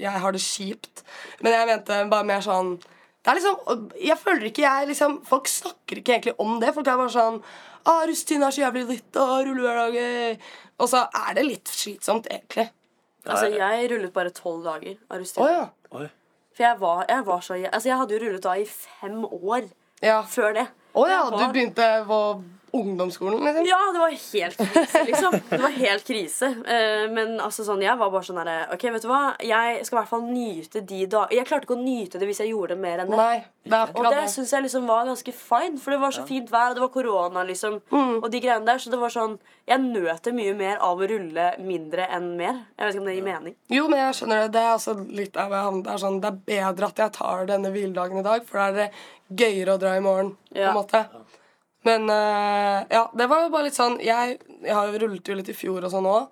Jeg 0.00 0.10
har 0.18 0.32
det 0.32 0.40
kjipt. 0.40 1.02
Men 1.40 1.52
jeg 1.52 1.66
mente 1.68 2.10
bare 2.10 2.24
mer 2.24 2.40
sånn 2.40 2.80
det 3.22 3.30
er 3.30 3.38
liksom, 3.38 3.90
Jeg 4.02 4.18
føler 4.18 4.48
ikke 4.48 4.62
jeg 4.64 4.86
liksom 4.88 5.12
Folk 5.24 5.46
snakker 5.48 6.00
ikke 6.00 6.16
egentlig 6.16 6.34
om 6.42 6.56
det. 6.60 6.72
Folk 6.74 6.88
er 6.90 6.96
bare 6.98 7.12
sånn 7.14 7.42
ah, 7.86 8.02
'Rustin 8.06 8.42
er 8.42 8.50
så 8.54 8.64
jævlig 8.64 8.86
dritt. 8.88 9.16
Ah, 9.16 9.38
rullehverdag.' 9.46 10.38
Og 10.82 10.88
så 10.90 11.04
er 11.06 11.34
det 11.38 11.44
litt 11.46 11.70
slitsomt, 11.70 12.26
egentlig. 12.26 12.70
Altså, 13.26 13.46
Jeg 13.54 13.90
rullet 13.92 14.12
bare 14.12 14.30
tolv 14.34 14.64
dager 14.66 14.96
av 15.10 15.20
rustin. 15.20 15.44
Oh, 15.44 15.50
ja. 15.50 16.08
For 16.52 16.64
jeg 16.66 16.80
var, 16.80 17.04
jeg 17.08 17.26
var 17.26 17.40
så 17.40 17.54
Altså, 17.54 17.88
jeg 17.88 17.98
hadde 17.98 18.16
jo 18.16 18.22
rullet 18.24 18.42
da 18.42 18.56
i 18.58 18.66
fem 18.66 19.24
år 19.24 19.70
Ja. 20.02 20.22
før 20.22 20.54
det. 20.54 20.66
Å 20.94 21.06
ja, 21.08 21.22
var... 21.30 21.38
du 21.38 21.52
begynte 21.54 21.86
på 22.08 22.18
ungdomsskolen, 22.72 23.44
liksom? 23.44 23.66
Ja, 23.66 23.78
det 23.92 23.98
var 23.98 24.10
helt 24.32 24.56
krise, 24.56 25.04
liksom. 25.06 25.34
Det 25.48 25.60
var 25.60 25.74
helt 25.76 26.04
krise. 26.06 26.46
Eh, 26.46 27.04
men 27.12 27.34
altså 27.40 27.66
sånn, 27.66 27.82
jeg 27.84 27.98
var 28.00 28.12
bare 28.12 28.24
sånn 28.24 28.38
herre 28.40 28.54
OK, 28.72 28.86
vet 28.94 29.04
du 29.04 29.08
hva, 29.10 29.22
jeg 29.44 29.82
skal 29.84 29.96
i 29.96 30.00
hvert 30.00 30.10
fall 30.12 30.24
nyte 30.24 30.80
de 30.88 31.02
dager 31.12 31.36
Jeg 31.36 31.48
klarte 31.50 31.68
ikke 31.68 31.76
å 31.76 31.82
nyte 31.82 32.20
det 32.20 32.28
hvis 32.30 32.40
jeg 32.40 32.52
gjorde 32.52 32.72
det 32.72 32.82
mer 32.84 33.02
enn 33.02 33.12
det. 33.12 33.18
Nei, 33.20 33.42
det 33.68 33.78
er 33.78 33.92
Og 34.00 34.08
det 34.08 34.22
syns 34.32 34.54
jeg 34.56 34.64
liksom 34.64 34.88
var 34.88 35.04
ganske 35.10 35.34
fine, 35.36 35.76
for 35.82 35.94
det 35.94 36.00
var 36.02 36.16
så 36.16 36.24
fint 36.28 36.52
vær, 36.52 36.72
og 36.72 36.78
det 36.78 36.84
var 36.86 36.92
korona, 36.96 37.44
liksom. 37.50 37.78
Mm. 37.92 38.16
Og 38.22 38.30
de 38.32 38.42
greiene 38.46 38.68
der, 38.68 38.80
så 38.80 38.94
det 38.94 39.02
var 39.02 39.12
sånn 39.12 39.36
Jeg 39.68 39.84
nøt 39.84 40.24
det 40.24 40.34
mye 40.36 40.56
mer 40.56 40.80
av 40.82 41.02
å 41.02 41.10
rulle 41.12 41.50
mindre 41.62 42.08
enn 42.08 42.32
mer. 42.40 42.64
Jeg 42.78 42.86
vet 42.86 42.96
ikke 42.96 43.04
om 43.04 43.10
det 43.10 43.18
gir 43.18 43.28
mening. 43.28 43.58
Jo, 43.72 43.84
men 43.92 44.00
jeg 44.00 44.16
skjønner 44.18 44.46
det. 44.46 44.54
Det 44.56 44.64
er 44.64 44.72
altså 44.72 44.96
litt 45.20 45.36
av. 45.36 45.52
Det 45.84 45.92
er 45.92 46.02
sånn, 46.02 46.18
det 46.24 46.32
er 46.32 46.40
bedre 46.48 46.88
at 46.88 47.04
jeg 47.04 47.16
tar 47.20 47.46
denne 47.52 47.70
hviledagen 47.74 48.24
i 48.24 48.26
dag, 48.26 48.48
for 48.48 48.58
da 48.58 48.70
er 48.72 48.80
det 48.80 48.90
gøyere 49.44 49.76
å 49.76 49.80
dra 49.80 49.94
i 49.96 50.02
morgen. 50.04 50.34
Ja. 50.50 50.72
på 50.72 50.72
en 50.72 50.80
måte. 50.80 51.04
Men 51.88 52.06
uh, 52.10 52.84
ja, 52.92 53.02
det 53.18 53.26
var 53.30 53.42
jo 53.42 53.48
bare 53.50 53.66
litt 53.66 53.74
sånn 53.74 53.96
Jeg, 53.98 54.36
jeg 54.62 54.74
har 54.76 54.86
jo 54.86 55.00
rullet 55.02 55.26
jo 55.32 55.34
litt 55.34 55.48
i 55.50 55.56
fjor 55.56 55.82
og 55.82 55.90
sånn 55.90 56.06
òg. 56.06 56.28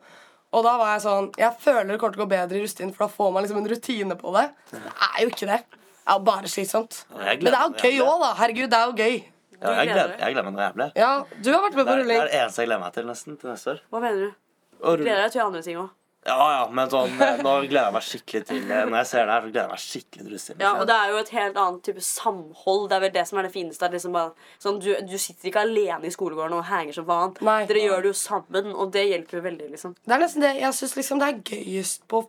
Og 0.54 0.64
da 0.66 0.72
var 0.78 0.92
jeg 0.94 1.02
sånn 1.04 1.28
Jeg 1.38 1.56
føler 1.62 1.88
det 1.90 1.98
kommer 2.02 2.14
til 2.14 2.22
å 2.22 2.24
gå 2.26 2.30
bedre 2.30 2.58
i 2.58 2.62
rustin, 2.64 2.92
for 2.94 3.06
da 3.06 3.10
får 3.16 3.32
man 3.34 3.44
liksom 3.46 3.58
en 3.62 3.68
rutine 3.70 4.16
på 4.18 4.32
det. 4.38 4.46
Det 4.70 4.80
er 5.08 5.20
jo 5.24 5.32
ikke 5.34 5.48
det. 5.50 5.60
Det 5.70 6.14
er 6.14 6.18
jo 6.18 6.24
bare 6.30 6.50
slitsomt. 6.50 7.02
Men 7.14 7.42
det 7.44 7.52
er 7.54 7.66
jo 7.66 7.74
gøy 7.84 8.00
òg, 8.06 8.16
da. 8.24 8.30
Herregud, 8.40 8.70
det 8.72 8.78
er 8.80 8.88
jo 8.90 8.96
gøy. 8.98 9.18
Ja, 9.60 9.72
jeg, 9.76 9.90
gleder, 9.90 10.12
jeg 10.16 10.32
gleder 10.34 10.46
meg 10.46 10.54
noe 10.56 10.64
jævlig. 10.64 10.86
Ja, 10.96 11.10
Du 11.44 11.50
har 11.52 11.60
vært 11.66 11.74
med 11.76 11.86
på 11.90 11.96
rulling. 11.98 12.16
det 12.16 12.22
er 12.24 12.30
det 12.32 12.38
eneste 12.40 12.62
jeg 12.62 12.70
gleder 12.70 12.82
meg 12.86 12.94
til 12.96 13.10
nesten 13.10 13.36
til 13.42 13.50
neste 13.52 13.74
år. 13.74 13.82
Hva 13.92 14.00
mener 14.06 14.22
du? 14.24 14.38
Å 14.80 14.94
Gleder 14.96 15.20
deg 15.26 15.34
til 15.34 15.42
andre 15.44 15.60
ting 15.66 15.76
òg. 15.82 15.90
Ja, 16.28 16.36
ja, 16.52 16.64
men 16.68 16.90
sånn, 16.92 17.14
eh, 17.16 17.38
nå 17.40 17.52
gleder 17.64 17.86
jeg 17.86 17.94
meg 17.94 18.04
skikkelig 18.04 18.40
til 18.50 18.58
eh, 18.68 18.82
Når 18.84 18.98
jeg 18.98 19.08
ser 19.08 19.22
det 19.24 19.32
her, 19.32 19.44
så 19.44 19.52
gleder 19.52 19.62
jeg 19.62 19.70
meg 19.72 19.82
skikkelig 19.84 20.24
til 20.24 20.34
russetiden. 20.34 20.64
Ja, 20.66 20.72
og 20.76 20.88
det 20.90 20.96
er 20.98 21.12
jo 21.14 21.20
et 21.22 21.30
helt 21.32 21.60
annet 21.62 21.86
type 21.86 22.04
samhold. 22.04 22.82
Det 22.90 22.96
er 22.96 23.04
vel 23.06 23.14
det 23.14 23.24
som 23.30 23.40
er 23.40 23.48
det 23.48 23.52
fineste. 23.54 23.88
Liksom 23.94 24.18
bare, 24.18 24.50
sånn, 24.60 24.82
du, 24.84 24.90
du 25.08 25.16
sitter 25.16 25.48
ikke 25.48 25.64
alene 25.64 26.10
i 26.10 26.12
skolegården 26.12 26.58
og 26.58 26.68
henger 26.68 26.98
som 26.98 27.08
faen. 27.08 27.32
Nei. 27.48 27.56
Dere 27.70 27.86
gjør 27.86 28.04
det 28.04 28.12
jo 28.12 28.18
sammen, 28.20 28.70
og 28.74 28.92
det 28.98 29.06
hjelper 29.08 29.40
jo 29.40 29.42
veldig. 29.48 29.70
liksom 29.72 29.96
Det 29.96 30.16
er 30.16 30.22
nesten 30.26 30.44
det 30.44 30.52
Jeg 30.60 30.76
syns 30.76 30.96
liksom 31.00 31.24
det 31.24 31.30
er 31.30 31.42
gøyest 31.54 32.04
på 32.10 32.22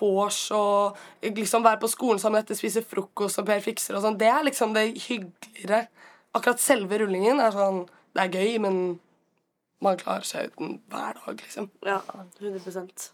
vors 0.00 0.42
og 0.56 0.96
liksom 1.22 1.64
være 1.64 1.80
på 1.82 1.90
skolen 1.92 2.20
sammen 2.20 2.40
etter 2.40 2.56
spise 2.58 2.82
frokost 2.84 3.38
og 3.42 3.46
Per 3.46 3.62
fikser 3.62 3.94
og 3.94 4.02
sånn. 4.04 4.18
Det 4.18 4.30
er 4.32 4.46
liksom 4.48 4.74
det 4.74 4.88
hyggeligere. 5.06 5.84
Akkurat 6.34 6.60
selve 6.60 6.98
rullingen 7.00 7.38
er 7.40 7.54
sånn 7.54 7.84
Det 8.16 8.24
er 8.24 8.40
gøy, 8.40 8.56
men 8.64 8.78
man 9.84 9.98
klarer 10.00 10.24
seg 10.26 10.50
uten 10.50 10.80
hver 10.90 11.20
dag, 11.20 11.36
liksom. 11.44 11.68
Ja, 11.84 12.00
100 12.40 13.12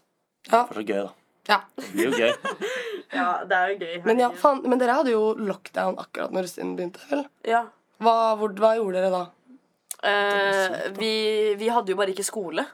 Ja. 0.51 0.63
For 0.67 0.79
så 0.79 0.83
gøy, 0.85 1.03
da. 1.05 1.11
ja. 1.49 1.59
Det 1.77 1.91
blir 1.93 2.09
jo 2.09 2.17
gøy. 2.19 2.33
Ja, 3.13 3.43
det 3.45 3.53
er 3.53 3.67
jo 3.69 3.75
gøy. 3.77 3.97
Men, 4.07 4.19
ja, 4.23 4.27
faen, 4.33 4.63
men 4.65 4.79
dere 4.81 4.95
hadde 4.97 5.11
jo 5.13 5.35
lockdown 5.37 5.99
akkurat 6.01 6.31
når 6.33 6.47
russetiden 6.47 6.71
begynte, 6.79 7.03
vel? 7.11 7.19
Ja. 7.45 7.59
Hva, 8.01 8.13
hvor, 8.39 8.55
hva 8.57 8.71
gjorde 8.79 9.03
dere 9.03 9.11
da? 9.13 9.19
Eh, 10.09 10.77
vi, 10.97 11.11
vi 11.59 11.69
hadde 11.69 11.93
jo 11.93 11.99
bare 11.99 12.11
ikke 12.15 12.25
skole 12.25 12.65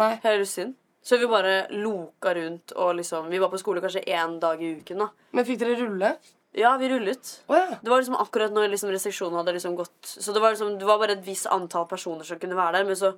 Nei. 0.00 0.14
hele 0.24 0.40
russetiden. 0.40 0.72
Så 1.06 1.20
vi 1.20 1.28
bare 1.30 1.66
loka 1.70 2.32
rundt 2.34 2.72
og 2.74 2.96
liksom 2.98 3.28
Vi 3.30 3.38
var 3.38 3.52
på 3.52 3.60
skole 3.60 3.78
kanskje 3.84 4.00
én 4.10 4.40
dag 4.42 4.58
i 4.64 4.72
uken, 4.80 5.04
da. 5.04 5.10
Men 5.36 5.46
fikk 5.46 5.60
dere 5.60 5.76
rulle? 5.84 6.14
Ja, 6.56 6.70
vi 6.80 6.88
rullet. 6.88 7.30
Oh, 7.46 7.56
ja. 7.58 7.76
Det 7.82 7.90
var 7.90 8.00
liksom 8.00 8.16
akkurat 8.16 8.54
når 8.56 8.70
liksom 8.72 8.88
restriksjonen 8.94 9.36
hadde 9.36 9.52
liksom 9.52 9.74
gått 9.76 10.08
Så 10.08 10.32
det 10.32 10.40
var 10.40 10.54
liksom 10.54 10.78
Det 10.80 10.86
var 10.88 10.98
bare 11.02 11.12
et 11.18 11.26
visst 11.26 11.48
antall 11.52 11.84
personer 11.90 12.24
som 12.24 12.38
kunne 12.40 12.56
være 12.56 12.78
der, 12.78 12.86
men 12.88 12.96
så, 12.96 13.10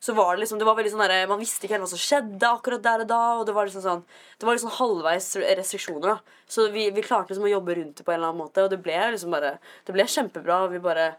så 0.00 0.14
var 0.16 0.32
det 0.32 0.46
liksom 0.46 0.62
Det 0.62 0.68
var 0.68 0.78
veldig 0.78 0.94
sånn 0.94 1.04
der, 1.04 1.26
Man 1.28 1.42
visste 1.42 1.66
ikke 1.66 1.76
helt 1.76 1.84
hva 1.84 1.90
som 1.92 2.00
skjedde 2.00 2.48
akkurat 2.48 2.86
der 2.86 3.04
og 3.04 3.10
da, 3.10 3.20
og 3.36 3.44
det 3.48 3.56
var 3.58 3.68
liksom 3.68 3.84
sånn 3.84 4.02
Det 4.40 4.48
var 4.48 4.56
liksom 4.56 4.72
halvveis 4.78 5.28
restriksjoner, 5.44 6.16
da. 6.16 6.40
Så 6.48 6.70
vi, 6.72 6.88
vi 6.96 7.04
klarte 7.04 7.34
liksom 7.34 7.44
å 7.44 7.52
jobbe 7.52 7.76
rundt 7.76 8.00
det 8.00 8.06
på 8.06 8.14
en 8.14 8.20
eller 8.20 8.32
annen 8.32 8.44
måte, 8.46 8.64
og 8.64 8.72
det 8.72 8.80
ble 8.80 8.96
liksom 9.12 9.36
bare 9.36 9.58
Det 9.84 9.92
ble 9.96 10.08
kjempebra. 10.16 10.62
Vi 10.72 10.80
bare 10.88 11.10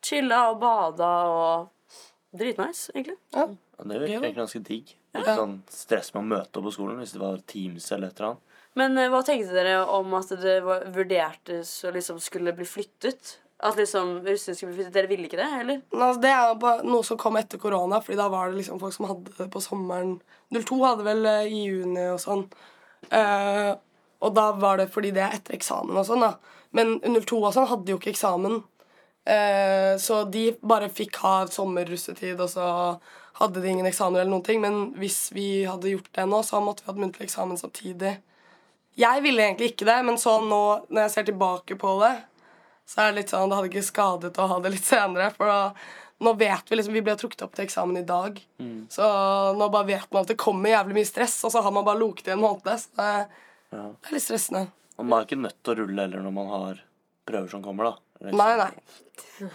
chilla 0.00 0.46
og 0.54 0.60
bada 0.64 1.12
og 1.28 2.00
Dritnice, 2.36 2.90
egentlig. 2.94 3.16
Ja, 3.32 3.46
det 3.48 4.00
virker 4.00 4.16
egentlig 4.16 4.36
ganske 4.36 4.60
digg. 4.64 4.96
Ikke 5.16 5.36
sånn 5.38 5.58
stress 5.72 6.12
med 6.14 6.22
å 6.22 6.28
møte 6.34 6.60
opp 6.60 6.66
på 6.68 6.74
skolen 6.74 6.98
hvis 7.00 7.14
det 7.16 7.22
var 7.22 7.40
Teams 7.48 7.86
eller 7.94 8.10
et 8.10 8.20
eller 8.20 8.34
annet. 8.34 8.45
Men 8.76 8.98
eh, 9.00 9.10
hva 9.12 9.22
tenkte 9.24 9.56
dere 9.56 9.80
om 9.96 10.14
at 10.18 10.30
det 10.42 10.60
vurdertes 10.64 11.72
å 11.86 11.92
liksom 11.94 12.20
skulle 12.22 12.54
bli 12.56 12.66
flyttet? 12.68 13.38
At 13.64 13.78
liksom 13.80 14.18
russen 14.26 14.56
skulle 14.56 14.74
bli 14.74 14.82
flyttet? 14.82 14.94
Dere 14.98 15.10
ville 15.10 15.28
ikke 15.30 15.40
det, 15.40 15.48
eller? 15.62 15.80
Altså, 15.96 16.20
det 16.24 16.32
er 16.34 16.84
noe 16.84 17.08
som 17.08 17.20
kom 17.20 17.38
etter 17.40 17.60
korona, 17.62 18.02
Fordi 18.04 18.20
da 18.20 18.28
var 18.32 18.50
det 18.50 18.60
liksom 18.60 18.80
folk 18.82 18.94
som 18.96 19.08
hadde 19.08 19.32
det 19.38 19.48
på 19.52 19.64
sommeren. 19.64 20.18
02 20.52 20.80
hadde 20.84 21.08
vel 21.08 21.26
eh, 21.32 21.48
i 21.48 21.64
juni 21.70 22.06
og 22.12 22.20
sånn. 22.22 22.46
Eh, 23.10 23.72
og 24.26 24.32
da 24.36 24.50
var 24.56 24.80
det 24.80 24.90
fordi 24.92 25.12
det 25.14 25.24
er 25.24 25.36
etter 25.36 25.56
eksamen 25.56 25.96
og 25.96 26.06
sånn, 26.08 26.24
da. 26.24 26.34
Men 26.76 26.96
02 27.04 27.38
og 27.40 27.52
sånn 27.54 27.68
hadde 27.70 27.92
jo 27.92 28.00
ikke 28.00 28.12
eksamen. 28.12 28.60
Eh, 29.26 29.96
så 29.98 30.22
de 30.30 30.50
bare 30.62 30.92
fikk 30.92 31.18
ha 31.24 31.34
sommerrussetid, 31.50 32.38
og 32.40 32.50
så 32.52 32.66
hadde 33.40 33.60
de 33.60 33.68
ingen 33.72 33.88
eksamener 33.88 34.22
eller 34.22 34.32
noen 34.32 34.46
ting. 34.46 34.60
Men 34.62 34.92
hvis 35.00 35.30
vi 35.34 35.64
hadde 35.68 35.92
gjort 35.92 36.12
det 36.16 36.26
nå, 36.28 36.42
så 36.46 36.60
måtte 36.64 36.84
vi 36.84 36.92
hatt 36.92 37.02
muntlig 37.02 37.28
eksamen 37.28 37.60
samtidig. 37.60 38.16
Jeg 38.96 39.22
ville 39.24 39.42
egentlig 39.44 39.72
ikke 39.74 39.86
det, 39.88 39.98
men 40.08 40.16
så 40.20 40.38
nå 40.40 40.60
når 40.88 41.02
jeg 41.06 41.12
ser 41.12 41.26
tilbake 41.28 41.76
på 41.80 41.94
det, 42.00 42.14
så 42.88 43.02
er 43.02 43.10
det 43.12 43.18
litt 43.20 43.32
sånn 43.34 43.50
Det 43.50 43.56
hadde 43.58 43.68
ikke 43.72 43.82
skadet 43.90 44.38
å 44.40 44.46
ha 44.52 44.58
det 44.62 44.70
litt 44.76 44.86
senere. 44.88 45.30
For 45.36 45.50
da, 45.50 45.58
nå 46.24 46.32
vet 46.40 46.70
vi 46.70 46.78
liksom 46.78 46.94
Vi 46.96 47.02
ble 47.04 47.16
trukket 47.18 47.42
opp 47.44 47.56
til 47.58 47.66
eksamen 47.66 47.98
i 48.00 48.06
dag. 48.08 48.38
Så 48.94 49.08
nå 49.58 49.68
bare 49.74 49.88
vet 49.90 50.08
man 50.14 50.22
at 50.24 50.30
det 50.32 50.38
kommer 50.40 50.70
jævlig 50.72 51.00
mye 51.00 51.08
stress, 51.10 51.36
og 51.44 51.52
så 51.52 51.60
har 51.66 51.74
man 51.74 51.84
bare 51.84 52.00
loket 52.00 52.30
i 52.30 52.34
en 52.36 52.44
måned. 52.44 52.72
Så 52.80 52.88
det, 52.96 53.26
Ja. 53.74 53.82
det 54.00 54.08
er 54.08 54.14
litt 54.16 54.22
stressende. 54.24 54.68
Man 54.96 55.12
er 55.18 55.26
ikke 55.26 55.42
nødt 55.42 55.58
til 55.62 55.74
å 55.74 55.78
rulle 55.82 56.00
heller 56.06 56.22
når 56.24 56.32
man 56.32 56.46
har 56.54 56.78
prøver 57.26 57.50
som 57.50 57.62
kommer, 57.62 57.90
da. 57.90 57.96
Nei, 58.20 58.56
nei. 58.56 58.70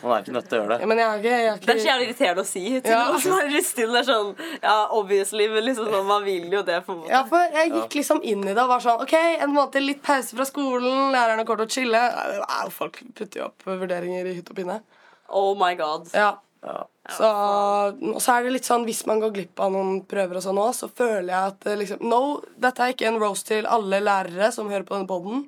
Man 0.04 0.12
er 0.14 0.22
ikke 0.24 0.34
nødt 0.36 0.48
til 0.50 0.58
å 0.58 0.62
gjøre 0.62 0.72
Ja, 0.76 0.78
det. 0.78 0.88
men 0.88 0.98
jeg 1.02 1.08
er 1.08 1.18
ikke, 1.22 1.30
jeg 1.32 1.46
er 1.52 1.56
Det 1.66 1.70
er 1.74 1.80
så 1.82 1.88
jævlig 1.90 2.06
irriterende 2.08 2.42
å 2.42 2.46
si 2.46 2.64
til 2.82 2.92
Ja. 2.92 3.00
noen 3.08 3.20
som 3.20 3.32
er 3.40 3.48
i. 3.50 3.62
Det 3.62 4.00
er 4.02 4.06
sånn, 4.06 4.36
ja, 4.62 4.76
obviously, 4.92 5.48
men 5.50 5.64
liksom 5.66 5.88
sånn, 5.90 6.06
man 6.06 6.24
vil 6.24 6.52
jo 6.52 6.62
det, 6.62 6.86
på 6.86 6.92
en 6.94 7.00
måte. 7.02 7.10
ja, 7.10 7.24
for 7.26 7.38
jeg 7.58 7.72
gikk 7.72 7.96
liksom 8.02 8.22
inn 8.24 8.44
i 8.46 8.54
det 8.54 8.62
og 8.62 8.70
var 8.70 8.80
sånn 8.80 9.02
OK, 9.02 9.14
en 9.42 9.54
måned 9.54 9.82
litt 9.86 10.04
pause 10.04 10.36
fra 10.38 10.46
skolen, 10.46 11.12
lærerne 11.16 11.46
kommer 11.46 11.66
til 11.66 11.70
å 11.70 11.76
chille. 11.90 12.02
Nei, 12.46 12.70
Folk 12.70 13.02
putter 13.16 13.40
jo 13.42 13.46
opp 13.50 13.66
vurderinger 13.66 14.26
i 14.30 14.34
hytt 14.38 14.50
og 14.54 14.56
pinne. 14.56 14.82
Oh 15.30 15.56
my 15.56 15.74
god. 15.76 16.10
Ja. 16.14 16.36
Ja. 16.62 16.84
Så, 17.10 17.26
og 17.26 18.20
så 18.22 18.36
er 18.36 18.46
det 18.46 18.52
litt 18.54 18.68
sånn 18.68 18.84
hvis 18.86 19.02
man 19.10 19.22
går 19.24 19.32
glipp 19.34 19.62
av 19.66 19.72
noen 19.74 20.04
prøver 20.10 20.38
og 20.38 20.44
sånn 20.46 20.60
òg, 20.62 20.76
så 20.78 20.92
føler 20.94 21.32
jeg 21.32 21.54
at 21.56 21.66
liksom 21.80 22.04
No, 22.06 22.20
dette 22.62 22.86
er 22.86 22.94
ikke 22.94 23.08
en 23.10 23.18
roast 23.22 23.48
til 23.50 23.66
alle 23.66 23.98
lærere 24.04 24.52
som 24.54 24.70
hører 24.70 24.86
på 24.86 24.94
denne 24.94 25.10
poden, 25.10 25.48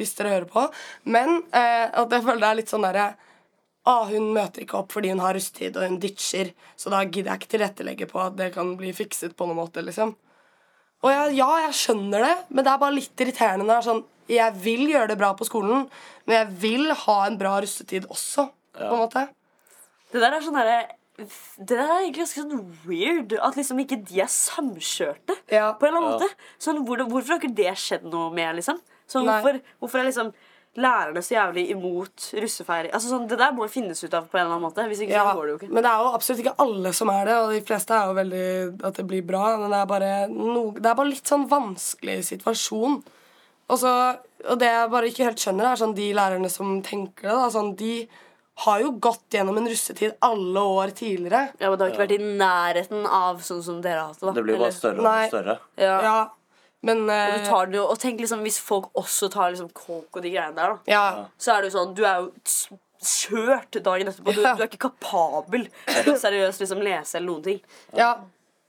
hvis 0.00 0.16
dere 0.18 0.34
hører 0.34 0.48
på, 0.50 0.66
men 1.06 1.44
eh, 1.54 1.86
at 1.86 2.10
jeg 2.10 2.26
føler 2.26 2.42
det 2.42 2.50
er 2.50 2.60
litt 2.62 2.74
sånn 2.74 2.86
derre 2.88 3.12
Ah, 3.88 4.04
hun 4.04 4.34
møter 4.34 4.66
ikke 4.66 4.82
opp 4.82 4.92
fordi 4.92 5.14
hun 5.14 5.22
har 5.22 5.32
rusttid, 5.32 5.76
og 5.78 5.86
hun 5.86 6.00
ditcher, 6.02 6.50
så 6.76 6.90
da 6.92 6.98
gidder 7.06 7.30
jeg 7.30 7.40
ikke 7.40 7.52
tilrettelegge 7.54 8.08
på 8.10 8.20
at 8.20 8.34
det 8.36 8.50
kan 8.52 8.74
bli 8.76 8.90
fikset 8.92 9.32
på 9.38 9.46
noen 9.48 9.62
måte, 9.62 9.80
liksom. 9.86 10.12
Og 11.06 11.14
jeg, 11.14 11.38
ja, 11.38 11.48
jeg 11.62 11.76
skjønner 11.78 12.26
det, 12.26 12.34
men 12.50 12.66
det 12.66 12.72
er 12.74 12.82
bare 12.82 12.96
litt 12.98 13.22
irriterende 13.22 13.64
når 13.64 13.70
det 13.70 13.78
er 13.78 13.86
sånn 13.86 14.04
Jeg 14.28 14.56
vil 14.60 14.82
gjøre 14.90 15.08
det 15.08 15.16
bra 15.22 15.30
på 15.38 15.46
skolen, 15.48 15.86
men 16.26 16.36
jeg 16.36 16.48
vil 16.66 16.90
ha 17.06 17.18
en 17.24 17.38
bra 17.40 17.54
russetid 17.62 18.10
også, 18.12 18.50
på 18.76 18.90
en 18.90 19.00
måte. 19.06 19.22
Det 20.12 20.20
der 20.22 20.32
er 20.38 20.40
sånn 20.44 20.56
derre 20.58 20.78
det 21.18 21.66
der 21.74 21.80
er 21.82 21.96
egentlig 22.04 22.22
ganske 22.22 22.42
sånn 22.44 22.60
weird. 22.86 23.32
At 23.42 23.56
liksom 23.58 23.80
ikke 23.82 23.96
de 24.06 24.20
er 24.22 24.28
samkjørte. 24.30 25.34
Ja. 25.50 25.72
På 25.74 25.88
en 25.88 25.96
eller 25.96 25.98
annen 26.04 26.12
Ja. 26.12 26.18
måte 26.28 26.28
sånn, 26.62 26.84
hvor, 26.86 26.96
Hvorfor 27.08 27.32
har 27.34 27.40
ikke 27.40 27.56
det 27.58 27.72
skjedd 27.76 28.04
noe 28.04 28.30
med, 28.32 28.54
liksom? 28.60 28.78
Sånn, 29.08 29.26
hvorfor, 29.26 29.58
hvorfor 29.80 29.98
er 29.98 30.04
liksom 30.12 30.30
lærerne 30.78 31.18
så 31.26 31.34
jævlig 31.34 31.64
imot 31.72 32.28
russefeiring? 32.38 32.92
Altså, 32.94 33.08
sånn, 33.10 33.26
det 33.26 33.38
der 33.40 33.50
må 33.56 33.66
finnes 33.68 34.04
ut 34.04 34.14
av 34.14 34.28
på 34.30 34.38
en 34.38 34.44
eller 34.46 34.54
annen 34.60 34.68
måte. 34.68 34.86
Hvis 34.86 35.00
ikke 35.02 35.10
Ja, 35.16 35.24
så 35.32 35.34
går 35.40 35.46
det 35.46 35.50
jo 35.50 35.58
ikke. 35.58 35.72
men 35.74 35.82
det 35.82 35.90
er 35.90 35.98
jo 36.04 36.14
absolutt 36.14 36.42
ikke 36.44 36.54
alle 36.58 36.92
som 36.94 37.10
er 37.10 37.24
det, 37.24 37.34
og 37.34 37.50
de 37.50 37.60
fleste 37.66 37.90
er 37.98 38.06
jo 38.06 38.14
veldig 38.14 38.84
at 38.84 38.94
det 38.94 39.06
blir 39.08 39.26
bra. 39.26 39.56
Men 39.58 39.70
det 39.74 39.80
er 39.82 39.86
bare, 39.86 40.28
no, 40.30 40.70
det 40.70 40.86
er 40.86 40.94
bare 40.94 41.10
litt 41.10 41.26
sånn 41.26 41.48
vanskelig 41.50 42.22
situasjon. 42.30 43.02
Og, 43.70 43.76
så, 43.78 43.90
og 44.48 44.58
det 44.62 44.70
jeg 44.70 44.90
bare 44.94 45.10
ikke 45.10 45.24
helt 45.26 45.42
skjønner, 45.42 45.72
er 45.72 45.82
sånn 45.82 45.96
de 45.98 46.12
lærerne 46.14 46.48
som 46.48 46.80
tenker 46.80 47.26
det. 47.26 47.34
da, 47.42 47.50
sånn, 47.50 47.74
De 47.74 48.08
har 48.64 48.80
jo 48.82 48.90
gått 48.98 49.22
gjennom 49.30 49.56
en 49.60 49.68
russetid 49.70 50.16
alle 50.24 50.60
år 50.60 50.90
tidligere. 50.98 51.52
Ja, 51.60 51.68
men 51.70 51.78
Det 51.78 51.84
har 51.86 51.92
ikke 51.94 52.06
vært 52.06 52.16
i 52.18 52.32
nærheten 52.40 53.06
av 53.06 53.38
sånn 53.46 53.62
som 53.62 53.80
dere 53.84 54.00
har 54.00 54.08
hatt 54.08 54.20
det. 54.20 54.26
da. 54.26 54.32
Det 54.32 54.42
blir 54.44 54.56
jo 54.56 54.62
bare 54.64 54.72
større 54.72 54.98
og 54.98 55.04
Nei. 55.04 55.28
større. 55.28 55.58
Ja. 55.78 56.00
Ja, 56.02 56.16
men 56.82 57.04
Og, 57.04 57.10
eh, 57.10 57.38
du 57.38 57.46
tar 57.46 57.66
det 57.66 57.74
jo, 57.78 57.84
og 57.86 57.98
tenk 57.98 58.18
liksom 58.20 58.42
hvis 58.42 58.58
folk 58.60 58.90
også 58.94 59.30
tar 59.30 59.52
liksom 59.52 59.70
coke 59.72 60.16
og 60.16 60.22
de 60.22 60.30
greiene 60.34 60.54
der, 60.56 60.74
da. 60.74 60.78
ja. 60.86 61.24
Så 61.38 61.54
er 61.56 61.62
det 61.62 61.72
jo 61.72 61.78
sånn 61.78 61.94
Du 61.94 62.04
er 62.04 62.20
jo 62.20 62.32
s- 62.44 62.68
kjørt 63.00 63.80
dagen 63.82 64.08
etterpå. 64.08 64.34
Du, 64.34 64.40
Ja. 64.42 64.54
du 64.56 64.62
er 64.64 64.66
ikke 64.66 64.90
kapabel 64.90 65.68
til 65.86 66.12
å 66.14 66.18
seriøst 66.18 66.58
liksom 66.60 66.82
lese 66.82 67.14
eller 67.14 67.28
noen 67.32 67.42
ting. 67.44 67.60
ja. 67.94 68.16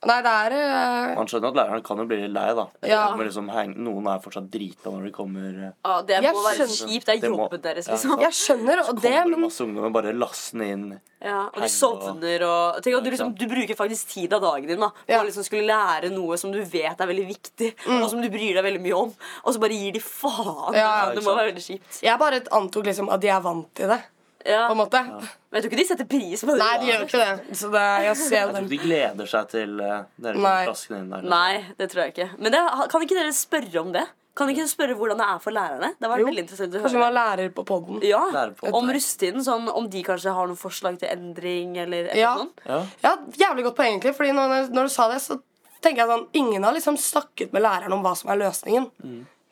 Nei, 0.07 0.15
det 0.23 0.31
er 0.31 0.53
uh... 0.55 1.15
Man 1.19 1.27
skjønner 1.27 1.49
at 1.51 1.57
læreren 1.59 1.81
kan 1.83 1.97
jo 1.99 2.05
bli 2.07 2.21
litt 2.21 2.31
lei, 2.31 2.45
da. 2.55 2.63
Ja. 2.87 3.01
Men 3.19 3.27
liksom, 3.27 3.49
noen 3.83 4.05
er 4.07 4.21
fortsatt 4.23 4.45
drita 4.53 4.93
når 4.93 5.09
de 5.09 5.11
kommer. 5.11 5.49
uh... 5.59 5.73
Ja, 5.83 5.95
det 6.07 6.21
Jeg 6.23 6.31
må 6.37 6.43
være 6.45 6.67
skjønner. 6.69 6.91
kjipt. 6.93 7.05
Det 7.09 7.15
er 7.27 7.33
må- 7.33 7.41
jobben 7.43 7.63
deres, 7.65 7.89
Ja, 7.89 7.97
liksom. 7.97 8.13
Jeg 8.23 8.37
skjønner 8.39 8.79
og 8.85 9.01
det, 9.03 9.11
Kommer 9.17 9.35
det 9.35 9.41
masse 9.43 9.65
ungdommer 9.65 9.91
bare 9.97 10.13
lassende 10.15 10.69
inn. 10.71 10.85
Ja, 11.19 11.41
og 11.51 11.57
de 11.59 11.67
sovner 11.67 12.45
og 12.47 12.77
tenk 12.85 12.95
at 12.95 13.03
du, 13.03 13.09
liksom, 13.11 13.33
du 13.35 13.43
bruker 13.51 13.75
faktisk 13.75 14.13
tid 14.13 14.31
av 14.37 14.39
dagen 14.45 14.69
din 14.71 14.79
da 14.79 14.87
på 14.95 15.11
Ja. 15.11 15.19
å 15.19 15.25
liksom 15.27 15.43
skulle 15.43 15.67
lære 15.67 16.13
noe 16.15 16.37
som 16.39 16.53
du 16.55 16.61
vet 16.63 16.95
er 17.03 17.09
veldig 17.11 17.25
viktig, 17.27 17.73
og 17.97 18.05
som 18.13 18.21
du 18.23 18.29
bryr 18.31 18.55
deg 18.55 18.63
veldig 18.63 18.79
mye 18.85 18.95
om, 19.01 19.11
og 19.43 19.51
så 19.51 19.59
bare 19.59 19.75
gir 19.75 19.91
de 19.97 19.99
faen. 19.99 20.77
Ja, 20.79 21.09
det 21.11 21.25
må 21.25 21.35
være 21.35 21.49
veldig 21.51 21.65
kjipt. 21.65 21.99
jeg 22.07 22.17
bare 22.23 22.39
antok 22.55 22.87
liksom 22.87 23.11
at 23.11 23.19
de 23.19 23.27
er 23.35 23.43
vant 23.43 23.67
til 23.75 23.91
det. 23.91 23.99
Ja. 24.45 24.67
På 24.69 24.75
en 24.75 24.77
måte. 24.79 25.01
Men 25.03 25.57
jeg 25.57 25.63
tror 25.63 25.71
ikke 25.73 25.79
de 25.81 25.87
setter 25.89 26.05
pris 26.07 26.41
på 26.45 26.53
det. 26.53 26.59
Nei, 26.61 26.77
de 26.79 26.85
gjør 26.91 27.01
ikke 27.07 27.19
det. 27.25 27.57
Så 27.59 27.71
det, 27.73 27.81
jeg 28.05 28.15
ser 28.21 28.35
Jeg 28.37 28.47
tror 28.53 28.61
ikke 28.63 28.69
de 28.69 28.77
gleder 28.85 29.27
seg 29.27 29.49
til 29.51 29.73
uh, 29.81 29.97
dere 30.15 30.33
kommer 30.37 30.69
traskende 30.69 30.99
inn 31.01 31.09
der. 31.15 31.27
Nei, 31.33 31.65
det 31.81 31.89
tror 31.91 32.03
jeg 32.05 32.13
ikke. 32.15 32.29
Men 32.39 32.55
det, 32.55 32.61
kan 32.93 33.03
ikke 33.05 33.17
dere 33.19 33.33
spørre 33.35 33.81
om 33.83 33.91
det? 33.97 34.05
Kan 34.39 34.47
ikke 34.53 34.61
dere 34.63 34.71
spørre 34.71 34.95
hvordan 34.95 35.19
det 35.19 35.25
er 35.27 35.39
for 35.43 35.51
lærerne? 35.51 35.89
Det 35.99 36.07
var 36.13 36.21
Jo. 36.21 36.27
veldig 36.29 36.43
interessant 36.45 36.71
å 36.77 36.79
Kanskje 36.85 36.95
høre. 36.95 37.03
man 37.09 37.17
lærer 37.17 37.49
på 37.57 37.65
poden. 37.67 37.99
Ja, 38.07 38.21
på. 38.55 38.71
Om 38.79 38.91
russetiden, 38.95 39.43
sånn, 39.43 39.67
om 39.73 39.89
de 39.91 40.03
kanskje 40.07 40.31
har 40.37 40.47
noen 40.47 40.59
forslag 40.61 40.99
til 41.01 41.09
endring 41.11 41.75
eller 41.83 42.07
Ja. 42.15 42.37
sånt. 42.37 42.61
Ja. 42.65 42.85
Ja, 43.03 43.15
jævlig 43.35 43.65
godt 43.67 43.75
poeng, 43.75 43.97
egentlig. 43.99 44.15
Fordi 44.15 44.31
når, 44.31 44.69
når 44.71 44.83
du 44.87 44.89
sa 44.93 45.09
det, 45.11 45.19
så 45.25 45.41
tenker 45.81 46.05
jeg 46.05 46.07
sånn 46.13 46.27
Ingen 46.33 46.63
har 46.63 46.73
liksom 46.73 46.95
snakket 46.97 47.51
med 47.51 47.63
læreren 47.63 47.91
om 47.93 48.01
hva 48.03 48.15
som 48.15 48.29
er 48.31 48.37
løsningen. 48.37 48.87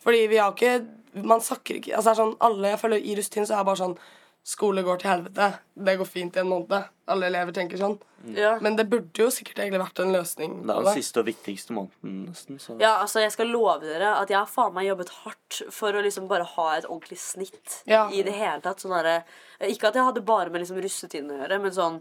Fordi 0.04 0.28
vi 0.28 0.38
har 0.38 0.54
ikke 0.54 0.86
Man 1.26 1.40
snakker 1.42 1.76
ikke 1.82 1.96
Altså 1.96 2.12
det 2.12 2.20
er 2.20 2.24
sånn 2.24 2.36
Alle 2.40 2.70
jeg 2.70 2.80
føler 2.80 2.98
i 3.02 3.16
rusttiden 3.18 3.48
så 3.48 3.56
er 3.56 3.64
det 3.64 3.66
bare 3.66 3.82
sånn 3.82 3.98
Skole 4.48 4.80
går 4.86 5.02
til 5.02 5.10
helvete. 5.12 5.48
Det 5.76 5.98
går 6.00 6.08
fint 6.08 6.38
i 6.38 6.40
en 6.40 6.48
måned. 6.48 6.86
Alle 7.12 7.28
elever 7.28 7.52
tenker 7.56 7.80
sånn. 7.82 7.98
Ja. 8.32 8.54
Men 8.64 8.78
det 8.80 8.86
burde 8.90 9.20
jo 9.20 9.28
sikkert 9.32 9.60
egentlig 9.60 9.82
vært 9.82 10.00
en 10.00 10.14
løsning. 10.16 10.54
Det 10.68 10.72
er 10.76 10.86
den 10.88 10.96
siste 11.02 11.20
og 11.20 11.28
viktigste 11.28 11.76
måneden, 11.76 12.14
nesten. 12.30 12.60
Så. 12.64 12.78
Ja, 12.80 12.94
altså 13.04 13.20
Jeg 13.26 13.34
skal 13.36 13.52
love 13.52 13.82
dere 13.84 14.14
at 14.22 14.32
jeg 14.32 14.40
har 14.40 14.48
faen 14.48 14.74
meg 14.78 14.88
jobbet 14.88 15.12
hardt 15.26 15.60
for 15.76 15.92
å 15.92 16.04
liksom 16.06 16.30
bare 16.32 16.48
ha 16.56 16.68
et 16.78 16.88
ordentlig 16.88 17.20
snitt. 17.20 17.82
Ja. 17.92 18.06
i 18.10 18.24
det 18.24 18.34
hele 18.40 18.62
tatt 18.64 18.80
sånn 18.80 18.96
derre- 18.96 19.24
Ikke 19.68 19.90
at 19.92 19.96
jeg 20.00 20.04
hadde 20.08 20.24
bare 20.24 20.50
med 20.50 20.62
liksom 20.64 20.80
russetiden 20.82 21.32
å 21.32 21.42
gjøre, 21.44 21.62
men 21.62 21.72
sånn 21.76 22.00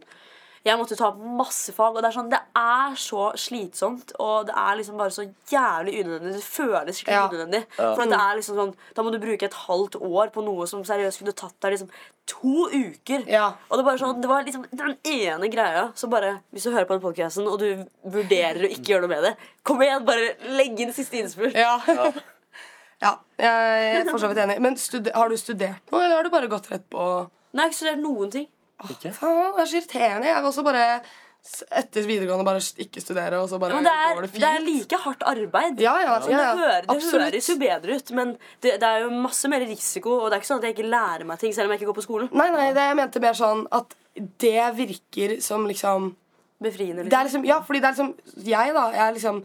jeg 0.67 0.79
måtte 0.81 0.97
ta 0.99 1.13
masse 1.15 1.71
fag, 1.75 1.95
og 1.95 2.03
det 2.03 2.09
er 2.09 2.15
sånn, 2.17 2.31
det 2.33 2.41
er 2.59 2.97
så 2.99 3.29
slitsomt. 3.39 4.11
Og 4.23 4.49
det 4.49 4.55
er 4.59 4.79
liksom 4.81 4.99
bare 4.99 5.15
så 5.15 5.25
jævlig 5.53 6.01
unødvendig. 6.03 6.33
Det 6.41 6.43
føles 6.43 6.99
skikkelig 6.99 7.15
Ja. 7.15 7.29
unødvendig. 7.31 7.61
For 7.77 8.05
det 8.11 8.19
er 8.19 8.37
liksom 8.41 8.57
sånn, 8.59 8.75
Da 8.97 9.03
må 9.03 9.13
du 9.13 9.19
bruke 9.23 9.47
et 9.47 9.55
halvt 9.67 9.97
år 10.01 10.33
på 10.35 10.43
noe 10.45 10.67
som 10.67 10.83
seriøst 10.83 11.23
kunne 11.23 11.35
tatt 11.39 11.55
deg 11.61 11.73
liksom 11.77 11.91
to 12.27 12.67
uker. 12.73 13.27
Ja. 13.31 13.53
Og 13.71 13.79
det, 13.79 13.83
er 13.85 13.89
bare 13.91 13.99
sånn, 14.03 14.21
det 14.21 14.29
var 14.29 14.43
liksom 14.43 14.67
den 14.73 14.97
ene 15.05 15.49
greia. 15.53 15.93
Så 15.95 16.11
bare, 16.11 16.41
hvis 16.53 16.65
du 16.65 16.73
hører 16.73 16.89
på 16.89 16.99
den 16.99 17.05
podcasten 17.05 17.47
og 17.47 17.61
du 17.61 17.87
vurderer 18.05 18.67
å 18.67 18.71
ikke 18.73 18.91
gjøre 18.91 19.07
noe 19.07 19.15
med 19.15 19.23
det, 19.23 19.37
kom 19.63 19.79
igjen, 19.83 20.05
bare 20.05 20.35
legg 20.57 20.81
inn 20.81 20.93
siste 20.93 21.21
innspurt. 21.21 21.55
Ja. 21.55 21.79
ja. 23.05 23.15
Jeg 23.39 24.03
er 24.03 24.11
for 24.11 24.19
så 24.19 24.29
vidt 24.33 24.43
enig. 24.43 24.59
Men 24.61 24.77
har 25.15 25.29
du 25.29 25.37
studert 25.37 25.93
noe, 25.93 26.03
eller 26.03 26.17
har 26.17 26.25
du 26.27 26.31
bare 26.35 26.51
gått 26.51 26.71
rett 26.73 26.89
på 26.91 27.07
Nei, 27.57 27.63
jeg 27.63 27.71
har 27.71 27.73
ikke 27.73 27.79
studert 27.79 28.03
noen 28.03 28.31
ting. 28.35 28.49
Ikke? 28.85 29.13
Faen, 29.17 29.55
det 29.57 29.63
er 29.63 29.71
så 29.71 29.79
irriterende. 29.81 30.29
Jeg 30.29 30.43
vil 30.43 30.51
også 30.51 30.65
bare 30.67 30.89
etter 31.79 32.03
videregående 32.09 32.43
bare 32.45 32.61
ikke 32.83 33.01
studere, 33.01 33.39
og 33.39 33.49
så 33.49 33.59
bare 33.63 33.77
Ja, 33.77 33.83
det 33.87 33.91
er, 33.95 34.15
går 34.17 34.25
det 34.27 34.31
fint. 34.33 34.41
det 34.43 34.49
er 34.51 34.65
like 34.67 34.99
hardt 35.05 35.23
arbeid. 35.31 35.79
Ja, 35.81 35.93
ja, 36.03 36.17
ja, 36.19 36.31
ja. 36.33 36.39
det, 36.51 36.59
hører, 36.59 36.87
det 36.89 36.97
høres 37.13 37.49
jo 37.53 37.57
bedre 37.61 37.99
ut, 38.01 38.11
men 38.19 38.33
det, 38.65 38.73
det 38.83 38.89
er 38.89 39.05
jo 39.05 39.11
masse 39.15 39.49
mer 39.49 39.63
risiko. 39.63 40.17
Og 40.25 40.27
det 40.31 40.37
er 40.37 40.43
ikke 40.43 40.51
sånn 40.51 40.59
at 40.59 40.67
jeg 40.69 40.75
ikke 40.77 40.89
lærer 40.91 41.25
meg 41.29 41.39
ting 41.39 41.55
selv 41.55 41.71
om 41.71 41.75
jeg 41.77 41.81
ikke 41.81 41.93
går 41.93 41.99
på 42.01 42.07
skolen. 42.09 42.29
Nei, 42.35 42.49
nei, 42.51 42.67
det 42.75 42.89
jeg 42.89 42.99
mente 42.99 43.23
mer 43.23 43.39
sånn 43.39 43.63
at 43.79 43.95
det 44.43 44.63
virker 44.81 45.37
som 45.45 45.67
liksom 45.71 46.15
Befriende. 46.57 47.03
Det 47.05 47.13
er 47.13 47.27
Liksom. 47.29 47.43
liksom 47.43 47.45
Ja, 47.45 47.61
fordi 47.61 47.81
det 47.81 47.89
er 47.89 47.93
liksom 47.93 48.15
Jeg, 48.49 48.73
da, 48.73 48.85
jeg 48.95 49.03
er 49.07 49.13
liksom 49.13 49.43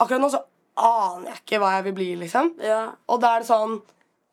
Akkurat 0.00 0.20
nå 0.22 0.30
så 0.32 0.38
aner 0.80 1.26
jeg 1.28 1.42
ikke 1.42 1.58
hva 1.60 1.74
jeg 1.76 1.84
vil 1.84 1.92
bli, 1.98 2.06
liksom. 2.22 2.54
Ja. 2.64 2.78
Og 3.06 3.20
da 3.20 3.34
er 3.36 3.44
det 3.44 3.48
sånn 3.50 3.74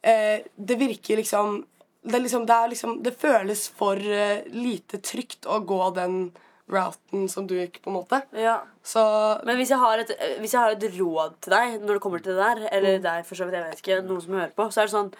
eh, 0.08 0.40
Det 0.56 0.78
virker 0.80 1.20
liksom 1.20 1.60
det, 2.04 2.20
liksom, 2.20 2.46
det, 2.50 2.60
liksom, 2.74 2.96
det 3.04 3.14
føles 3.22 3.68
for 3.78 3.96
eh, 4.00 4.46
lite 4.50 4.98
trygt 5.06 5.46
å 5.46 5.60
gå 5.66 5.82
den 5.96 6.32
routen 6.72 7.28
som 7.30 7.46
du 7.48 7.58
gikk, 7.58 7.82
på 7.84 7.92
en 7.92 8.00
måte. 8.00 8.22
ja. 8.34 8.62
Så 8.84 9.02
Men 9.46 9.58
hvis 9.60 9.70
jeg, 9.70 9.78
har 9.78 10.00
et, 10.02 10.10
eh, 10.18 10.40
hvis 10.42 10.54
jeg 10.56 10.62
har 10.62 10.72
et 10.72 10.88
råd 10.98 11.36
til 11.42 11.54
deg 11.54 11.82
når 11.84 11.94
det 11.94 12.02
kommer 12.02 12.24
til 12.24 12.34
det 12.34 12.42
der, 12.42 12.68
eller 12.72 12.98
Mm. 12.98 13.04
deg 13.04 13.26
for 13.26 13.36
så 13.36 13.46
vidt, 13.46 13.54
jeg 13.54 13.70
vet 13.70 13.82
ikke, 13.84 14.02
noen 14.08 14.22
som 14.22 14.34
hører 14.34 14.56
på, 14.56 14.72
så 14.72 14.82
er 14.82 14.86
det 14.90 14.96
sånn 14.96 15.14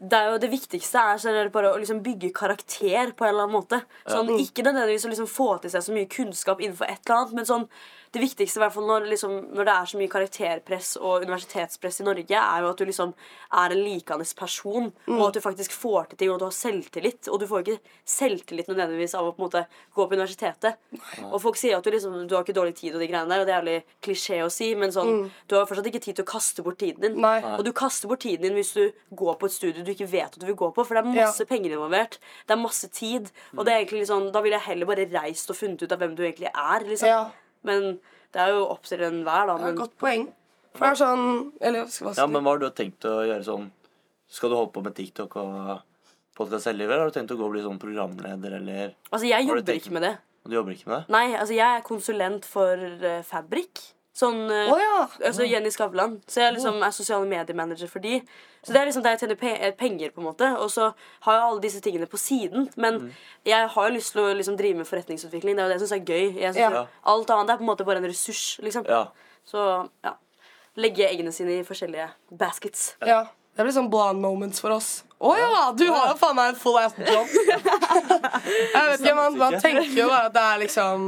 det, 0.00 0.16
er 0.16 0.30
jo 0.30 0.38
det 0.38 0.50
viktigste 0.50 0.96
er 0.96 1.48
bare 1.52 1.74
å 1.74 1.78
liksom 1.78 2.02
bygge 2.02 2.32
karakter 2.32 3.12
på 3.12 3.24
en 3.26 3.34
eller 3.34 3.44
annen 3.44 3.58
måte. 3.58 3.82
Sånn, 4.08 4.30
Ikke 4.40 4.64
nødvendigvis 4.64 5.04
å 5.04 5.10
liksom 5.12 5.28
få 5.28 5.60
til 5.60 5.70
seg 5.70 5.82
så 5.82 5.92
mye 5.92 6.08
kunnskap 6.08 6.60
innenfor 6.60 6.88
et 6.88 7.00
eller 7.04 7.18
annet, 7.18 7.34
men 7.34 7.44
sånn, 7.44 7.68
det 8.12 8.20
viktigste 8.24 8.58
i 8.58 8.62
hvert 8.64 8.74
fall 8.74 8.86
når, 8.88 9.04
liksom, 9.06 9.34
når 9.54 9.64
det 9.68 9.72
er 9.74 9.84
så 9.90 9.98
mye 10.00 10.10
karakterpress 10.10 10.96
og 10.98 11.22
universitetspress 11.26 12.00
i 12.00 12.06
Norge, 12.08 12.34
er 12.40 12.64
jo 12.64 12.70
at 12.72 12.80
du 12.80 12.84
liksom 12.88 13.12
er 13.54 13.70
en 13.74 13.82
likende 13.84 14.26
person, 14.36 14.88
og 15.08 15.22
at 15.28 15.34
du 15.34 15.40
faktisk 15.44 15.72
får 15.72 16.08
til 16.10 16.18
ting, 16.18 16.30
og 16.32 16.40
du 16.40 16.46
har 16.48 16.56
selvtillit. 16.56 17.28
Og 17.30 17.38
du 17.40 17.46
får 17.46 17.62
ikke 17.62 17.78
selvtillit 18.04 18.68
nødvendigvis 18.70 19.14
av 19.14 19.28
å 19.28 19.32
på 19.36 19.42
en 19.42 19.46
måte 19.46 19.62
gå 19.94 20.06
på 20.10 20.16
universitetet. 20.18 20.76
Og 21.30 21.38
folk 21.42 21.56
sier 21.60 21.76
at 21.78 21.84
du 21.86 21.90
liksom 21.94 22.26
Du 22.26 22.34
har 22.34 22.42
ikke 22.44 22.54
dårlig 22.56 22.74
tid 22.80 22.94
og 22.94 23.00
de 23.00 23.06
greiene 23.10 23.28
der, 23.30 23.40
og 23.40 23.46
det 23.46 23.54
er 23.54 23.60
jævlig 23.60 23.76
klisjé 24.02 24.40
å 24.44 24.50
si, 24.52 24.74
men 24.74 24.90
sånn 24.94 25.30
Du 25.48 25.54
har 25.56 25.66
fortsatt 25.70 25.86
ikke 25.86 26.02
tid 26.02 26.16
til 26.18 26.24
å 26.26 26.30
kaste 26.32 26.62
bort 26.66 26.78
tiden 26.82 27.00
din. 27.02 27.20
Nei. 27.20 27.38
Og 27.56 27.64
du 27.64 27.72
kaster 27.72 28.08
bort 28.10 28.20
tiden 28.26 28.42
din 28.48 28.54
hvis 28.58 28.72
du 28.74 28.90
går 29.14 29.38
på 29.40 29.46
et 29.46 29.52
studie 29.54 29.84
du 29.86 29.92
ikke 29.94 30.10
vet 30.10 30.34
at 30.34 30.38
du 30.40 30.46
vil 30.46 30.58
gå 30.58 30.72
på, 30.74 30.84
for 30.86 30.94
det 30.98 31.04
er 31.04 31.12
masse 31.14 31.40
Ja. 31.40 31.46
penger 31.46 31.70
involvert. 31.76 32.18
Det 32.46 32.56
er 32.56 32.60
masse 32.60 32.88
tid. 32.90 33.30
Og 33.56 33.64
det 33.64 33.72
er 33.72 33.84
egentlig 33.84 34.06
sånn 34.10 34.32
Da 34.32 34.40
ville 34.42 34.58
jeg 34.58 34.66
heller 34.66 34.86
bare 34.86 35.06
reist 35.10 35.50
og 35.50 35.56
funnet 35.56 35.82
ut 35.82 35.92
av 35.92 35.98
hvem 35.98 36.14
du 36.16 36.22
egentlig 36.22 36.50
er, 36.52 36.80
liksom. 36.84 37.06
Ja. 37.08 37.30
Men 37.66 37.98
det 38.32 38.40
er 38.44 38.54
jo 38.54 38.64
opp 38.72 38.86
til 38.88 39.02
enhver, 39.04 39.46
da. 39.50 39.56
det 39.58 39.66
er 39.68 39.74
et 39.74 39.80
godt 39.82 39.96
poeng. 40.00 40.28
For 40.70 40.86
det 40.86 40.90
er 40.94 40.98
sånn 41.00 41.24
Eller 41.60 41.82
hva 41.82 41.90
skal 41.90 42.18
Ja, 42.22 42.26
men 42.30 42.44
hva 42.46 42.52
har 42.54 42.60
du 42.62 42.68
tenkt 42.78 43.02
å 43.10 43.16
gjøre 43.26 43.42
sånn 43.42 43.64
Skal 44.30 44.52
du 44.52 44.54
holde 44.54 44.70
på 44.76 44.84
med 44.86 44.94
TikTok 44.94 45.34
og 45.40 45.80
podkast 46.38 46.68
selv, 46.68 46.84
eller 46.84 47.02
har 47.02 47.10
du 47.10 47.16
tenkt 47.16 47.32
å 47.34 47.36
gå 47.40 47.48
og 47.48 47.56
bli 47.56 47.62
sånn 47.64 47.80
programleder, 47.82 48.54
eller 48.60 48.92
altså, 49.10 49.26
jeg 49.26 49.48
jobber 49.48 49.64
tenkt- 49.66 49.82
ikke 49.82 49.92
med 49.98 50.04
det. 50.06 50.12
Du 50.46 50.54
jobber 50.54 50.72
ikke 50.72 50.88
med 50.88 50.94
det? 51.02 51.12
Nei, 51.12 51.24
altså, 51.34 51.56
jeg 51.58 51.66
er 51.80 51.82
konsulent 51.84 52.46
for 52.48 52.84
uh, 53.02 53.18
Fabrik. 53.26 53.82
Sånn 54.16 54.40
oh, 54.50 54.78
ja. 54.80 55.04
Altså 55.22 55.46
Jenny 55.46 55.70
Skavlan. 55.70 56.16
Så 56.28 56.42
jeg 56.42 56.56
liksom 56.56 56.80
er 56.82 56.94
sosiale 56.94 57.28
mediemanager 57.30 57.88
for 57.88 58.02
de. 58.02 58.18
Så 58.60 58.74
det 58.74 58.80
er 58.80 58.88
liksom 58.88 59.04
der 59.04 59.14
jeg 59.14 59.22
tjener 59.22 59.38
pe 59.40 59.52
eh, 59.54 59.74
penger, 59.78 60.10
på 60.12 60.20
en 60.20 60.26
måte. 60.26 60.48
Og 60.60 60.70
så 60.74 60.90
har 61.26 61.36
jeg 61.36 61.44
alle 61.46 61.62
disse 61.62 61.80
tingene 61.84 62.08
på 62.10 62.18
siden. 62.20 62.68
Men 62.76 63.12
jeg 63.46 63.68
har 63.74 63.88
jo 63.88 63.94
lyst 63.94 64.12
til 64.16 64.24
å 64.24 64.32
liksom 64.36 64.58
drive 64.58 64.82
med 64.82 64.88
forretningsutvikling. 64.90 65.56
Det 65.56 65.62
er 65.62 65.68
jo 65.68 65.72
det 65.72 65.78
jeg 65.78 65.84
syns 65.86 65.96
er 65.96 66.04
gøy. 66.04 66.26
Jeg 66.42 66.54
synes 66.56 66.78
Ja. 66.80 66.86
Alt 67.14 67.30
annet 67.30 67.54
er 67.54 67.60
på 67.62 67.64
en 67.66 67.70
måte 67.70 67.86
bare 67.86 68.02
en 68.02 68.10
ressurs, 68.10 68.58
liksom. 68.64 68.84
Ja. 68.90 69.06
Så 69.46 69.66
ja. 70.04 70.16
Legge 70.76 71.06
eggene 71.06 71.32
sine 71.32 71.60
i 71.60 71.66
forskjellige 71.66 72.10
baskets. 72.30 72.96
ja. 73.06 73.26
Det 73.56 73.64
blir 73.66 73.74
sånn 73.74 73.90
blonde 73.90 74.22
moments 74.22 74.60
for 74.62 74.72
oss. 74.72 75.02
Å 75.20 75.30
ja! 75.36 75.56
Du 75.76 75.84
har 75.92 76.12
jo 76.12 76.16
faen 76.16 76.36
meg 76.38 76.54
en 76.54 76.60
full 76.60 76.78
ass 76.80 76.94
job. 76.96 77.32
jeg 78.74 78.84
vet 78.88 79.02
ikke, 79.02 79.16
man, 79.18 79.34
man 79.40 79.58
tenker 79.60 79.90
jo 79.98 80.06
bare 80.08 80.30
at 80.30 80.36
det 80.36 80.44
er 80.46 80.62
liksom 80.62 81.02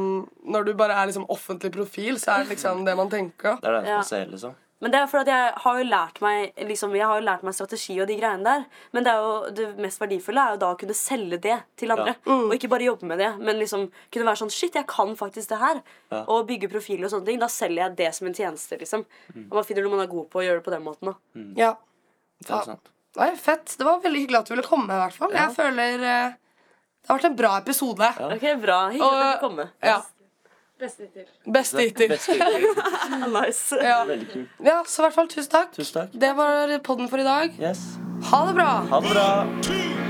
Når 0.53 0.66
du 0.68 0.75
bare 0.77 0.98
er 1.01 1.09
liksom 1.09 1.25
offentlig 1.33 1.72
profil, 1.72 2.18
så 2.20 2.35
er 2.35 2.44
det 2.44 2.59
liksom 2.59 2.85
det 2.88 2.96
man 2.98 3.09
tenker. 3.12 3.57
Det 3.62 3.70
er 3.70 3.79
det 3.81 3.88
Ja. 3.88 4.03
man 4.03 4.09
ser, 4.11 4.27
liksom. 4.29 4.59
Men 4.83 4.90
det 4.90 4.98
er 4.98 5.07
fordi 5.07 5.31
at 5.31 5.31
jeg 5.31 5.51
har 5.62 5.77
jo 5.79 5.85
lært 5.87 6.16
meg 6.25 6.57
liksom, 6.68 6.94
Jeg 6.98 7.07
har 7.07 7.20
jo 7.20 7.25
lært 7.25 7.44
meg 7.46 7.55
strategi 7.55 7.94
og 8.03 8.09
de 8.11 8.16
greiene 8.18 8.42
der. 8.44 8.64
Men 8.92 9.05
det, 9.07 9.12
er 9.12 9.25
jo, 9.25 9.35
det 9.55 9.66
mest 9.81 10.01
verdifulle 10.03 10.42
er 10.44 10.57
jo 10.57 10.61
da 10.64 10.70
å 10.75 10.79
kunne 10.81 10.96
selge 10.98 11.38
det 11.44 11.59
til 11.79 11.94
andre. 11.94 12.16
Og 12.27 12.53
ikke 12.57 12.70
bare 12.72 12.88
jobbe 12.90 13.07
med 13.09 13.22
det, 13.22 13.31
men 13.38 13.61
liksom 13.62 13.87
kunne 14.12 14.27
være 14.29 14.42
sånn 14.42 14.51
Shit, 14.53 14.75
jeg 14.75 14.88
kan 14.90 15.14
faktisk 15.16 15.55
det 15.55 15.61
her. 15.62 15.81
Ja. 16.11 16.25
Og 16.27 16.48
bygge 16.51 16.68
profiler 16.72 17.07
og 17.07 17.14
sånne 17.14 17.31
ting. 17.31 17.38
Da 17.40 17.48
selger 17.48 17.85
jeg 17.87 17.96
det 18.03 18.11
som 18.18 18.27
en 18.29 18.35
tjeneste, 18.37 18.77
liksom. 18.83 19.07
Og 19.46 19.55
man 19.61 19.68
finner 19.70 19.87
noe 19.87 19.94
man 19.96 20.05
er 20.05 20.11
god 20.11 20.27
på, 20.35 20.42
og 20.42 20.48
gjør 20.51 20.59
det 20.61 20.66
på 20.66 20.75
den 20.75 20.85
måten. 20.90 21.12
Da. 21.14 21.46
Ja. 21.62 21.70
Det 22.42 22.51
er 22.59 22.66
sant. 22.75 22.92
Nei, 23.20 23.31
fett. 23.37 23.75
Det 23.79 23.85
var 23.85 24.01
veldig 24.01 24.20
hyggelig 24.25 24.38
at 24.38 24.48
du 24.48 24.55
ville 24.55 24.64
komme. 24.66 24.88
i 24.94 25.01
hvert 25.03 25.16
fall 25.18 25.35
Jeg 25.37 25.53
føler 25.57 26.05
eh, 26.09 26.33
Det 27.03 27.11
har 27.11 27.18
vært 27.18 27.29
en 27.31 27.37
bra 27.37 27.51
episode. 27.61 28.09
Ok, 28.31 28.46
bra. 28.62 28.79
Hyggelig 28.94 29.12
at 29.12 29.22
du 29.22 29.29
Og- 29.37 29.40
komme. 29.46 29.68
Ja. 29.83 30.01
Beste 30.83 31.05
hittil. 31.07 31.27
Best 31.53 31.77
hittil. 31.79 32.11
Nice. 33.37 33.77
Ja. 33.79 34.01
Veldig 34.09 34.27
kult. 34.33 34.48
ja, 34.66 34.81
så 34.88 35.03
i 35.03 35.05
hvert 35.07 35.14
fall 35.14 35.29
tusen 35.31 35.51
takk. 35.53 35.70
Tusen 35.77 35.94
takk. 36.01 36.16
Det 36.25 36.33
var 36.40 36.72
podden 36.83 37.09
for 37.12 37.22
i 37.22 37.27
dag. 37.29 37.55
Yes. 37.61 37.85
Ha 38.33 38.40
det 38.48 38.55
bra. 38.59 38.70
Ha 38.90 39.01
det 39.05 39.12
bra. 39.12 39.29
Two, 39.62 40.02